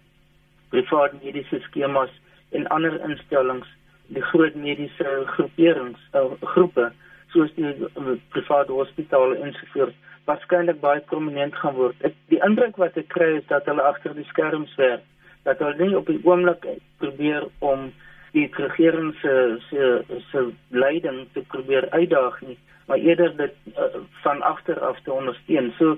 private 0.84 1.18
mediese 1.24 1.60
skemas 1.70 2.10
en 2.52 2.68
ander 2.68 3.00
instellings 3.10 3.68
die 4.08 4.22
groot 4.22 4.56
mediese 4.56 5.24
groeperings 5.26 6.00
uh, 6.14 6.32
groepe 6.42 6.92
soos 7.34 7.54
die 7.56 7.72
uh, 7.72 8.16
private 8.30 8.72
hospitale 8.72 9.40
ensovoorts 9.48 9.96
waarskynlik 10.26 10.80
baie 10.82 11.02
prominent 11.10 11.56
gaan 11.62 11.76
word. 11.78 11.98
Ek 12.08 12.16
die 12.34 12.42
indruk 12.46 12.80
wat 12.82 12.98
ek 12.98 13.12
kry 13.14 13.36
is 13.40 13.46
dat 13.52 13.68
hulle 13.70 13.86
agter 13.86 14.16
die 14.18 14.26
skerms 14.32 14.74
werk. 14.82 15.04
Dat 15.46 15.62
hulle 15.62 15.78
nie 15.78 15.98
op 15.98 16.10
die 16.10 16.22
oomblik 16.26 16.66
probeer 17.02 17.46
om 17.60 17.92
die 18.34 18.48
regering 18.58 19.14
se 19.22 19.34
se 19.70 20.20
se 20.32 20.48
leiding 20.74 21.28
te 21.34 21.44
probeer 21.54 21.88
uitdaag 21.94 22.42
nie, 22.48 22.58
maar 22.88 22.98
eerder 22.98 23.36
dit 23.38 23.54
uh, 23.78 24.02
van 24.26 24.42
agter 24.42 24.82
af 24.84 24.98
te 25.06 25.14
ondersteun. 25.14 25.72
So 25.78 25.98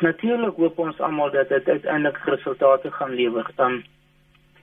natuurlik 0.00 0.56
hoop 0.56 0.78
ons 0.78 1.00
almal 1.00 1.30
dat 1.30 1.48
dit 1.48 1.68
uiteindelik 1.68 2.16
resultate 2.24 2.90
gaan 2.90 3.14
lewer. 3.14 3.50
Dan 3.56 3.82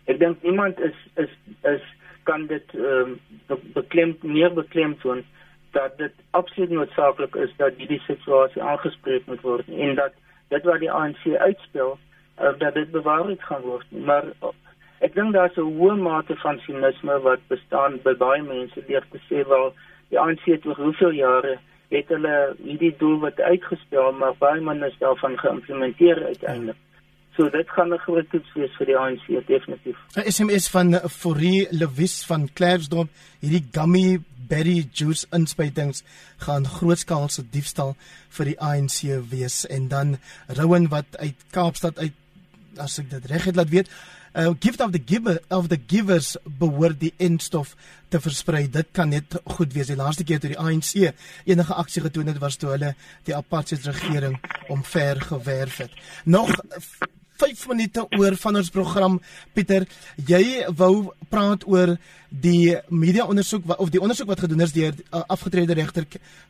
ek 0.05 0.19
dink 0.19 0.43
niemand 0.43 0.79
is 0.79 0.97
is 1.15 1.33
is 1.63 1.83
kan 2.23 2.45
dit 2.47 2.75
ehm 2.75 3.17
um, 3.47 3.59
beklem 3.73 4.17
meer 4.21 4.53
beklemtoon 4.53 5.23
dat 5.71 5.97
dit 5.97 6.13
absoluut 6.31 6.69
noodsaaklik 6.69 7.35
is 7.35 7.53
dat 7.57 7.75
hierdie 7.77 8.01
situasie 8.05 8.63
aangespreek 8.63 9.25
moet 9.25 9.41
word 9.41 9.67
en 9.67 9.95
dat 9.95 10.13
dit 10.53 10.63
wat 10.63 10.79
die 10.79 10.91
ANC 10.91 11.23
uitspel 11.35 11.97
uh, 11.97 12.53
dat 12.57 12.73
dit 12.73 12.91
bewaarheid 12.91 13.43
gaan 13.49 13.61
word 13.61 13.91
maar 14.09 14.25
uh, 14.41 14.53
ek 14.99 15.15
dink 15.15 15.33
daar's 15.33 15.57
'n 15.57 15.67
hoë 15.79 15.97
mate 16.07 16.35
van 16.43 16.59
sinisme 16.65 17.19
wat 17.27 17.47
bestaan 17.53 17.99
by 18.07 18.13
baie 18.23 18.43
mense 18.43 18.85
deur 18.87 19.05
te 19.11 19.19
sê 19.29 19.43
wel 19.53 19.73
die 20.09 20.19
ANC 20.19 20.45
het 20.45 20.65
oor 20.65 20.79
hoeveel 20.87 21.13
jare 21.19 21.57
het 21.89 22.09
hulle 22.11 22.55
hierdie 22.63 22.95
doel 22.99 23.19
wat 23.19 23.39
uitgespel 23.39 24.11
maar 24.11 24.35
baie 24.39 24.61
min 24.61 24.83
is 24.83 24.97
daarvan 24.99 25.37
geïmplementeer 25.37 26.23
uiteindelik 26.25 26.83
So 27.37 27.49
dit 27.53 27.69
gaan 27.69 27.93
'n 27.93 27.97
groot 27.97 28.29
toets 28.29 28.53
wees 28.53 28.73
vir 28.77 28.85
die 28.85 28.97
ANC 28.97 29.25
definitief. 29.47 29.97
'n 30.15 30.31
SMS 30.31 30.69
van 30.69 30.99
Forie 31.09 31.67
Lewis 31.69 32.25
van 32.25 32.49
Klerksdorp, 32.53 33.09
hierdie 33.39 33.67
gummy 33.71 34.19
berry 34.47 34.87
juice 34.91 35.27
inspuitings 35.31 36.03
gaan 36.37 36.65
grootskaalse 36.65 37.43
diefstal 37.49 37.95
vir 38.29 38.45
die 38.45 38.59
ANC 38.59 39.01
wees 39.29 39.65
en 39.65 39.87
dan 39.87 40.17
Rowan 40.47 40.87
wat 40.87 41.17
uit 41.17 41.35
Kaapstad 41.51 41.99
uit 41.99 42.13
as 42.77 42.99
ek 42.99 43.09
dit 43.09 43.25
reg 43.25 43.43
het 43.49 43.55
laat 43.55 43.69
weet, 43.69 43.89
uh, 44.37 44.53
gift 44.59 44.81
of 44.81 44.91
the 44.91 45.01
giver 45.05 45.39
of 45.49 45.67
the 45.67 45.79
givers 45.87 46.35
behoort 46.43 46.99
die 47.01 47.13
enstof 47.17 47.75
te 48.09 48.21
versprei. 48.21 48.67
Dit 48.71 48.93
kan 48.95 49.09
net 49.09 49.39
goed 49.57 49.73
wees. 49.73 49.89
Die 49.89 49.99
laaste 49.99 50.23
keer 50.27 50.39
toe 50.39 50.53
die 50.53 50.59
ANC 50.61 50.93
enige 51.49 51.73
aksie 51.73 52.03
getoon 52.05 52.29
het 52.31 52.41
was 52.43 52.59
toe 52.61 52.71
hulle 52.75 52.93
die 53.27 53.35
apartheid 53.35 53.85
regering 53.89 54.37
omver 54.73 55.21
gewerf 55.31 55.81
het. 55.83 55.97
Nog 56.23 56.53
5 57.37 57.67
minute 57.71 58.05
oor 58.17 58.35
van 58.35 58.59
ons 58.59 58.69
program. 58.73 59.19
Pieter 59.53 59.85
jy 60.27 60.65
wou 60.77 61.11
praat 61.29 61.65
oor 61.67 61.95
die 62.29 62.75
media 62.89 63.25
ondersoek 63.27 63.69
of 63.77 63.91
die 63.93 64.01
ondersoek 64.03 64.27
wat 64.27 64.43
gedoen 64.43 64.65
is 64.65 64.73
deur 64.75 64.91
uh, 64.91 65.21
afgetrede 65.31 65.75
regter 65.77 66.05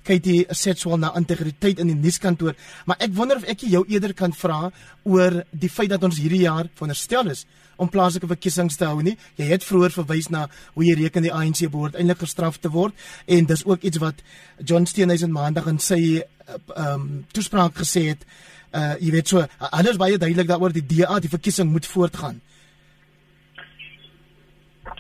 Katie 0.07 0.45
Setswell 0.49 0.97
na 1.01 1.13
integriteit 1.19 1.79
in 1.83 1.91
die 1.91 1.97
nuuskantoor. 1.97 2.55
Maar 2.85 3.03
ek 3.05 3.13
wonder 3.17 3.37
of 3.37 3.45
ek 3.49 3.67
jou 3.69 3.83
eerder 3.85 4.15
kan 4.17 4.33
vra 4.33 4.71
oor 5.05 5.43
die 5.51 5.69
feit 5.69 5.91
dat 5.93 6.03
ons 6.03 6.19
hierdie 6.21 6.45
jaar 6.45 6.71
veronderstel 6.73 7.33
is 7.33 7.45
om 7.77 7.89
plaaslike 7.93 8.29
verkiesings 8.29 8.77
te 8.77 8.87
hou 8.89 9.03
nie? 9.05 9.15
Jy 9.37 9.51
het 9.51 9.65
vroeër 9.65 9.93
verwys 9.99 10.31
na 10.33 10.47
hoe 10.73 10.87
jy 10.87 10.97
reken 11.03 11.27
die 11.27 11.33
ANC 11.33 11.67
behoort 11.69 11.97
eintlik 11.97 12.23
gestraf 12.25 12.57
te 12.57 12.71
word 12.73 12.97
en 13.27 13.45
dis 13.45 13.65
ook 13.67 13.85
iets 13.85 14.01
wat 14.01 14.23
John 14.63 14.89
Steenhuisen 14.89 15.33
maandag 15.35 15.69
in 15.69 15.77
sy 15.83 16.01
uh, 16.17 16.57
um, 16.73 17.25
toespraak 17.37 17.77
gesê 17.83 18.07
het 18.15 18.25
uh 18.73 18.95
jy 18.99 19.11
weet 19.11 19.27
so 19.27 19.45
alles 19.71 19.97
baie 19.97 20.17
duidelik 20.17 20.47
daaroor 20.47 20.73
die 20.73 20.85
DA 20.85 21.19
die 21.19 21.29
verkiesing 21.29 21.71
moet 21.71 21.85
voortgaan. 21.85 22.41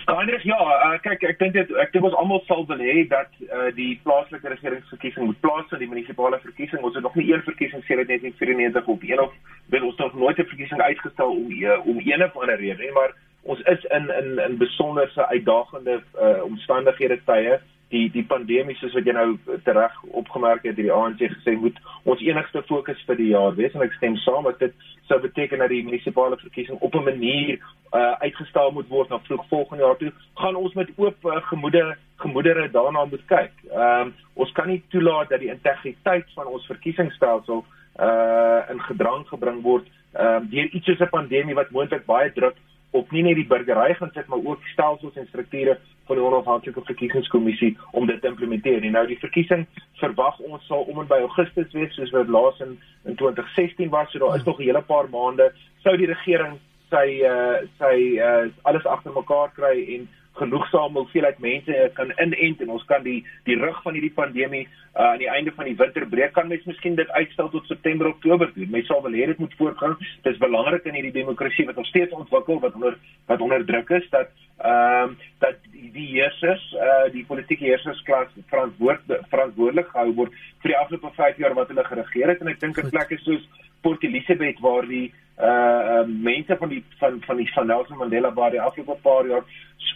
Anders 0.07 0.43
ja, 0.43 0.55
uh, 0.55 0.95
kyk 1.03 1.23
ek 1.27 1.39
dink 1.39 1.53
dit 1.53 1.71
ek 1.83 1.91
dink 1.91 2.05
ons 2.07 2.15
almal 2.15 2.39
sal 2.47 2.63
wil 2.69 2.79
hê 2.79 3.01
dat 3.11 3.31
uh, 3.43 3.67
die 3.75 3.99
plaaslike 4.05 4.47
regeringsverkiesing 4.53 5.25
moet 5.27 5.39
plaasvind, 5.43 5.81
die 5.83 5.89
munisipale 5.91 6.39
verkiesing. 6.43 6.83
Ons 6.83 6.95
het 6.95 7.03
nog 7.03 7.15
nie 7.19 7.27
een 7.27 7.43
verkiesing 7.43 7.83
sedert 7.83 8.07
1994 8.07 8.87
op 8.93 9.03
een 9.03 9.23
of 9.25 9.33
wil 9.73 9.87
ons 9.89 9.99
nog 9.99 10.15
nooit 10.15 10.39
'n 10.39 10.51
verkiesing 10.53 10.81
uitgestel 10.81 11.31
om 11.31 11.51
uh, 11.51 11.79
om 11.83 11.99
een 11.99 12.23
of 12.23 12.37
ander 12.37 12.55
rede 12.55 12.83
nie, 12.83 12.91
maar 12.91 13.11
ons 13.41 13.59
is 13.59 13.83
in 13.83 14.07
in 14.21 14.39
in 14.47 14.57
besonderse 14.57 15.27
uitdagende 15.27 15.99
uh, 16.15 16.43
omstandighede 16.43 17.19
tye 17.25 17.59
die 17.93 18.09
die 18.11 18.23
pandemie 18.27 18.75
soos 18.75 18.93
wat 18.97 19.05
jy 19.07 19.13
nou 19.15 19.37
tereg 19.63 19.93
opgemerk 20.21 20.65
het 20.67 20.75
hierdie 20.75 20.93
ANC 20.93 21.21
gesê 21.23 21.55
moet 21.55 21.77
ons 22.03 22.23
enigste 22.25 22.63
fokus 22.67 22.99
vir 23.07 23.19
die 23.19 23.29
jaar 23.31 23.55
wees 23.55 23.75
en 23.75 23.85
ek 23.85 23.95
stem 23.95 24.17
saam 24.23 24.47
dat 24.49 24.59
dit 24.59 24.75
sou 25.07 25.19
beteken 25.23 25.63
dat 25.63 25.71
die 25.71 25.83
munisipale 25.87 26.39
verkiesing 26.41 26.81
op 26.81 26.95
'n 26.95 27.03
manier 27.03 27.55
uh, 27.93 28.13
uitgestel 28.25 28.71
moet 28.71 28.89
word 28.89 29.09
na 29.09 29.19
vroeg 29.19 29.47
volgende 29.49 29.83
jaar 29.83 29.97
toe 29.97 30.11
gaan 30.35 30.55
ons 30.55 30.73
met 30.73 30.91
oop 30.97 31.25
uh, 31.25 31.39
gemoede 31.51 31.95
gemoedere 32.17 32.69
daarna 32.71 33.05
moet 33.05 33.25
kyk. 33.25 33.53
Ehm 33.71 34.07
um, 34.07 34.13
ons 34.33 34.51
kan 34.51 34.67
nie 34.67 34.83
toelaat 34.89 35.29
dat 35.29 35.39
die 35.39 35.53
integriteit 35.53 36.25
van 36.35 36.45
ons 36.45 36.65
verkiesingsstelsel 36.65 37.65
uh 37.99 38.61
in 38.69 38.81
gedrang 38.81 39.27
gebring 39.27 39.61
word 39.61 39.85
ehm 40.13 40.35
um, 40.35 40.49
deur 40.49 40.67
iets 40.73 40.85
soos 40.85 40.99
'n 40.99 41.09
pandemie 41.09 41.55
wat 41.55 41.71
moontlik 41.71 42.05
baie 42.05 42.31
druk 42.33 42.55
op 42.91 43.11
nie 43.11 43.23
net 43.23 43.35
die 43.35 43.47
burgery 43.47 43.93
gaan 43.93 44.11
sit 44.13 44.27
maar 44.27 44.43
ook 44.43 44.63
stelsels 44.73 45.15
en 45.15 45.27
strukture 45.27 45.77
van 46.07 46.15
die 46.15 46.25
onafhanklike 46.25 46.81
verkiesingskommissie 46.87 47.77
om 47.91 48.05
dit 48.07 48.21
te 48.21 48.27
implementeer. 48.27 48.83
En 48.83 48.95
nou 48.95 49.07
die 49.07 49.19
verkiesing 49.19 49.65
verwag 49.99 50.39
ons 50.39 50.65
sal 50.67 50.85
om 50.87 50.99
en 50.99 51.09
by 51.09 51.19
Augustus 51.25 51.73
wees 51.75 51.93
soos 51.95 52.13
wat 52.15 52.31
laas 52.31 52.59
in 52.63 52.77
in 53.03 53.15
2016 53.15 53.89
was. 53.89 54.11
So 54.11 54.19
daar 54.19 54.35
is 54.35 54.43
nog 54.43 54.59
'n 54.59 54.63
hele 54.63 54.81
paar 54.81 55.09
maande 55.09 55.51
sou 55.83 55.97
die 55.97 56.07
regering 56.07 56.59
sy 56.91 57.21
uh 57.23 57.59
sy 57.79 58.19
uh 58.19 58.47
alles 58.63 58.85
agter 58.85 59.11
mekaar 59.11 59.51
kry 59.55 59.75
en 59.95 60.07
genoegsame 60.39 60.99
hoeveelheid 61.01 61.39
mense 61.43 61.91
kan 61.97 62.11
inent 62.23 62.61
en 62.63 62.73
ons 62.75 62.85
kan 62.89 63.03
die 63.03 63.19
die 63.49 63.57
rug 63.59 63.81
van 63.83 63.97
hierdie 63.97 64.13
pandemie 64.15 64.63
uh, 64.67 65.11
aan 65.11 65.21
die 65.21 65.29
einde 65.29 65.53
van 65.55 65.69
die 65.69 65.75
winter 65.79 66.07
breek 66.09 66.33
kan 66.33 66.49
mens 66.51 66.65
miskien 66.69 66.95
dit 66.95 67.09
uitstel 67.19 67.49
tot 67.53 67.69
September 67.69 68.09
Oktober 68.11 68.51
doen. 68.55 68.69
Mens 68.73 68.89
sal 68.89 69.03
wel 69.05 69.17
hê 69.19 69.27
dit 69.31 69.41
moet 69.43 69.57
voortgaan. 69.59 69.97
Dit 70.23 70.33
is 70.33 70.41
belangrik 70.41 70.85
in 70.85 70.97
hierdie 70.97 71.15
demokrasie 71.19 71.67
wat 71.69 71.77
ons 71.77 71.91
steeds 71.93 72.15
ontwikkel 72.17 72.61
wat 72.65 72.77
onder 72.79 72.97
wat 73.31 73.41
onder 73.41 73.65
druk 73.65 73.95
is 73.99 74.09
dat 74.15 74.33
ehm 74.57 75.13
uh, 75.13 75.25
dat 75.43 75.57
die 75.93 76.07
heersers 76.15 76.63
uh, 76.73 77.05
die 77.13 77.25
politieke 77.25 77.65
heersersklas 77.65 78.33
verantwoord 78.49 79.13
verantwoordelik 79.29 79.91
gehou 79.93 80.13
word 80.21 80.33
vir 80.63 80.73
die 80.73 80.79
afgelope 80.79 81.11
5 81.19 81.37
jaar 81.43 81.53
wat 81.53 81.69
hulle 81.73 81.85
geregeer 81.85 82.33
het 82.33 82.41
en 82.41 82.51
ek 82.53 82.59
dink 82.63 82.81
in 82.81 82.89
plekke 82.89 83.19
soos 83.21 83.45
Port 83.85 84.03
Elizabeth 84.03 84.59
waar 84.65 84.87
die 84.89 85.11
uh 85.37 86.01
mense 86.07 86.55
van 86.57 86.69
die 86.69 86.83
van 86.97 87.21
van 87.25 87.35
die 87.37 87.51
van 87.53 87.67
Nelson 87.67 87.97
Mandela 87.97 88.33
waar 88.33 88.51
die 88.51 88.61
afgelope 88.61 89.01
paar 89.01 89.27
jaar 89.27 89.43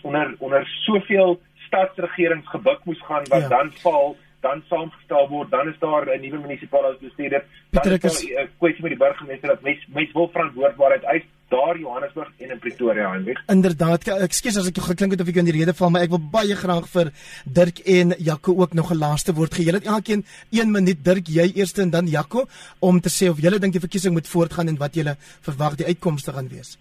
onder 0.01 0.35
onder 0.37 0.67
soveel 0.67 1.39
stadsregerings 1.55 2.49
gebuk 2.49 2.79
moes 2.83 3.01
gaan 3.05 3.23
wat 3.29 3.41
ja. 3.41 3.47
dan 3.47 3.71
val 3.71 4.17
dan 4.41 4.63
saamgestel 4.69 5.27
word 5.29 5.51
dan 5.51 5.67
is 5.67 5.79
daar 5.79 6.05
'n 6.05 6.21
nuwe 6.21 6.39
munisipale 6.45 6.97
bestuurder 7.01 7.43
dan 7.69 7.83
is 7.83 7.99
daar 7.99 8.43
'n 8.43 8.49
kwessie 8.59 8.83
met 8.83 8.91
die 8.95 9.03
burgemeester 9.05 9.47
dat 9.47 9.61
mens 9.61 9.85
mens 9.87 10.11
wil 10.13 10.29
verantwoordbaarheid 10.29 11.05
uit 11.05 11.25
daar 11.51 11.77
Johannesburg 11.79 12.29
en 12.37 12.51
in 12.51 12.59
Pretoria 12.59 13.13
en 13.13 13.23
weg. 13.27 13.39
Inderdaad, 13.51 14.07
ekskuus 14.27 14.57
as 14.61 14.69
ek 14.69 14.79
jou 14.79 14.85
geklink 14.87 15.15
het 15.15 15.23
of 15.23 15.31
ek 15.31 15.39
in 15.41 15.49
die 15.49 15.57
rede 15.57 15.73
val, 15.77 15.91
maar 15.93 16.05
ek 16.07 16.13
wil 16.13 16.21
baie 16.33 16.55
graag 16.55 16.87
vir 16.93 17.11
Dirk 17.57 17.81
en 17.97 18.15
Jaco 18.17 18.55
ook 18.63 18.73
nog 18.79 18.91
'n 18.91 19.01
laaste 19.01 19.33
woord 19.33 19.53
gee. 19.53 19.65
Julle 19.65 19.81
het 19.83 19.91
elkeen 19.95 20.25
1 20.51 20.71
minuut 20.71 21.03
Dirk, 21.03 21.27
jy 21.27 21.51
eers 21.55 21.73
en 21.73 21.89
dan 21.89 22.07
Jaco 22.07 22.47
om 22.79 23.01
te 23.01 23.09
sê 23.09 23.29
of 23.29 23.41
julle 23.41 23.59
dink 23.59 23.73
die 23.73 23.85
verkiesing 23.87 24.13
moet 24.13 24.27
voortgaan 24.27 24.67
en 24.67 24.77
wat 24.77 24.95
julle 24.95 25.17
verwag 25.41 25.75
die 25.75 25.85
uitkomste 25.85 26.31
gaan 26.31 26.47
wees. 26.47 26.77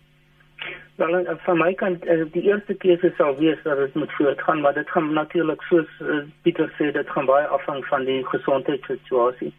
Wel, 1.01 1.15
eh, 1.17 1.37
van 1.45 1.59
my 1.59 1.75
kant 1.75 2.05
eh, 2.05 2.25
die 2.33 2.43
eerste 2.43 2.75
keuse 2.75 3.13
sal 3.17 3.37
wees 3.37 3.63
dat 3.63 3.77
dit 3.77 3.95
moet 3.95 4.13
voortgaan, 4.13 4.61
maar 4.61 4.75
dit 4.75 4.91
gaan 4.91 5.13
natuurlik 5.13 5.63
soos 5.63 5.89
uh, 6.01 6.19
Pieter 6.43 6.69
sê, 6.77 6.91
dit 6.93 7.09
gaan 7.11 7.25
baie 7.25 7.47
afhang 7.47 7.81
van 7.89 8.05
die 8.05 8.19
gesondheidssituasie. 8.29 9.55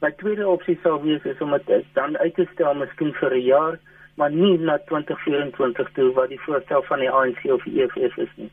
My 0.00 0.10
tweede 0.22 0.48
opsie 0.48 0.78
sal 0.82 1.02
wees 1.02 1.24
is 1.24 1.42
om 1.44 1.52
dit 1.66 1.84
dan 1.92 2.16
uit 2.18 2.34
te 2.34 2.48
stel 2.52 2.74
miskien 2.74 3.12
vir 3.20 3.36
'n 3.36 3.44
jaar 3.44 3.78
maar 4.16 4.32
nie 4.32 4.58
na 4.58 4.78
2024 4.78 5.90
toe 5.92 6.12
wat 6.12 6.28
die 6.28 6.40
voorstel 6.40 6.82
van 6.82 6.98
die 6.98 7.10
ANC 7.10 7.44
of 7.44 7.62
die 7.62 7.82
EFF 7.82 8.16
is 8.16 8.32
nie. 8.36 8.50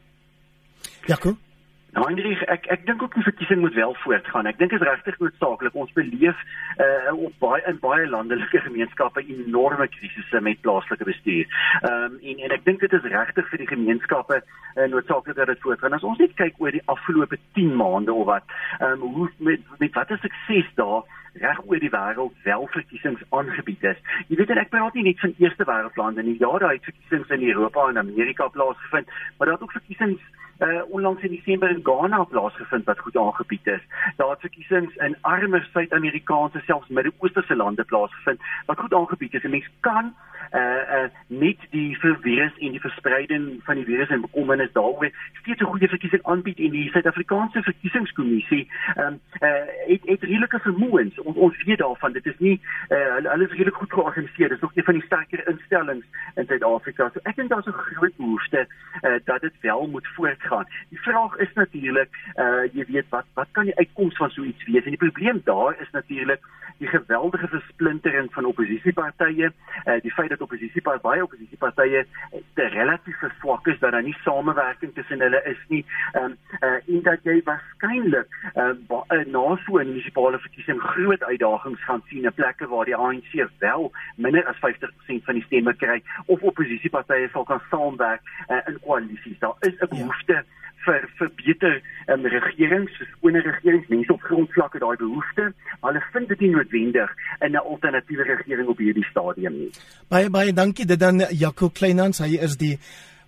Jaco 1.06 1.30
Nou 1.30 1.53
Hendrik, 1.94 2.42
ek 2.50 2.66
ek 2.74 2.86
dink 2.88 3.04
ook 3.06 3.14
die 3.14 3.24
verkiesing 3.24 3.60
moet 3.62 3.76
wel 3.78 3.94
voortgaan. 4.02 4.48
Ek 4.50 4.58
dink 4.58 4.72
dit 4.74 4.82
is 4.82 4.88
regtig 4.88 5.20
noodsaaklik. 5.22 5.76
Ons 5.78 5.94
beleef 5.94 6.40
uh 6.82 7.14
op 7.14 7.36
baie 7.44 7.62
in 7.70 7.78
baie 7.84 8.08
landelike 8.10 8.62
gemeenskappe 8.66 9.22
enorme 9.22 9.88
krisisse 9.94 10.42
met 10.42 10.62
plaaslike 10.66 11.06
bestuur. 11.06 11.46
Ehm 11.84 12.16
um, 12.16 12.18
en 12.32 12.42
en 12.48 12.56
ek 12.58 12.66
dink 12.66 12.82
dit 12.82 12.98
is 12.98 13.06
regtig 13.14 13.50
vir 13.52 13.62
die 13.62 13.70
gemeenskappe 13.76 14.40
uh, 14.42 14.88
noodsaaklik 14.90 15.38
dat 15.38 15.54
dit 15.54 15.62
voortgaan. 15.62 15.94
As 15.94 16.08
ons 16.10 16.18
net 16.18 16.34
kyk 16.42 16.58
oor 16.58 16.74
die 16.74 16.88
afgelope 16.96 17.38
10 17.60 17.76
maande 17.78 18.14
of 18.14 18.26
wat, 18.32 18.58
ehm 18.80 18.98
um, 18.98 19.14
hoe 19.20 19.30
met 19.38 19.62
met 19.78 19.94
watter 19.94 20.18
sukses 20.26 20.74
daar 20.82 21.06
reg 21.34 21.62
oor 21.66 21.80
die 21.80 21.90
wêreld 21.90 22.34
wel 22.44 22.68
verkiesings 22.68 23.22
aangebied 23.30 23.84
is. 23.84 23.98
Jy 24.28 24.38
weet 24.38 24.50
ek 24.58 24.70
praat 24.70 24.94
nie 24.94 25.04
net 25.04 25.20
van 25.20 25.34
eerste 25.38 25.66
wêreldlande 25.66 26.24
nie. 26.24 26.38
Ja, 26.40 26.52
daar 26.58 26.76
het 26.76 26.84
verkiesings 26.90 27.30
in 27.30 27.48
Europa 27.50 27.88
en 27.90 27.98
Amerika 27.98 28.48
plaasgevind, 28.48 29.08
maar 29.38 29.48
daar 29.48 29.58
het 29.58 29.64
ook 29.64 29.78
verkiesings 29.80 30.22
uh 30.60 30.82
onlangs 30.90 31.24
in 31.24 31.32
Desember 31.32 31.70
in 31.70 31.84
Ghana 31.84 32.24
plaasgevind 32.24 32.86
wat 32.86 33.00
goed 33.00 33.18
aangebied 33.18 33.68
is. 33.68 33.82
Daar 34.16 34.30
het 34.30 34.40
verkiesings 34.40 34.96
in 34.96 35.18
armer 35.22 35.70
Suid-Amerikaanse 35.72 36.62
selfs 36.66 36.88
Midde-Oosterse 36.88 37.56
lande 37.56 37.84
plaasgevind 37.84 38.40
wat 38.66 38.80
goed 38.80 38.94
aangebied 38.94 39.34
is. 39.34 39.44
'n 39.44 39.50
Mens 39.50 39.70
kan 39.80 40.14
uh 40.54 40.60
uh 40.60 41.10
net 41.28 41.58
die 41.70 41.98
virus 42.00 42.52
en 42.60 42.72
die 42.72 42.80
verspreiding 42.80 43.60
van 43.64 43.76
die 43.76 43.86
virus 43.86 44.10
en 44.10 44.22
bekommernis 44.22 44.72
daaroor 44.72 45.10
steeds 45.42 45.62
'n 45.62 45.66
goeie 45.66 45.88
verkiesing 45.88 46.24
aanbied 46.24 46.60
en 46.60 46.70
die 46.70 46.90
Suid-Afrikaanse 46.90 47.64
verkiesingskommissie 47.64 48.70
um 48.98 49.20
uh 49.42 49.50
het 49.88 50.02
het 50.06 50.24
redelike 50.24 50.60
vermoëns. 50.60 51.20
Ons 51.24 51.38
ons 51.38 51.64
weet 51.64 51.80
daarvan 51.80 52.14
dit 52.14 52.26
is 52.26 52.40
nie 52.40 52.56
uh 52.90 53.16
hulle 53.16 53.48
is 53.48 53.58
regtig 53.58 53.76
goed 53.76 53.94
georganiseer. 53.94 54.50
Dit 54.50 54.58
is 54.58 54.64
nog 54.64 54.76
een 54.76 54.84
van 54.84 54.94
die 54.94 55.06
sterker 55.06 55.48
instellings 55.48 56.06
in 56.36 56.46
Suid-Afrika. 56.46 57.10
So 57.14 57.20
ek 57.24 57.36
dink 57.36 57.50
daar's 57.50 57.68
'n 57.68 57.72
groot 57.72 58.16
behoefte 58.18 58.68
uh 59.04 59.20
dat 59.26 59.42
dit 59.42 59.54
wel 59.62 59.88
moet 59.88 60.08
voortgaan 60.16 60.54
gaan. 60.54 60.68
Die 60.90 61.02
vraag 61.02 61.36
is 61.36 61.54
natuurlik, 61.54 62.10
uh 62.36 62.66
jy 62.74 62.86
weet 62.88 63.10
wat 63.10 63.26
wat 63.34 63.48
kan 63.52 63.70
die 63.70 63.78
uitkoms 63.78 64.18
van 64.18 64.30
so 64.30 64.44
iets 64.44 64.66
wees? 64.66 64.84
En 64.84 64.96
die 64.96 65.06
probleem 65.06 65.42
daar 65.44 65.76
is 65.82 65.92
natuurlik 65.92 66.42
die 66.78 66.88
geweldige 66.88 67.48
versplintering 67.48 68.34
van 68.34 68.46
oppositiepartye, 68.46 69.52
uh 69.86 70.00
die 70.02 70.14
feit 70.14 70.30
dat 70.30 70.42
oppositiepartye 70.42 71.02
baie 71.04 71.24
oppositiepartye 71.24 72.06
te 72.54 72.68
relatief 72.76 73.24
swak 73.40 73.68
is 73.68 73.80
dat 73.80 73.92
daar 73.92 74.04
nie 74.04 74.18
samewerking 74.24 74.94
tussen 74.94 75.20
hulle 75.20 75.42
is 75.46 75.62
nie. 75.68 75.86
Um 76.22 76.38
uh 76.62 76.80
en 76.88 77.02
dat 77.04 77.24
jy 77.24 77.42
waarskynlik 77.46 78.28
uh, 78.56 78.74
uh 78.90 79.26
na 79.26 79.46
so 79.66 79.80
'n 79.80 79.88
munisipale 79.88 80.40
verkiesing 80.40 80.82
groot 80.82 81.13
uitdagings 81.22 81.84
gaan 81.84 82.04
sien 82.10 82.26
in 82.26 82.34
plekke 82.34 82.68
waar 82.68 82.86
die 82.86 82.96
ANC 82.96 83.32
wel 83.60 83.92
minder 84.16 84.48
as 84.48 84.58
50% 84.66 85.24
van 85.26 85.34
die 85.34 85.44
stemme 85.44 85.74
kry 85.74 86.02
of 86.26 86.42
oppositiepartye 86.42 87.30
sal 87.32 87.44
kan 87.44 87.62
saamwerk 87.70 88.22
uh, 88.50 88.62
in 88.68 88.80
koalisies. 88.80 89.40
Daar 89.40 89.56
is 89.60 89.80
'n 89.80 89.90
behoefte 89.90 90.34
ja 90.34 90.44
vir 90.86 91.06
vir 91.18 91.30
beter 91.40 91.78
um, 92.12 92.26
regerings, 92.26 92.98
skone 93.14 93.42
regeringsmense 93.46 94.14
op 94.14 94.26
grondvlakke 94.28 94.82
daai 94.84 94.96
behoefte. 95.02 95.50
Hulle 95.86 96.04
vind 96.16 96.34
dit 96.34 96.44
nie 96.46 96.52
noodwendig 96.56 97.16
in 97.40 97.52
'n 97.52 97.64
alternatiewe 97.64 98.28
regering 98.32 98.68
op 98.68 98.78
hierdie 98.78 99.08
stadium 99.12 99.58
nie. 99.62 99.72
Baie 100.10 100.30
baie 100.30 100.54
dankie 100.54 100.86
dit 100.86 101.00
dan 101.00 101.24
Jaco 101.32 101.70
Kleinhans, 101.70 102.20
hy 102.20 102.38
is 102.48 102.58
die 102.58 102.78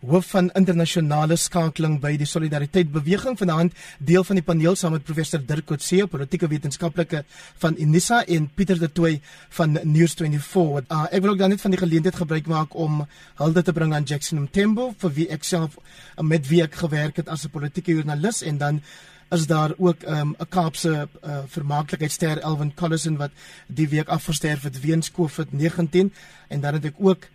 hoof 0.09 0.31
van 0.35 0.49
internasionale 0.57 1.37
skakeling 1.39 1.97
by 2.03 2.13
die 2.19 2.27
Solidariteit 2.29 2.91
Beweging. 2.93 3.37
Vanaand 3.39 3.73
deel 3.99 4.25
van 4.27 4.39
die 4.39 4.45
paneel 4.45 4.77
saam 4.77 4.95
met 4.95 5.05
professor 5.07 5.41
Dirk 5.41 5.65
Coetzee, 5.69 6.07
politieke 6.07 6.49
wetenskaplike 6.51 7.23
van 7.63 7.77
Unisa 7.81 8.21
en 8.25 8.47
Pieter 8.55 8.79
de 8.79 8.91
Tooy 8.91 9.19
van 9.57 9.79
News24. 9.81 10.45
Uh, 10.45 10.83
ah, 10.87 11.07
ek 11.11 11.25
wil 11.25 11.33
ook 11.33 11.41
dan 11.41 11.55
net 11.55 11.63
van 11.63 11.75
die 11.75 11.81
geleentheid 11.81 12.21
gebruik 12.21 12.47
maak 12.51 12.75
om 12.75 13.03
hulde 13.41 13.65
te 13.65 13.73
bring 13.73 13.95
aan 13.95 14.05
Jackson 14.05 14.45
Mthembu 14.45 14.91
vir 15.01 15.15
wie 15.17 15.27
ek 15.33 15.43
self 15.47 15.79
uh, 15.79 16.23
met 16.23 16.47
wie 16.51 16.61
ek 16.65 16.77
gewerk 16.83 17.21
het 17.21 17.29
as 17.29 17.45
'n 17.45 17.53
politieke 17.53 17.91
joernalis. 17.91 18.43
En 18.43 18.57
dan 18.57 18.81
is 19.29 19.47
daar 19.47 19.73
ook 19.77 20.03
ehm, 20.03 20.29
'n 20.29 20.35
um, 20.39 20.47
Kaapse 20.49 21.07
uh, 21.25 21.37
vermaaklikheidster 21.47 22.37
Elvin 22.37 22.73
Collison 22.73 23.17
wat 23.17 23.31
die 23.67 23.89
week 23.89 24.07
afgesterf 24.07 24.63
het 24.63 24.81
weens 24.81 25.11
COVID-19 25.11 26.13
en 26.47 26.61
dan 26.61 26.73
het 26.73 26.85
ek 26.85 26.95
ook 26.97 27.27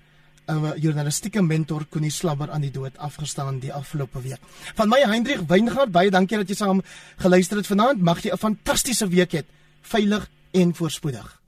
'n 0.48 0.80
journalistieke 0.80 1.42
mentor 1.42 1.86
Connie 1.88 2.10
Slabber 2.10 2.50
aan 2.50 2.60
die 2.60 2.70
dood 2.70 2.98
afgestaan 2.98 3.58
die 3.58 3.72
afgelope 3.72 4.22
week. 4.22 4.40
Van 4.74 4.88
my 4.88 5.00
Hendrik 5.06 5.48
Weingart, 5.48 5.90
baie 5.90 6.10
dankie 6.10 6.36
dat 6.36 6.48
jy 6.48 6.54
saam 6.54 6.82
geluister 7.16 7.56
het 7.56 7.66
vanaand. 7.66 8.00
Mag 8.00 8.22
jy 8.22 8.30
'n 8.32 8.38
fantastiese 8.38 9.08
week 9.08 9.32
hê. 9.32 9.42
Veilig 9.82 10.28
en 10.52 10.74
voorspoedig. 10.74 11.39